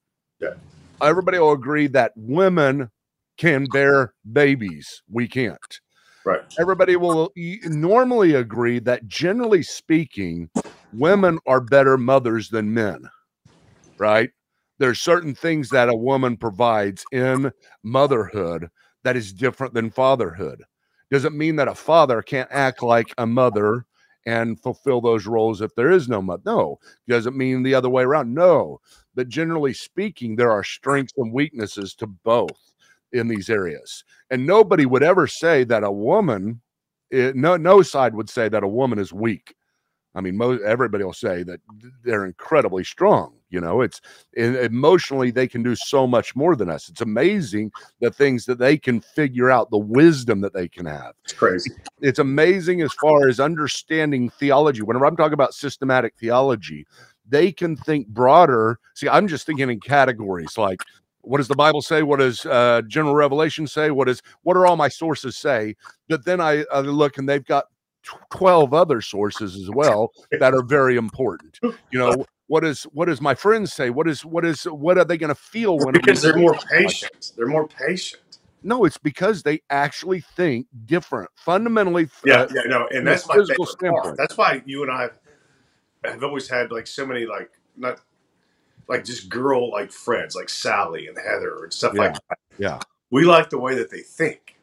Yeah. 0.41 0.55
everybody 1.03 1.39
will 1.39 1.53
agree 1.53 1.87
that 1.89 2.13
women 2.17 2.91
can 3.39 3.67
bear 3.67 4.15
babies 4.33 5.03
we 5.11 5.27
can't 5.29 5.81
right. 6.25 6.41
everybody 6.59 6.97
will 6.97 7.33
normally 7.65 8.35
agree 8.35 8.79
that 8.81 9.07
generally 9.07 9.63
speaking 9.63 10.51
women 10.93 11.39
are 11.47 11.61
better 11.61 11.97
mothers 11.99 12.49
than 12.49 12.73
men 12.73 13.03
right 13.99 14.31
there's 14.79 15.01
certain 15.01 15.35
things 15.35 15.71
that 15.71 15.89
a 15.89 15.95
woman 15.97 16.37
provides 16.37 17.05
in 17.13 17.51
motherhood 17.83 18.69
that 19.05 19.17
is 19.17 19.33
different 19.33 19.73
than 19.75 19.91
fatherhood 19.91 20.63
doesn't 21.11 21.37
mean 21.37 21.57
that 21.57 21.69
a 21.69 21.75
father 21.75 22.21
can't 22.23 22.49
act 22.51 22.83
like 22.83 23.15
a 23.19 23.27
mother 23.27 23.87
and 24.27 24.61
fulfill 24.61 25.01
those 25.01 25.27
roles 25.27 25.61
if 25.62 25.74
there 25.74 25.91
is 25.91 26.09
no 26.09 26.20
no 26.45 26.79
doesn't 27.09 27.37
mean 27.37 27.62
the 27.62 27.74
other 27.74 27.89
way 27.89 28.03
around 28.03 28.35
no. 28.35 28.81
But 29.14 29.29
generally 29.29 29.72
speaking 29.72 30.37
there 30.37 30.51
are 30.51 30.64
strengths 30.64 31.14
and 31.16 31.33
weaknesses 31.33 31.95
to 31.95 32.07
both 32.07 32.72
in 33.12 33.29
these 33.29 33.49
areas. 33.49 34.05
And 34.31 34.47
nobody 34.47 34.85
would 34.85 35.03
ever 35.03 35.27
say 35.27 35.64
that 35.64 35.85
a 35.85 35.91
woman 35.91 36.61
eh, 37.12 37.33
no 37.35 37.57
no 37.57 37.83
side 37.83 38.14
would 38.14 38.29
say 38.29 38.49
that 38.49 38.64
a 38.64 38.68
woman 38.68 38.99
is 38.99 39.12
weak 39.12 39.56
i 40.17 40.21
mean 40.21 40.37
most 40.37 40.62
everybody 40.62 41.05
will 41.05 41.12
say 41.12 41.45
that 41.45 41.61
they're 42.03 42.27
incredibly 42.27 42.83
strong 42.83 43.35
you 43.51 43.61
know 43.61 43.81
it's 43.81 44.01
emotionally 44.35 45.31
they 45.31 45.47
can 45.47 45.62
do 45.62 45.77
so 45.77 46.07
much 46.07 46.35
more 46.35 46.57
than 46.57 46.69
us 46.69 46.89
it's 46.89 47.01
amazing 47.01 47.71
the 48.01 48.11
things 48.11 48.45
that 48.45 48.59
they 48.59 48.77
can 48.77 49.01
figure 49.01 49.51
out 49.51 49.71
the 49.71 49.79
wisdom 49.79 50.41
that 50.41 50.53
they 50.53 50.69
can 50.69 50.85
have 50.87 51.12
It's 51.25 51.33
crazy. 51.33 51.71
it's 52.01 52.19
amazing 52.19 52.83
as 52.83 52.93
far 52.95 53.29
as 53.29 53.39
understanding 53.41 54.29
theology. 54.31 54.83
Whenever 54.83 55.07
I'm 55.07 55.17
talking 55.17 55.33
about 55.33 55.55
systematic 55.55 56.14
theology, 56.19 56.87
they 57.29 57.53
can 57.53 57.77
think 57.77 58.09
broader. 58.09 58.79
See, 58.95 59.09
I'm 59.09 59.29
just 59.29 59.47
thinking 59.47 59.71
in 59.71 59.81
categories 59.81 60.59
like 60.59 60.81
what 61.23 61.39
does 61.39 61.49
the 61.49 61.57
Bible 61.57 61.83
say? 61.83 62.05
What 62.05 62.21
does 62.21 62.47
uh, 62.47 62.83
general 62.87 63.14
revelation 63.14 63.67
say? 63.67 63.91
What 63.91 64.09
is 64.09 64.23
what 64.43 64.57
are 64.57 64.67
all 64.67 64.77
my 64.77 64.89
sources 64.89 65.37
say? 65.37 65.75
But 66.09 66.25
then 66.25 66.41
I, 66.41 66.64
I 66.73 66.81
look 66.81 67.19
and 67.19 67.29
they've 67.29 67.45
got 67.45 67.64
12 68.31 68.73
other 68.75 69.01
sources 69.01 69.57
as 69.57 69.71
well 69.71 70.13
that 70.41 70.55
are 70.55 70.63
very 70.63 70.97
important. 70.97 71.59
You 71.63 71.99
know, 71.99 72.25
what 72.47 72.65
is 72.65 72.85
what 72.85 73.07
does 73.07 73.21
my 73.21 73.35
friends 73.35 73.73
say? 73.73 73.91
What 73.91 74.09
is 74.09 74.25
what 74.25 74.45
is 74.45 74.65
what 74.65 74.99
are 74.99 75.05
they 75.05 75.17
going 75.17 75.29
to 75.29 75.35
feel 75.35 75.79
when 75.79 75.93
because 75.93 76.23
they're 76.23 76.37
more 76.37 76.53
like 76.53 76.69
patient. 76.69 77.33
They're 77.37 77.47
more 77.47 77.69
patient. 77.69 78.23
No, 78.63 78.85
it's 78.85 78.99
because 78.99 79.43
they 79.43 79.63
actually 79.71 80.21
think 80.21 80.67
different, 80.87 81.31
fundamentally. 81.37 82.09
Yeah, 82.25 82.43
uh, 82.43 82.49
yeah, 82.53 82.63
no, 82.67 82.89
and 82.89 83.07
that's 83.07 83.29
my 83.29 83.37
physical 83.37 83.65
favorite 83.67 83.91
part. 83.91 84.05
standpoint. 84.05 84.17
That's 84.19 84.37
why 84.37 84.63
you 84.67 84.83
and 84.83 84.91
I 84.91 85.11
have 86.05 86.25
always 86.25 86.49
had 86.49 86.73
like 86.73 86.87
so 86.87 87.07
many 87.07 87.27
like 87.27 87.51
not 87.77 88.01
like 88.89 89.05
just 89.05 89.29
girl 89.29 89.71
like 89.71 89.93
friends 89.93 90.35
like 90.35 90.49
Sally 90.49 91.07
and 91.07 91.17
Heather 91.17 91.65
and 91.65 91.73
stuff 91.73 91.95
like 91.95 92.15
that. 92.15 92.39
yeah. 92.59 92.79
We 93.11 93.25
like 93.25 93.51
the 93.51 93.59
way 93.59 93.75
that 93.77 93.91
they 93.91 94.01
think. 94.01 94.56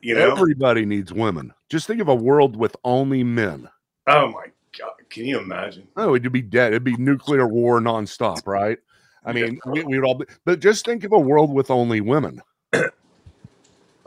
You 0.00 0.14
know? 0.14 0.32
Everybody 0.32 0.84
needs 0.86 1.12
women. 1.12 1.52
Just 1.68 1.86
think 1.86 2.00
of 2.00 2.08
a 2.08 2.14
world 2.14 2.56
with 2.56 2.76
only 2.84 3.22
men. 3.22 3.68
oh 4.06 4.28
my 4.28 4.46
god, 4.78 4.92
can 5.10 5.26
you 5.26 5.38
imagine? 5.38 5.86
Oh, 5.96 6.14
it'd 6.14 6.32
be 6.32 6.42
dead. 6.42 6.72
It'd 6.72 6.84
be 6.84 6.96
nuclear 6.96 7.46
war 7.46 7.80
nonstop, 7.80 8.46
right? 8.46 8.78
I 9.24 9.32
Yeah. 9.32 9.46
mean, 9.46 9.60
we, 9.66 9.84
we 9.84 9.98
would 9.98 10.06
all 10.06 10.14
be, 10.14 10.24
but 10.44 10.60
just 10.60 10.84
think 10.84 11.04
of 11.04 11.12
a 11.12 11.18
world 11.18 11.52
with 11.52 11.70
only 11.70 12.00
women. 12.00 12.40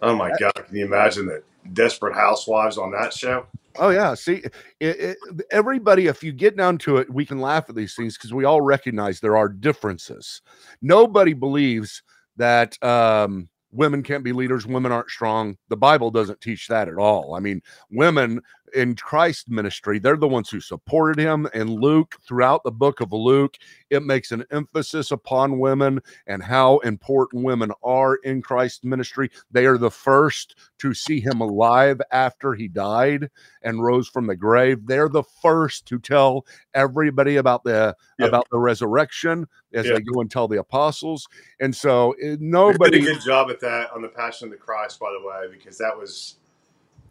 Oh 0.01 0.15
my 0.17 0.31
god, 0.37 0.53
can 0.53 0.75
you 0.75 0.85
imagine 0.85 1.25
that? 1.27 1.43
desperate 1.71 2.13
housewives 2.13 2.77
on 2.77 2.91
that 2.91 3.13
show? 3.13 3.45
Oh 3.77 3.89
yeah, 3.89 4.13
see, 4.15 4.43
it, 4.81 4.99
it, 4.99 5.17
everybody. 5.49 6.07
If 6.07 6.21
you 6.23 6.33
get 6.33 6.57
down 6.57 6.77
to 6.79 6.97
it, 6.97 7.09
we 7.09 7.25
can 7.25 7.39
laugh 7.39 7.69
at 7.69 7.75
these 7.75 7.95
things 7.95 8.17
because 8.17 8.33
we 8.33 8.43
all 8.43 8.59
recognize 8.59 9.19
there 9.19 9.37
are 9.37 9.47
differences. 9.47 10.41
Nobody 10.81 11.31
believes 11.31 12.03
that 12.35 12.81
um, 12.83 13.47
women 13.73 14.03
can't 14.03 14.23
be 14.23 14.31
leaders. 14.31 14.65
Women 14.65 14.91
aren't 14.91 15.09
strong. 15.09 15.57
The 15.69 15.77
Bible 15.77 16.11
doesn't 16.11 16.41
teach 16.41 16.67
that 16.67 16.87
at 16.87 16.97
all. 16.97 17.33
I 17.35 17.39
mean, 17.39 17.61
women 17.91 18.41
in 18.73 18.95
Christ's 18.95 19.49
ministry, 19.49 19.99
they're 19.99 20.17
the 20.17 20.27
ones 20.27 20.49
who 20.49 20.59
supported 20.61 21.19
him. 21.19 21.47
And 21.53 21.69
Luke, 21.69 22.17
throughout 22.27 22.63
the 22.63 22.71
book 22.71 23.01
of 23.01 23.13
Luke, 23.13 23.57
it 23.89 24.03
makes 24.03 24.31
an 24.31 24.45
emphasis 24.51 25.11
upon 25.11 25.59
women 25.59 26.01
and 26.27 26.43
how 26.43 26.79
important 26.79 27.43
women 27.45 27.71
are 27.83 28.15
in 28.17 28.41
Christ's 28.41 28.83
ministry. 28.83 29.31
They 29.51 29.65
are 29.65 29.77
the 29.77 29.91
first 29.91 30.57
to 30.79 30.93
see 30.93 31.21
him 31.21 31.41
alive 31.41 32.01
after 32.11 32.53
he 32.53 32.67
died 32.67 33.29
and 33.63 33.83
rose 33.83 34.07
from 34.09 34.27
the 34.27 34.35
grave. 34.35 34.87
They're 34.87 35.09
the 35.09 35.23
first 35.41 35.87
to 35.87 35.99
tell 35.99 36.45
everybody 36.73 37.37
about 37.37 37.63
the 37.63 37.95
Yep. 38.19 38.29
about 38.29 38.47
the 38.51 38.59
resurrection 38.59 39.47
as 39.73 39.89
Yep. 39.89 39.91
they 39.91 40.01
go 40.01 40.21
and 40.21 40.31
tell 40.31 40.47
the 40.47 40.59
apostles. 40.59 41.27
And 41.59 41.75
so 41.75 42.15
it, 42.19 42.39
They 42.65 42.77
did 42.91 42.95
a 42.95 42.99
good 42.99 43.21
job 43.21 43.49
at 43.49 43.59
that 43.61 43.91
on 43.91 44.01
the 44.01 44.09
Passion 44.09 44.47
of 44.47 44.51
the 44.51 44.57
Christ, 44.57 44.99
by 44.99 45.11
the 45.11 45.25
way, 45.27 45.47
because 45.51 45.77
that 45.79 45.97
was 45.97 46.37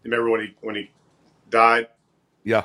remember 0.04 0.30
when 0.30 0.40
he 0.42 0.56
when 0.62 0.74
he 0.76 0.90
died, 1.52 1.86
Yeah. 2.42 2.64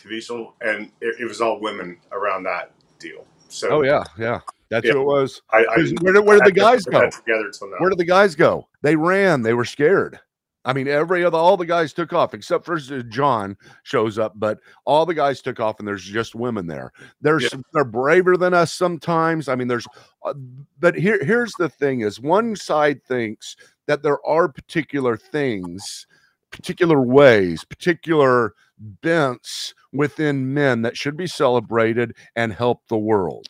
Caviezel, 0.00 0.52
and 0.62 0.90
it, 1.02 1.16
it 1.20 1.24
was 1.26 1.40
all 1.42 1.60
women 1.60 1.98
around 2.12 2.44
that 2.44 2.70
deal. 2.98 3.26
So 3.48 3.68
Oh 3.68 3.82
yeah, 3.82 4.04
yeah. 4.18 4.40
That's 4.70 4.86
Yeah. 4.86 4.92
who 4.94 5.00
it 5.02 5.04
was. 5.06 5.42
I, 5.50 5.58
I 5.64 5.76
Where 6.00 6.12
did, 6.12 6.24
where 6.24 6.36
did 6.38 6.42
I 6.42 6.44
the 6.44 6.44
had 6.44 6.44
to 6.46 6.52
guys 6.52 6.84
go? 6.84 7.10
together 7.10 7.50
till 7.50 7.70
now. 7.70 7.76
Where 7.78 7.90
did 7.90 7.98
the 7.98 8.04
guys 8.04 8.34
go? 8.34 8.68
They 8.82 8.96
ran. 8.96 9.42
They 9.42 9.54
were 9.54 9.64
scared. 9.64 10.18
I 10.64 10.74
mean, 10.74 10.86
every 10.86 11.24
other 11.24 11.38
all 11.38 11.56
the 11.56 11.64
guys 11.64 11.94
took 11.94 12.12
off 12.12 12.34
except 12.34 12.66
for 12.66 12.78
John 12.78 13.56
shows 13.84 14.18
up, 14.18 14.34
but 14.36 14.58
all 14.84 15.06
the 15.06 15.14
guys 15.14 15.40
took 15.40 15.60
off, 15.60 15.78
and 15.78 15.88
there's 15.88 16.04
just 16.04 16.34
women 16.34 16.66
there. 16.66 16.92
There's 17.22 17.44
Yeah. 17.44 17.60
they're 17.72 17.84
braver 17.84 18.36
than 18.36 18.52
us 18.52 18.72
sometimes. 18.74 19.48
I 19.48 19.54
mean, 19.54 19.68
there's, 19.68 19.86
uh, 20.24 20.34
but 20.78 20.94
here 20.94 21.24
here's 21.24 21.52
the 21.58 21.70
thing: 21.70 22.00
is 22.02 22.20
one 22.20 22.54
side 22.54 23.02
thinks 23.04 23.56
that 23.86 24.02
there 24.02 24.24
are 24.26 24.48
particular 24.48 25.16
things, 25.16 26.06
particular 26.50 27.00
ways, 27.00 27.64
particular 27.64 28.54
bents 29.02 29.74
within 29.92 30.54
men 30.54 30.82
that 30.82 30.96
should 30.96 31.16
be 31.16 31.26
celebrated 31.26 32.16
and 32.36 32.52
help 32.52 32.86
the 32.88 32.96
world. 32.96 33.46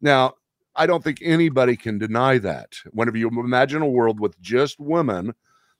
Now, 0.00 0.34
I 0.74 0.86
don't 0.86 1.04
think 1.04 1.18
anybody 1.22 1.76
can 1.76 1.98
deny 1.98 2.38
that. 2.38 2.72
Whenever 2.92 3.18
you 3.18 3.28
imagine 3.28 3.82
a 3.82 3.88
world 3.88 4.20
with 4.20 4.40
just 4.40 4.80
women, 4.80 5.34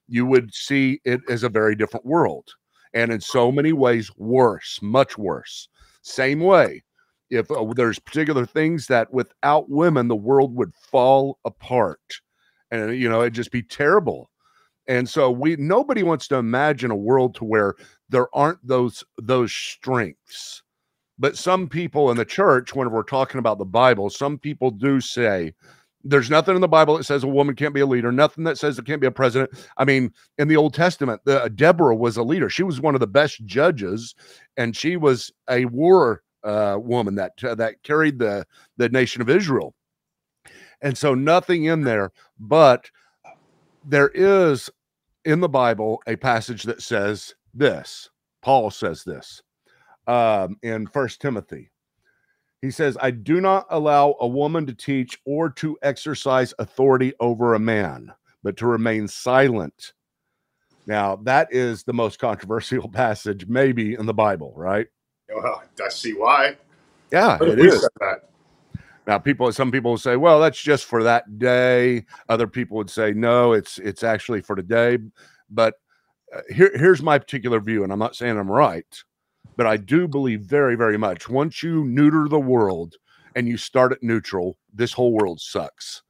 you 0.09 0.26
would 0.26 0.55
see 0.55 1.01
it 1.05 1.20
as 1.28 1.43
a 1.43 1.49
very 1.49 1.74
different 1.74 2.05
world. 2.05 2.49
And 2.95 3.11
in 3.11 3.20
so 3.20 3.51
many 3.51 3.72
ways, 3.72 4.11
worse, 4.16 4.78
much 4.82 5.16
worse. 5.16 5.68
Same 6.03 6.40
way, 6.40 6.82
if 7.30 7.51
uh, 7.51 7.64
there's 7.74 7.99
particular 7.99 8.45
things 8.45 8.86
that 8.88 9.12
without 9.12 9.70
women, 9.70 10.09
the 10.09 10.16
world 10.16 10.55
would 10.57 10.74
fall 10.74 11.38
apart. 11.47 12.20
And, 12.70 12.95
you 12.97 13.09
know, 13.09 13.22
it'd 13.22 13.34
just 13.34 13.53
be 13.53 13.62
terrible. 13.62 14.30
And 14.88 15.08
so 15.08 15.30
we 15.30 15.56
nobody 15.56 16.02
wants 16.02 16.28
to 16.28 16.36
imagine 16.36 16.90
a 16.90 16.96
world 16.96 17.34
to 17.36 17.44
where 17.44 17.74
there 18.08 18.34
aren't 18.34 18.66
those 18.66 19.04
those 19.18 19.52
strengths. 19.52 20.62
But 21.18 21.36
some 21.36 21.68
people 21.68 22.10
in 22.10 22.16
the 22.16 22.24
church, 22.24 22.74
when 22.74 22.90
we're 22.90 23.02
talking 23.04 23.38
about 23.38 23.58
the 23.58 23.64
Bible, 23.64 24.10
some 24.10 24.38
people 24.38 24.70
do 24.70 25.00
say 25.00 25.54
there's 26.04 26.30
nothing 26.30 26.54
in 26.54 26.60
the 26.60 26.68
Bible 26.68 26.96
that 26.96 27.04
says 27.04 27.22
a 27.22 27.28
woman 27.28 27.54
can't 27.54 27.74
be 27.74 27.80
a 27.80 27.86
leader, 27.86 28.10
nothing 28.10 28.44
that 28.44 28.58
says 28.58 28.78
it 28.78 28.86
can't 28.86 29.00
be 29.00 29.06
a 29.06 29.12
president. 29.12 29.50
I 29.76 29.84
mean, 29.84 30.12
in 30.38 30.48
the 30.48 30.56
Old 30.56 30.74
Testament, 30.74 31.20
the, 31.24 31.50
Deborah 31.54 31.94
was 31.94 32.16
a 32.16 32.22
leader. 32.22 32.50
She 32.50 32.64
was 32.64 32.80
one 32.80 32.94
of 32.94 33.00
the 33.00 33.06
best 33.06 33.44
judges, 33.44 34.14
and 34.56 34.76
she 34.76 34.96
was 34.96 35.30
a 35.48 35.64
war 35.66 36.22
uh, 36.42 36.76
woman 36.80 37.14
that 37.14 37.32
uh, 37.44 37.54
that 37.54 37.82
carried 37.84 38.18
the 38.18 38.44
the 38.76 38.88
nation 38.88 39.22
of 39.22 39.30
Israel. 39.30 39.74
And 40.80 40.98
so 40.98 41.14
nothing 41.14 41.64
in 41.64 41.82
there, 41.82 42.10
but 42.40 42.90
there 43.84 44.10
is 44.14 44.70
in 45.24 45.40
the 45.40 45.48
Bible 45.48 46.02
a 46.06 46.16
passage 46.16 46.64
that 46.64 46.82
says 46.82 47.34
this. 47.54 48.10
Paul 48.42 48.70
says 48.70 49.04
this 49.04 49.42
um, 50.06 50.56
in 50.62 50.86
First 50.86 51.20
Timothy. 51.20 51.70
He 52.60 52.70
says, 52.70 52.96
I 53.00 53.10
do 53.10 53.40
not 53.40 53.66
allow 53.70 54.16
a 54.20 54.26
woman 54.26 54.66
to 54.66 54.74
teach 54.74 55.18
or 55.24 55.50
to 55.50 55.76
exercise 55.82 56.54
authority 56.58 57.12
over 57.18 57.54
a 57.54 57.58
man, 57.58 58.12
but 58.42 58.56
to 58.58 58.66
remain 58.66 59.08
silent. 59.08 59.92
Now, 60.86 61.16
that 61.24 61.48
is 61.50 61.82
the 61.82 61.92
most 61.92 62.18
controversial 62.18 62.88
passage, 62.92 63.46
maybe 63.46 63.94
in 63.94 64.06
the 64.06 64.14
Bible, 64.14 64.52
right? 64.56 64.86
Well, 65.32 65.62
I 65.84 65.88
see 65.88 66.12
why. 66.12 66.56
Yeah, 67.10 67.38
we 67.40 67.68
is. 67.68 67.88
that? 68.00 68.28
Now, 69.07 69.18
people, 69.18 69.50
some 69.53 69.72
people 69.72 69.92
will 69.92 69.98
say, 69.98 70.16
"Well, 70.16 70.40
that's 70.40 70.61
just 70.62 70.84
for 70.84 71.03
that 71.03 71.38
day." 71.38 72.05
Other 72.28 72.46
people 72.46 72.76
would 72.76 72.90
say, 72.90 73.12
"No, 73.12 73.53
it's 73.53 73.78
it's 73.78 74.05
actually 74.05 74.42
for 74.42 74.55
today." 74.57 74.98
But 75.50 75.74
uh, 76.34 76.40
here, 76.50 76.70
here's 76.74 77.03
my 77.03 77.18
particular 77.18 77.61
view, 77.61 77.84
and 77.84 77.92
I'm 77.92 77.98
not 77.98 78.16
saying 78.16 78.38
I'm 78.38 78.50
right, 78.50 78.86
but 79.57 79.66
I 79.66 79.76
do 79.76 80.09
believe 80.09 80.42
very, 80.42 80.76
very 80.76 80.96
much. 80.98 81.28
Once 81.28 81.62
you 81.62 81.84
neuter 81.84 82.28
the 82.28 82.40
world 82.40 82.94
and 83.36 83.48
you 83.48 83.57
start 83.57 83.92
at 83.92 84.03
neutral, 84.03 84.57
this 84.72 84.92
whole 84.92 85.12
world 85.12 85.40
sucks 85.40 86.03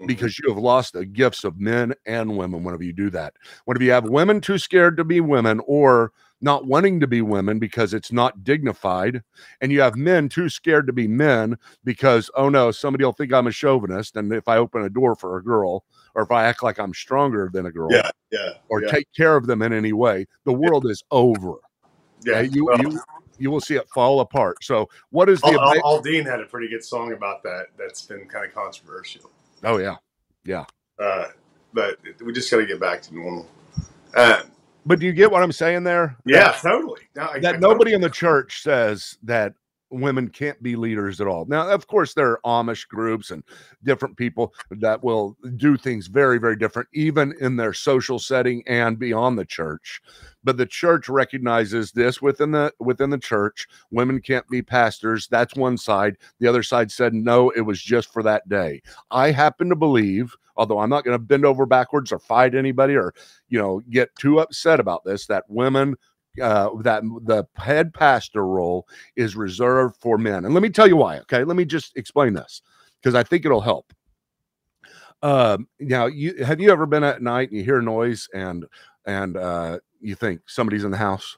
Mhm. 0.00 0.08
because 0.08 0.38
you 0.38 0.48
have 0.48 0.58
lost 0.58 0.92
the 0.94 1.06
gifts 1.06 1.44
of 1.44 1.60
men 1.60 1.94
and 2.06 2.36
women 2.36 2.64
whenever 2.64 2.84
you 2.84 2.92
do 2.92 3.10
that. 3.10 3.34
Whenever 3.64 3.84
you 3.84 3.92
have 3.92 4.08
women 4.08 4.40
too 4.40 4.58
scared 4.58 4.96
to 4.98 5.04
be 5.04 5.20
women 5.20 5.60
or 5.66 6.12
not 6.40 6.66
wanting 6.66 7.00
to 7.00 7.06
be 7.06 7.22
women 7.22 7.58
because 7.58 7.94
it's 7.94 8.12
not 8.12 8.44
dignified, 8.44 9.22
and 9.60 9.72
you 9.72 9.80
have 9.80 9.96
men 9.96 10.28
too 10.28 10.48
scared 10.48 10.86
to 10.86 10.92
be 10.92 11.08
men 11.08 11.56
because, 11.84 12.30
oh 12.34 12.48
no, 12.48 12.70
somebody 12.70 13.04
will 13.04 13.12
think 13.12 13.32
I'm 13.32 13.46
a 13.46 13.52
chauvinist. 13.52 14.16
And 14.16 14.32
if 14.32 14.48
I 14.48 14.58
open 14.58 14.82
a 14.82 14.90
door 14.90 15.14
for 15.14 15.36
a 15.38 15.42
girl, 15.42 15.84
or 16.14 16.22
if 16.22 16.30
I 16.30 16.44
act 16.44 16.62
like 16.62 16.78
I'm 16.78 16.94
stronger 16.94 17.50
than 17.52 17.66
a 17.66 17.72
girl, 17.72 17.90
Yeah, 17.90 18.10
yeah. 18.30 18.50
or 18.68 18.82
yeah, 18.82 18.90
take 18.90 19.08
care 19.16 19.36
of 19.36 19.46
them 19.46 19.62
in 19.62 19.72
any 19.72 19.92
way, 19.92 20.26
the 20.44 20.52
world 20.52 20.86
is 20.86 21.02
over. 21.10 21.54
yeah. 22.24 22.40
You, 22.40 22.66
Well, 22.66 22.78
you, 22.80 23.00
you 23.38 23.50
will 23.50 23.60
see 23.60 23.76
it 23.76 23.88
fall 23.90 24.20
apart. 24.20 24.62
So, 24.62 24.88
what 25.10 25.28
is 25.28 25.40
the. 25.40 25.58
Al- 25.60 26.00
Aldean 26.00 26.24
had 26.24 26.40
a 26.40 26.46
pretty 26.46 26.68
good 26.68 26.84
song 26.84 27.12
about 27.12 27.42
that. 27.44 27.66
That's 27.78 28.02
been 28.02 28.26
kind 28.26 28.46
of 28.46 28.54
controversial. 28.54 29.30
oh, 29.64 29.78
yeah, 29.78 29.96
yeah. 30.44 30.64
Uh, 30.98 31.26
but 31.72 31.98
we 32.24 32.32
just 32.32 32.50
got 32.50 32.58
to 32.58 32.66
get 32.66 32.78
back 32.78 33.02
to 33.02 33.14
normal. 33.14 33.48
Uh, 34.14 34.42
But 34.86 35.00
do 35.00 35.06
you 35.06 35.12
get 35.12 35.30
what 35.30 35.42
I'm 35.42 35.52
saying 35.52 35.84
there? 35.84 36.16
yeah, 36.26 36.52
totally. 36.60 37.02
No, 37.16 37.22
I- 37.22 37.26
I 37.26 37.32
that 37.40 37.52
totally- 37.54 37.60
nobody 37.60 37.92
in 37.94 38.00
the 38.00 38.10
church 38.10 38.62
says 38.62 39.18
that 39.22 39.54
women 39.90 40.28
can't 40.28 40.60
be 40.60 40.74
leaders 40.74 41.20
at 41.20 41.28
all. 41.28 41.44
Now, 41.44 41.68
of 41.68 41.86
course, 41.86 42.14
there 42.14 42.40
are 42.44 42.64
Amish 42.64 42.88
groups 42.88 43.30
and 43.30 43.44
different 43.84 44.16
people 44.16 44.52
that 44.72 45.04
will 45.04 45.36
do 45.56 45.76
things 45.76 46.08
very, 46.08 46.38
very 46.38 46.56
different, 46.56 46.88
even 46.92 47.32
in 47.40 47.54
their 47.56 47.72
social 47.72 48.18
setting 48.18 48.64
and 48.66 48.98
beyond 48.98 49.38
the 49.38 49.44
church. 49.44 50.00
But 50.42 50.56
the 50.56 50.66
church 50.66 51.08
recognizes 51.08 51.92
this 51.92 52.20
within 52.20 52.50
the 52.50 52.72
within 52.80 53.10
the 53.10 53.18
church. 53.18 53.68
Women 53.92 54.20
can't 54.20 54.48
be 54.48 54.62
pastors. 54.62 55.28
That's 55.30 55.54
one 55.54 55.78
side. 55.78 56.16
The 56.40 56.48
other 56.48 56.64
side 56.64 56.90
said 56.90 57.14
no, 57.14 57.50
it 57.50 57.60
was 57.60 57.80
just 57.80 58.12
for 58.12 58.22
that 58.24 58.48
day. 58.48 58.82
I 59.12 59.30
happen 59.30 59.68
to 59.68 59.76
believe, 59.76 60.34
although 60.56 60.78
I'm 60.78 60.90
not 60.90 61.04
going 61.04 61.14
to 61.14 61.24
bend 61.24 61.44
over 61.44 61.66
backwards 61.66 62.12
or 62.12 62.18
fight 62.18 62.54
anybody 62.54 62.96
or 62.96 63.14
you 63.48 63.58
know 63.58 63.80
get 63.90 64.14
too 64.16 64.40
upset 64.40 64.80
about 64.80 65.04
this, 65.04 65.26
that 65.26 65.44
women 65.48 65.96
uh, 66.40 66.70
that 66.82 67.02
the 67.22 67.44
head 67.56 67.94
pastor 67.94 68.46
role 68.46 68.88
is 69.16 69.36
reserved 69.36 69.96
for 70.00 70.18
men. 70.18 70.44
And 70.44 70.54
let 70.54 70.62
me 70.62 70.70
tell 70.70 70.88
you 70.88 70.96
why. 70.96 71.18
Okay, 71.20 71.44
let 71.44 71.56
me 71.56 71.64
just 71.64 71.96
explain 71.96 72.34
this 72.34 72.62
because 73.00 73.14
I 73.14 73.22
think 73.22 73.44
it'll 73.44 73.60
help. 73.60 73.92
Um, 75.22 75.68
now, 75.80 76.06
you 76.06 76.44
have 76.44 76.60
you 76.60 76.70
ever 76.70 76.86
been 76.86 77.04
at 77.04 77.22
night 77.22 77.50
and 77.50 77.58
you 77.58 77.64
hear 77.64 77.80
noise 77.80 78.28
and 78.34 78.66
and 79.06 79.36
uh, 79.36 79.78
you 80.00 80.14
think 80.14 80.42
somebody's 80.46 80.84
in 80.84 80.90
the 80.90 80.96
house? 80.96 81.36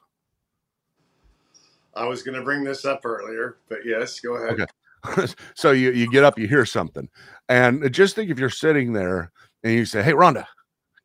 I 1.95 2.05
was 2.05 2.21
going 2.21 2.35
to 2.35 2.43
bring 2.43 2.63
this 2.63 2.85
up 2.85 3.05
earlier, 3.05 3.57
but 3.69 3.79
yes, 3.85 4.19
go 4.19 4.35
ahead. 4.35 4.59
Okay. 4.59 4.65
so 5.55 5.71
you 5.71 5.91
you 5.91 6.09
get 6.11 6.23
up, 6.23 6.37
you 6.37 6.47
hear 6.47 6.65
something, 6.65 7.07
and 7.49 7.91
just 7.93 8.15
think 8.15 8.29
if 8.29 8.39
you're 8.39 8.49
sitting 8.49 8.93
there 8.93 9.31
and 9.63 9.73
you 9.73 9.85
say, 9.85 10.01
"Hey, 10.03 10.11
Rhonda, 10.13 10.45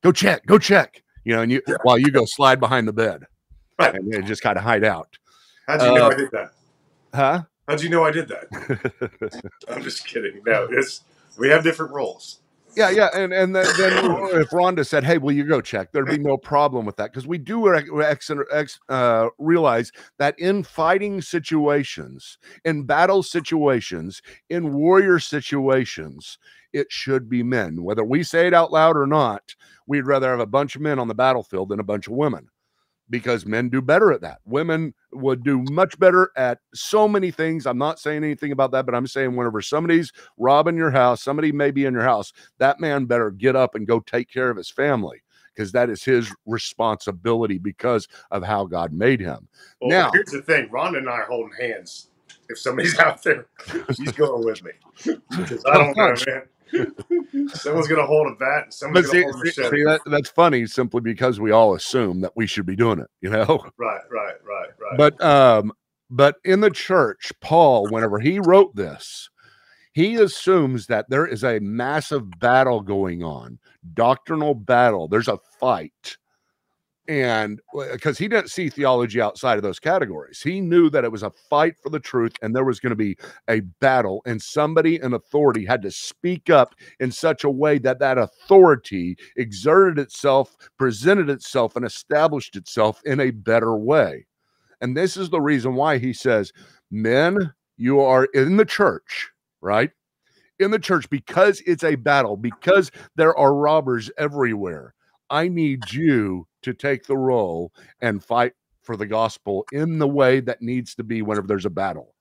go 0.03 0.13
check, 0.13 0.45
go 0.47 0.59
check," 0.59 1.03
you 1.25 1.35
know, 1.35 1.43
and 1.43 1.51
you 1.53 1.63
while 1.83 1.99
you 1.99 2.11
go 2.11 2.25
slide 2.25 2.61
behind 2.61 2.87
the 2.89 2.93
bed 2.93 3.23
Right. 3.79 3.95
and 3.95 4.13
you 4.13 4.23
just 4.23 4.43
kind 4.43 4.57
of 4.59 4.65
hide 4.65 4.85
out, 4.85 5.09
How'd 5.67 5.83
you 5.83 5.95
know 5.95 6.07
Uh, 6.07 6.11
I 6.11 6.15
did 6.15 6.31
that? 6.33 6.51
huh? 7.15 7.43
How'd 7.69 7.83
you 7.83 7.89
know 7.89 8.05
I 8.05 8.11
did 8.11 8.29
that? 8.29 9.43
I'm 9.69 9.83
just 9.83 10.07
kidding. 10.07 10.43
No, 10.47 10.69
it's 10.71 11.05
we 11.39 11.49
have 11.49 11.63
different 11.65 11.93
roles. 11.93 12.41
Yeah, 12.75 12.89
yeah, 12.89 13.09
and 13.15 13.35
and 13.35 13.55
then, 13.55 13.67
then 13.77 13.93
if 14.41 14.49
Rhonda 14.49 14.87
said, 14.87 15.05
"Hey, 15.05 15.19
will 15.19 15.33
you 15.33 15.45
go 15.45 15.61
check?" 15.61 15.93
There'd 15.93 16.09
be 16.09 16.17
no 16.17 16.39
problem 16.39 16.87
with 16.87 16.97
that 16.97 17.13
because 17.13 17.27
we 17.27 17.37
do 17.37 17.75
ex- 17.75 18.31
ex- 18.51 18.81
uh, 18.89 19.29
realize 19.39 19.93
that 20.19 20.39
in 20.39 20.63
fighting 20.63 21.21
situations, 21.21 22.39
in 22.65 22.85
battle 22.85 23.23
situations, 23.23 24.23
in 24.49 24.73
warrior 24.73 25.19
situations, 25.19 26.39
it 26.73 26.87
should 26.91 27.29
be 27.29 27.43
men. 27.43 27.83
Whether 27.83 28.05
we 28.05 28.23
say 28.23 28.47
it 28.47 28.55
out 28.55 28.73
loud 28.73 28.97
or 28.97 29.07
not, 29.07 29.55
we'd 29.87 30.07
rather 30.07 30.31
have 30.31 30.41
a 30.41 30.47
bunch 30.47 30.75
of 30.75 30.81
men 30.81 30.99
on 30.99 31.09
the 31.09 31.15
battlefield 31.15 31.69
than 31.69 31.81
a 31.81 31.85
bunch 31.85 32.07
of 32.07 32.15
women 32.15 32.49
because 33.13 33.45
men 33.45 33.69
do 33.69 33.83
better 33.83 34.11
at 34.11 34.23
that. 34.23 34.39
Women 34.47 34.95
would 35.13 35.45
do 35.45 35.63
much 35.71 35.99
better 35.99 36.33
at 36.35 36.59
so 36.75 37.07
many 37.07 37.31
things. 37.31 37.67
I'm 37.67 37.77
not 37.77 38.01
saying 38.01 38.25
anything 38.25 38.53
about 38.53 38.73
that, 38.73 38.87
but 38.87 38.95
I'm 38.95 39.07
saying 39.07 39.37
whenever 39.37 39.61
somebody's 39.61 40.11
robbing 40.39 40.79
your 40.79 40.91
house, 40.91 41.23
somebody 41.23 41.53
may 41.53 41.71
be 41.71 41.85
in 41.85 41.93
your 41.93 42.03
house, 42.03 42.33
that 42.57 42.81
man 42.81 43.05
better 43.05 43.31
get 43.31 43.55
up 43.55 43.75
and 43.75 43.87
go 43.87 44.01
take 44.01 44.31
care 44.31 44.49
of 44.49 44.57
his 44.57 44.71
family 44.71 45.23
because 45.55 45.73
that 45.73 45.91
is 45.91 46.03
his 46.03 46.35
responsibility 46.47 47.59
because 47.59 48.09
of 48.31 48.43
how 48.43 48.65
God 48.65 48.95
made 48.95 49.21
him. 49.21 49.47
Well, 49.83 49.91
Now- 49.91 50.11
here's 50.15 50.31
the 50.31 50.41
thing: 50.41 50.71
Rhonda 50.71 50.97
and 50.97 51.09
I 51.09 51.13
are 51.13 51.27
holding 51.27 51.53
hands. 51.61 52.09
If 52.49 52.59
somebody's 52.59 52.99
out 52.99 53.23
there, 53.23 53.47
she's 53.95 54.13
going 54.13 54.43
with 54.43 54.65
me 54.65 54.73
I 55.67 55.75
don't 55.75 55.97
know, 55.97 56.15
man. 56.27 56.43
Someone's 57.55 57.89
gonna 57.89 58.07
hold 58.07 58.29
a 58.29 58.35
bat, 58.37 58.73
someone's 58.73 59.11
see, 59.11 59.23
gonna 59.23 59.33
hold 59.33 59.43
a 59.43 59.47
machete. 59.47 59.77
see, 59.77 59.85
that, 59.85 60.01
that's 60.07 60.31
funny 60.31 60.67
simply 60.67 61.01
because 61.01 61.41
we 61.41 61.51
all 61.51 61.75
assume 61.75 62.21
that 62.21 62.33
we 62.37 62.47
should 62.47 62.67
be 62.67 62.77
doing 62.77 62.99
it, 62.99 63.09
you 63.21 63.31
know? 63.31 63.65
Right, 63.79 64.01
right, 64.11 64.35
right, 64.45 64.69
right. 64.81 64.97
but 64.97 65.23
um 65.23 65.73
but 66.11 66.37
in 66.45 66.61
the 66.61 66.71
church 66.71 67.33
paul 67.41 67.89
whenever 67.89 68.19
he 68.19 68.39
wrote 68.39 68.75
this 68.77 69.29
he 69.93 70.17
assumes 70.17 70.87
that 70.87 71.09
there 71.09 71.27
is 71.27 71.43
a 71.43 71.59
massive 71.61 72.39
battle 72.39 72.81
going 72.81 73.23
on 73.23 73.59
doctrinal 73.95 74.55
battle 74.55 75.09
there's 75.09 75.29
a 75.29 75.39
fight 75.59 76.17
and 77.13 77.61
because 77.93 78.17
he 78.17 78.27
didn't 78.27 78.51
see 78.51 78.71
theology 78.71 79.21
outside 79.21 79.59
of 79.59 79.63
those 79.63 79.79
categories. 79.79 80.41
He 80.41 80.63
knew 80.63 80.89
that 80.91 81.05
it 81.05 81.13
was 81.13 81.23
a 81.23 81.31
fight 81.31 81.75
for 81.83 81.91
the 81.91 82.01
truth 82.01 82.33
and 82.41 82.57
there 82.57 82.65
was 82.65 82.81
going 82.81 82.91
to 82.91 82.97
be 82.97 83.19
a 83.49 83.61
battle 83.81 84.23
and 84.25 84.41
somebody 84.41 84.99
in 85.01 85.13
authority 85.13 85.67
had 85.67 85.83
to 85.83 85.91
speak 85.91 86.49
up 86.49 86.75
in 87.01 87.13
such 87.13 87.45
a 87.45 87.51
way 87.51 87.79
that 87.81 87.99
that 87.99 88.17
authority 88.17 89.17
exerted 89.37 89.99
itself 89.99 90.57
presented 90.79 91.29
itself 91.29 91.77
and 91.77 91.85
established 91.85 92.57
itself 92.57 93.03
in 93.05 93.21
a 93.21 93.31
better 93.31 93.77
way. 93.77 94.27
And 94.81 94.97
this 94.97 95.19
is 95.19 95.29
the 95.29 95.41
reason 95.41 95.75
why 95.75 95.99
he 95.99 96.15
says 96.15 96.51
men 96.91 97.53
you 97.77 98.01
are 98.01 98.25
in 98.33 98.57
the 98.57 98.65
church 98.65 99.31
right? 99.61 99.91
In 100.59 100.71
the 100.71 100.79
church 100.79 101.09
because 101.11 101.63
it's 101.67 101.85
a 101.85 101.95
battle 101.95 102.37
because 102.37 102.91
there 103.17 103.37
are 103.37 103.55
robbers 103.55 104.11
everywhere 104.19 104.95
I 105.33 105.49
need 105.49 105.91
you 105.91 106.47
to 106.63 106.75
take 106.75 107.07
the 107.07 107.17
role 107.17 107.73
and 108.01 108.23
fight 108.23 108.53
for 108.83 108.97
the 108.97 109.07
gospel 109.07 109.67
in 109.73 109.99
the 109.99 110.07
way 110.07 110.41
that 110.41 110.61
needs 110.61 110.95
to 110.97 111.03
be 111.03 111.23
whenever 111.23 111.47
there's 111.47 111.65
a 111.65 111.71
battle. 111.71 112.15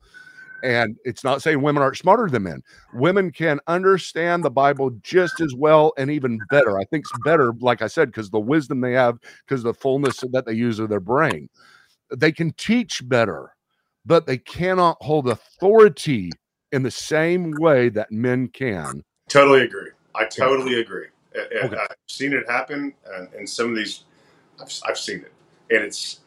And 0.63 0.95
it's 1.03 1.23
not 1.23 1.41
saying 1.41 1.61
women 1.61 1.83
aren't 1.83 1.97
smarter 1.97 2.29
than 2.29 2.43
men. 2.43 2.61
Women 2.93 3.31
can 3.31 3.59
understand 3.67 4.45
the 4.45 4.51
Bible 4.51 4.91
just 5.01 5.41
as 5.41 5.53
well 5.55 5.91
and 5.97 6.09
even 6.09 6.39
better. 6.49 6.79
I 6.79 6.85
think 6.85 7.03
it's 7.03 7.13
better, 7.13 7.51
like 7.59 7.81
I 7.81 7.87
said, 7.87 8.09
because 8.09 8.29
the 8.29 8.39
wisdom 8.39 8.79
they 8.79 8.93
have, 8.93 9.17
because 9.45 9.63
the 9.63 9.73
fullness 9.73 10.23
that 10.31 10.45
they 10.45 10.53
use 10.53 10.79
of 10.79 10.89
their 10.89 10.99
brain. 10.99 11.49
They 12.15 12.31
can 12.31 12.51
teach 12.53 13.07
better, 13.07 13.55
but 14.05 14.25
they 14.25 14.37
cannot 14.37 14.97
hold 15.01 15.27
authority 15.27 16.39
in 16.71 16.83
the 16.83 16.91
same 16.91 17.57
way 17.57 17.89
that 17.89 18.11
men 18.11 18.47
can. 18.47 19.03
Totally 19.27 19.61
agree. 19.63 19.89
I 20.13 20.25
totally 20.25 20.79
agree. 20.79 21.07
Okay. 21.35 21.77
I've 21.77 21.95
seen 22.07 22.33
it 22.33 22.49
happen, 22.49 22.93
and, 23.13 23.33
and 23.33 23.49
some 23.49 23.69
of 23.69 23.75
these, 23.75 24.03
I've, 24.61 24.71
I've, 24.87 24.97
seen 24.97 25.19
it, 25.19 25.33
and 25.69 25.83
it's 25.83 26.19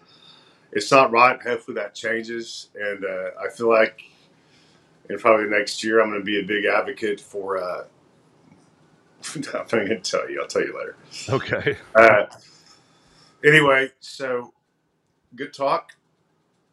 it's 0.72 0.90
not 0.90 1.10
right. 1.12 1.40
Hopefully 1.42 1.74
that 1.76 1.94
changes, 1.94 2.70
and 2.74 3.04
uh, 3.04 3.30
I 3.40 3.50
feel 3.50 3.68
like 3.68 4.02
in 5.10 5.18
probably 5.18 5.46
next 5.46 5.84
year 5.84 6.00
I'm 6.00 6.08
going 6.08 6.20
to 6.20 6.24
be 6.24 6.40
a 6.40 6.44
big 6.44 6.64
advocate 6.64 7.20
for. 7.20 7.58
Uh, 7.58 7.84
I'm 9.34 9.42
not 9.52 9.68
going 9.68 9.88
to 9.88 9.98
tell 9.98 10.28
you. 10.30 10.40
I'll 10.40 10.48
tell 10.48 10.62
you 10.62 10.76
later. 10.76 10.96
Okay. 11.28 11.76
Uh, 11.94 12.26
anyway, 13.44 13.90
so 14.00 14.52
good 15.34 15.52
talk. 15.52 15.92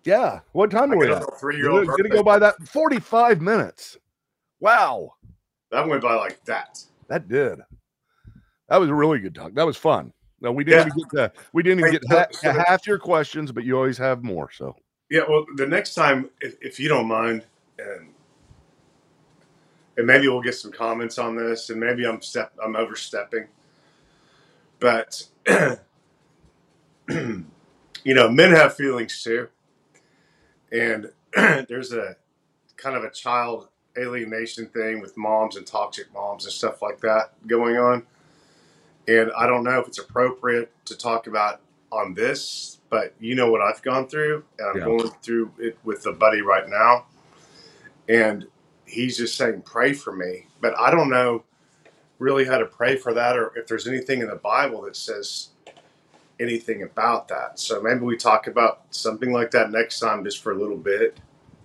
Yeah. 0.03 0.39
What 0.53 0.71
time 0.71 0.91
are 0.91 0.97
we 0.97 1.11
at? 1.11 1.23
Three 1.39 1.57
year 1.57 1.69
old. 1.69 1.87
Going 1.87 2.03
to 2.03 2.09
go 2.09 2.23
by 2.23 2.39
that 2.39 2.55
45 2.67 3.41
minutes. 3.41 3.97
Wow. 4.59 5.13
That 5.71 5.87
went 5.87 6.01
by 6.01 6.15
like 6.15 6.43
that. 6.45 6.83
That 7.07 7.27
did. 7.27 7.59
That 8.71 8.79
was 8.79 8.89
a 8.89 8.95
really 8.95 9.19
good 9.19 9.35
talk. 9.35 9.53
That 9.53 9.65
was 9.65 9.75
fun. 9.75 10.13
No, 10.39 10.49
we 10.49 10.63
didn't 10.63 10.93
yeah. 10.95 11.03
get 11.11 11.33
to, 11.33 11.41
we 11.51 11.61
didn't 11.61 11.79
even 11.79 11.91
get 11.91 12.03
ha- 12.09 12.63
half 12.65 12.87
your 12.87 12.97
questions, 12.97 13.51
but 13.51 13.65
you 13.65 13.75
always 13.75 13.97
have 13.97 14.23
more. 14.23 14.49
So 14.49 14.77
yeah, 15.09 15.23
well, 15.27 15.45
the 15.57 15.67
next 15.67 15.93
time, 15.93 16.29
if, 16.39 16.55
if 16.61 16.79
you 16.79 16.87
don't 16.87 17.05
mind, 17.05 17.43
and 17.77 18.13
and 19.97 20.07
maybe 20.07 20.29
we'll 20.29 20.41
get 20.41 20.55
some 20.55 20.71
comments 20.71 21.17
on 21.19 21.35
this, 21.35 21.69
and 21.69 21.81
maybe 21.81 22.07
I'm 22.07 22.21
step 22.21 22.53
I'm 22.63 22.77
overstepping, 22.77 23.47
but 24.79 25.21
you 27.09 27.43
know, 28.05 28.29
men 28.29 28.51
have 28.51 28.73
feelings 28.77 29.21
too, 29.21 29.49
and 30.71 31.11
there's 31.35 31.91
a 31.91 32.15
kind 32.77 32.95
of 32.95 33.03
a 33.03 33.11
child 33.11 33.67
alienation 33.97 34.67
thing 34.67 35.01
with 35.01 35.17
moms 35.17 35.57
and 35.57 35.67
toxic 35.67 36.05
moms 36.13 36.45
and 36.45 36.53
stuff 36.53 36.81
like 36.81 37.01
that 37.01 37.33
going 37.45 37.75
on 37.75 38.07
and 39.07 39.31
I 39.37 39.47
don't 39.47 39.63
know 39.63 39.79
if 39.79 39.87
it's 39.87 39.99
appropriate 39.99 40.71
to 40.85 40.97
talk 40.97 41.27
about 41.27 41.61
on 41.91 42.13
this, 42.13 42.79
but 42.89 43.13
you 43.19 43.35
know 43.35 43.51
what 43.51 43.61
I've 43.61 43.81
gone 43.81 44.07
through, 44.07 44.43
and 44.59 44.69
I'm 44.69 44.77
yeah. 44.77 44.85
going 44.85 45.11
through 45.21 45.51
it 45.59 45.77
with 45.83 46.05
a 46.05 46.11
buddy 46.11 46.41
right 46.41 46.67
now. 46.67 47.05
And 48.07 48.47
he's 48.85 49.17
just 49.17 49.35
saying, 49.35 49.63
pray 49.63 49.93
for 49.93 50.13
me. 50.13 50.47
But 50.59 50.77
I 50.77 50.91
don't 50.91 51.09
know 51.09 51.43
really 52.19 52.45
how 52.45 52.57
to 52.57 52.65
pray 52.65 52.95
for 52.95 53.13
that 53.13 53.35
or 53.35 53.51
if 53.57 53.65
there's 53.67 53.87
anything 53.87 54.21
in 54.21 54.27
the 54.27 54.35
Bible 54.35 54.83
that 54.83 54.95
says 54.95 55.49
anything 56.39 56.83
about 56.83 57.27
that. 57.29 57.59
So 57.59 57.81
maybe 57.81 58.01
we 58.01 58.17
talk 58.17 58.47
about 58.47 58.83
something 58.91 59.31
like 59.31 59.51
that 59.51 59.71
next 59.71 59.99
time 59.99 60.23
just 60.23 60.41
for 60.41 60.51
a 60.51 60.57
little 60.57 60.77
bit. 60.77 61.17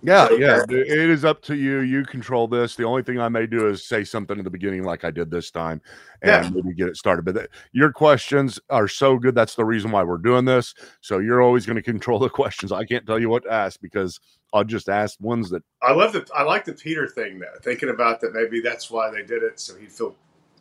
Yeah, 0.03 0.29
yeah. 0.31 0.63
It 0.69 1.09
is 1.09 1.25
up 1.25 1.41
to 1.43 1.55
you. 1.55 1.79
You 1.79 2.03
control 2.03 2.47
this. 2.47 2.75
The 2.75 2.83
only 2.83 3.03
thing 3.03 3.19
I 3.19 3.29
may 3.29 3.47
do 3.47 3.67
is 3.67 3.83
say 3.83 4.03
something 4.03 4.37
in 4.37 4.43
the 4.43 4.49
beginning, 4.49 4.83
like 4.83 5.03
I 5.03 5.11
did 5.11 5.31
this 5.31 5.49
time, 5.49 5.81
and 6.21 6.45
yeah. 6.45 6.51
maybe 6.51 6.73
get 6.73 6.87
it 6.87 6.97
started. 6.97 7.25
But 7.25 7.35
th- 7.35 7.49
your 7.71 7.91
questions 7.91 8.59
are 8.69 8.87
so 8.87 9.17
good. 9.17 9.33
That's 9.33 9.55
the 9.55 9.65
reason 9.65 9.91
why 9.91 10.03
we're 10.03 10.17
doing 10.17 10.45
this. 10.45 10.73
So 11.01 11.19
you're 11.19 11.41
always 11.41 11.65
going 11.65 11.77
to 11.77 11.81
control 11.81 12.19
the 12.19 12.29
questions. 12.41 12.71
I 12.71 12.85
can't 12.85 13.05
tell 13.05 13.19
you 13.19 13.29
what 13.29 13.43
to 13.43 13.51
ask 13.51 13.81
because 13.81 14.19
I'll 14.53 14.63
just 14.63 14.89
ask 14.89 15.19
ones 15.19 15.49
that 15.49 15.63
I 15.81 15.93
love. 15.93 16.13
The 16.13 16.27
I 16.33 16.43
like 16.43 16.65
the 16.65 16.73
Peter 16.73 17.07
thing 17.07 17.39
though. 17.39 17.59
Thinking 17.61 17.89
about 17.89 18.21
that, 18.21 18.33
maybe 18.33 18.61
that's 18.61 18.91
why 18.91 19.09
they 19.09 19.23
did 19.23 19.43
it, 19.43 19.59
so 19.59 19.75
he'd 19.77 19.91
feel 19.91 20.15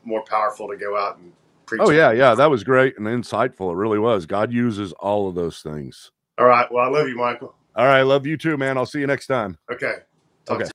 more 0.05 0.23
powerful 0.23 0.69
to 0.69 0.77
go 0.77 0.97
out 0.97 1.19
and 1.19 1.33
preach. 1.67 1.83
Oh 1.85 1.91
yeah, 1.91 2.13
yeah. 2.13 2.35
That 2.35 2.51
was 2.51 2.65
great 2.65 2.97
and 2.97 3.07
insightful. 3.07 3.73
It 3.73 3.77
really 3.77 3.99
was. 3.99 4.25
God 4.25 4.53
uses 4.53 4.93
all 4.95 5.29
of 5.29 5.35
those 5.35 5.61
things. 5.61 6.11
All 6.39 6.47
right. 6.47 6.71
Well, 6.71 6.85
I 6.85 6.89
love 6.89 7.09
you, 7.09 7.17
Michael. 7.17 7.55
All 7.77 7.87
right. 7.87 8.03
Love 8.03 8.27
you 8.27 8.37
too, 8.37 8.57
man. 8.57 8.77
I'll 8.77 8.87
see 8.87 9.01
you 9.01 9.07
next 9.07 9.27
time. 9.27 9.59
Okay. 9.71 9.97
Talk 10.47 10.63
okay. 10.63 10.71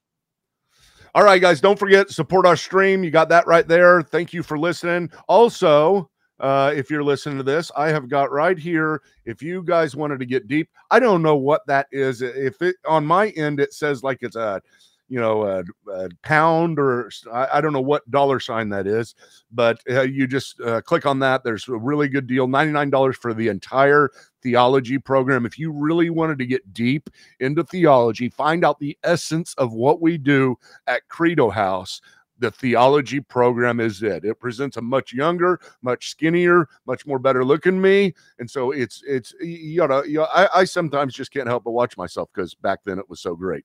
All 1.14 1.24
right, 1.24 1.42
guys. 1.42 1.60
Don't 1.60 1.78
forget 1.78 2.10
support 2.10 2.46
our 2.46 2.56
stream. 2.56 3.04
You 3.04 3.12
got 3.12 3.28
that 3.30 3.48
right 3.48 3.68
there. 3.68 4.02
Thank 4.02 4.32
you 4.34 4.44
for 4.44 4.58
listening. 4.58 5.12
Also, 5.28 6.10
uh, 6.40 6.72
if 6.76 6.90
you're 6.90 7.04
listening 7.04 7.38
to 7.38 7.44
this, 7.44 7.72
I 7.76 7.90
have 7.90 8.08
got 8.08 8.32
right 8.32 8.58
here. 8.58 9.02
If 9.26 9.42
you 9.42 9.62
guys 9.64 9.96
wanted 9.96 10.20
to 10.20 10.26
get 10.26 10.48
deep, 10.48 10.70
I 10.90 11.00
don't 11.00 11.22
know 11.22 11.36
what 11.36 11.66
that 11.68 11.88
is. 11.92 12.22
If 12.22 12.62
it 12.62 12.76
on 12.86 13.06
my 13.06 13.30
end, 13.30 13.60
it 13.60 13.74
says 13.74 14.04
like 14.04 14.20
it's 14.22 14.36
a 14.36 14.62
you 15.12 15.20
know, 15.20 15.44
a, 15.44 15.64
a 15.92 16.10
pound 16.24 16.80
or 16.80 17.12
I, 17.34 17.48
I, 17.56 17.62
don't 17.62 17.74
know 17.74 17.82
what 17.82 18.10
dollar 18.10 18.40
sign 18.40 18.70
that 18.70 18.88
is, 18.88 19.14
but 19.52 19.82
uh, 19.90 20.04
you 20.04 20.26
just 20.26 20.62
uh, 20.62 20.80
click 20.80 21.06
on 21.06 21.20
that. 21.20 21.44
There's 21.44 21.68
a 21.68 21.76
really 21.76 22.08
good 22.08 22.28
deal 22.28 22.48
$99 22.48 23.16
for 23.16 23.34
the 23.34 23.50
entire 23.50 24.10
theology 24.42 24.98
program. 24.98 25.46
If 25.46 25.60
you 25.60 25.70
really 25.70 26.10
wanted 26.10 26.38
to 26.40 26.46
get 26.46 26.74
deep 26.74 27.10
into 27.42 27.62
theology, 27.66 28.30
find 28.30 28.64
out 28.64 28.80
the 28.80 28.98
essence 29.04 29.54
of 29.56 29.74
what 29.74 30.02
we 30.02 30.18
do 30.18 30.56
at 30.88 31.06
Credo 31.10 31.50
House 31.50 32.00
the 32.40 32.50
theology 32.50 33.20
program 33.20 33.80
is 33.80 34.02
it. 34.02 34.26
It 34.26 34.40
presents 34.40 34.78
a 34.78 34.82
much 34.82 35.14
younger, 35.14 35.60
much 35.84 36.10
skinnier, 36.10 36.68
much 36.88 37.06
more 37.06 37.20
better 37.20 37.46
looking 37.46 37.80
me, 37.80 38.16
and 38.40 38.50
so 38.50 38.72
it's 38.72 39.04
it's 39.06 39.36
you 39.40 39.86
know, 39.88 40.04
you 40.04 40.20
know 40.20 40.28
I, 40.34 40.62
I 40.62 40.64
sometimes 40.64 41.14
just 41.14 41.32
can't 41.32 41.48
help 41.48 41.66
but 41.66 41.72
watch 41.72 41.98
myself 41.98 42.30
because 42.34 42.56
back 42.56 42.80
then 42.84 42.98
it 42.98 43.08
was 43.08 43.20
so 43.20 43.36
great. 43.36 43.64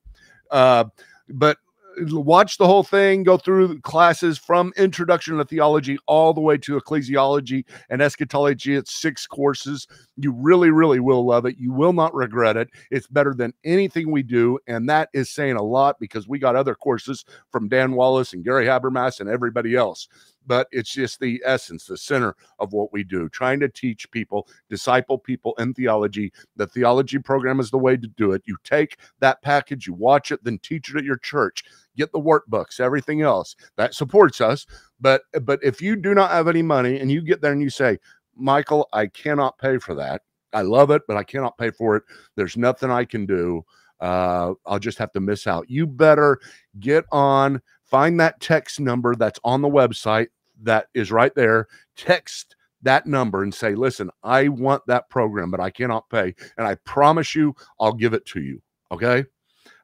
Uh, 0.51 0.85
but 1.29 1.59
uh, 2.01 2.21
watch 2.21 2.59
the 2.59 2.67
whole 2.67 2.83
thing, 2.83 3.23
go 3.23 3.37
through 3.37 3.81
classes 3.81 4.39
from 4.39 4.73
introduction 4.77 5.37
to 5.37 5.45
theology 5.45 5.99
all 6.07 6.35
the 6.35 6.41
way 6.41 6.57
to 6.59 6.79
ecclesiology 6.79 7.65
and 7.91 8.03
eschatology. 8.03 8.75
It's 8.75 8.93
six 8.93 9.27
courses. 9.27 9.87
You 10.17 10.33
really, 10.33 10.71
really 10.71 11.01
will 11.01 11.27
love 11.27 11.47
it. 11.47 11.57
You 11.59 11.73
will 11.73 11.93
not 11.93 12.15
regret 12.15 12.57
it. 12.57 12.69
It's 12.91 13.07
better 13.07 13.35
than 13.35 13.55
anything 13.65 14.11
we 14.11 14.23
do. 14.23 14.59
And 14.67 14.89
that 14.89 15.09
is 15.13 15.31
saying 15.31 15.57
a 15.57 15.63
lot 15.63 15.99
because 16.01 16.29
we 16.29 16.39
got 16.39 16.57
other 16.57 16.75
courses 16.75 17.25
from 17.51 17.69
Dan 17.69 17.93
Wallace 17.93 18.33
and 18.33 18.45
Gary 18.45 18.67
Habermas 18.67 19.21
and 19.21 19.29
everybody 19.29 19.75
else 19.75 20.09
but 20.47 20.69
it's 20.71 20.91
just 20.91 21.21
the 21.21 21.43
essence, 21.45 21.87
the 21.87 21.97
center 21.97 22.35
of 22.59 22.73
what 22.73 22.93
we 22.93 23.03
do, 23.03 23.29
trying 23.29 23.61
to 23.61 23.69
teach 23.69 24.11
people, 24.11 24.49
disciple 24.71 25.19
people 25.19 25.55
in 25.59 25.75
theology. 25.75 26.33
The 26.57 26.67
theology 26.67 27.19
program 27.19 27.61
is 27.61 27.71
the 27.71 27.79
way 27.79 27.97
to 27.97 28.07
do 28.07 28.33
it. 28.33 28.43
You 28.47 28.57
take 28.65 28.99
that 29.21 29.43
package, 29.43 29.87
you 29.87 29.95
watch 29.95 30.31
it, 30.31 30.43
then 30.45 30.59
teach 30.61 30.91
it 30.91 30.97
at 30.97 31.05
your 31.05 31.19
church. 31.19 31.65
Get 31.97 32.13
the 32.13 32.21
workbooks, 32.21 32.81
everything 32.81 33.23
else 33.23 33.57
that 33.77 33.95
supports 33.95 34.41
us. 34.41 34.67
But 35.01 35.23
but 35.43 35.61
if 35.63 35.83
you 35.83 35.97
do 35.97 36.15
not 36.15 36.31
have 36.31 36.49
any 36.49 36.63
money 36.63 37.01
and 37.01 37.11
you 37.11 37.23
get 37.23 37.41
there 37.41 37.53
and 37.53 37.63
you 37.63 37.71
say, 37.71 37.99
Michael, 38.37 38.89
I 38.93 39.07
cannot 39.07 39.59
pay 39.59 39.79
for 39.79 39.95
that. 39.95 40.23
I 40.53 40.63
love 40.63 40.91
it, 40.91 41.03
but 41.09 41.17
I 41.17 41.23
cannot 41.23 41.59
pay 41.59 41.71
for 41.71 41.97
it. 41.97 42.05
There's 42.37 42.57
nothing 42.57 42.91
I 42.91 43.05
can 43.05 43.27
do. 43.27 43.65
Uh, 44.01 44.53
I'll 44.67 44.79
just 44.79 44.99
have 44.99 45.13
to 45.13 45.21
miss 45.21 45.47
out. 45.47 45.69
You 45.71 45.87
better 45.87 46.39
get 46.79 47.05
on 47.13 47.61
find 47.87 48.19
that 48.21 48.41
text 48.41 48.81
number 48.81 49.15
that's 49.15 49.41
on 49.45 49.63
the 49.63 49.69
website 49.69 50.29
that 50.63 50.87
is 50.95 51.13
right 51.13 51.35
there. 51.35 51.69
Text 51.97 52.57
that 52.83 53.07
number 53.07 53.43
and 53.43 53.53
say, 53.53 53.75
listen, 53.75 54.11
I 54.23 54.49
want 54.49 54.83
that 54.87 55.09
program, 55.11 55.51
but 55.51 55.61
I 55.61 55.71
cannot 55.71 56.09
pay. 56.11 56.35
And 56.57 56.67
I 56.67 56.77
promise 56.77 57.35
you, 57.35 57.55
I'll 57.81 57.93
give 57.93 58.15
it 58.15 58.27
to 58.27 58.41
you. 58.41 58.63
Okay. 58.93 59.25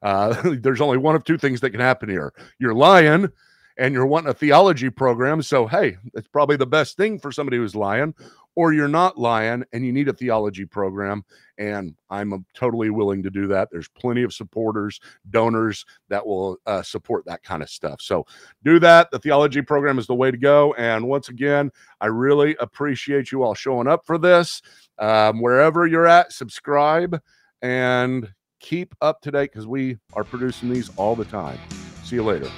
Uh, 0.03 0.55
there's 0.61 0.81
only 0.81 0.99
one 0.99 1.15
of 1.15 1.25
two 1.25 1.39
things 1.39 1.61
that 1.61 1.71
can 1.71 1.81
happen 1.81 2.09
here. 2.09 2.33
You're 2.59 2.75
lying 2.75 3.29
and 3.77 3.95
you're 3.95 4.07
wanting 4.07 4.31
a 4.31 4.35
theology 4.35 4.91
program. 4.91 5.43
So, 5.43 5.67
hey, 5.67 5.97
it's 6.15 6.29
probably 6.29 6.57
the 6.57 6.67
best 6.67 6.97
thing 6.97 7.19
for 7.19 7.33
somebody 7.33 7.57
who's 7.57 7.75
lying, 7.75 8.15
or 8.55 8.73
you're 8.73 8.89
not 8.89 9.19
lying 9.19 9.65
and 9.73 9.85
you 9.85 9.93
need 9.93 10.09
a 10.09 10.13
theology 10.13 10.65
program. 10.65 11.25
And 11.59 11.95
I'm 12.11 12.45
totally 12.55 12.91
willing 12.91 13.23
to 13.23 13.31
do 13.31 13.47
that. 13.49 13.69
There's 13.71 13.89
plenty 13.89 14.23
of 14.23 14.33
supporters, 14.33 15.01
donors 15.31 15.85
that 16.09 16.27
will 16.27 16.59
uh, 16.67 16.83
support 16.83 17.25
that 17.27 17.43
kind 17.43 17.63
of 17.63 17.71
stuff. 17.71 18.01
So, 18.01 18.27
do 18.65 18.79
that. 18.81 19.11
The 19.11 19.19
theology 19.19 19.63
program 19.63 19.99
is 19.99 20.07
the 20.07 20.15
way 20.15 20.31
to 20.31 20.37
go. 20.39 20.75
And 20.75 21.09
once 21.09 21.29
again, 21.29 21.71
I 22.01 22.07
really 22.07 22.57
appreciate 22.61 23.33
you 23.33 23.43
all 23.43 23.55
showing 23.55 23.89
up 23.89 24.05
for 24.07 24.19
this. 24.19 24.61
Um, 24.99 25.41
wherever 25.41 25.87
you're 25.87 26.07
at, 26.07 26.33
subscribe 26.33 27.21
and 27.63 28.33
keep 28.61 28.95
up 29.01 29.21
to 29.23 29.31
date 29.31 29.51
because 29.53 29.67
we 29.67 29.99
are 30.15 30.25
producing 30.25 30.73
these 30.73 30.91
all 30.97 31.17
the 31.17 31.25
time. 31.25 31.59
See 32.05 32.17
you 32.17 32.25
later. 32.25 32.51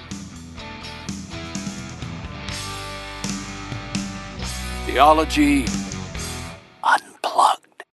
Theology 4.95 5.67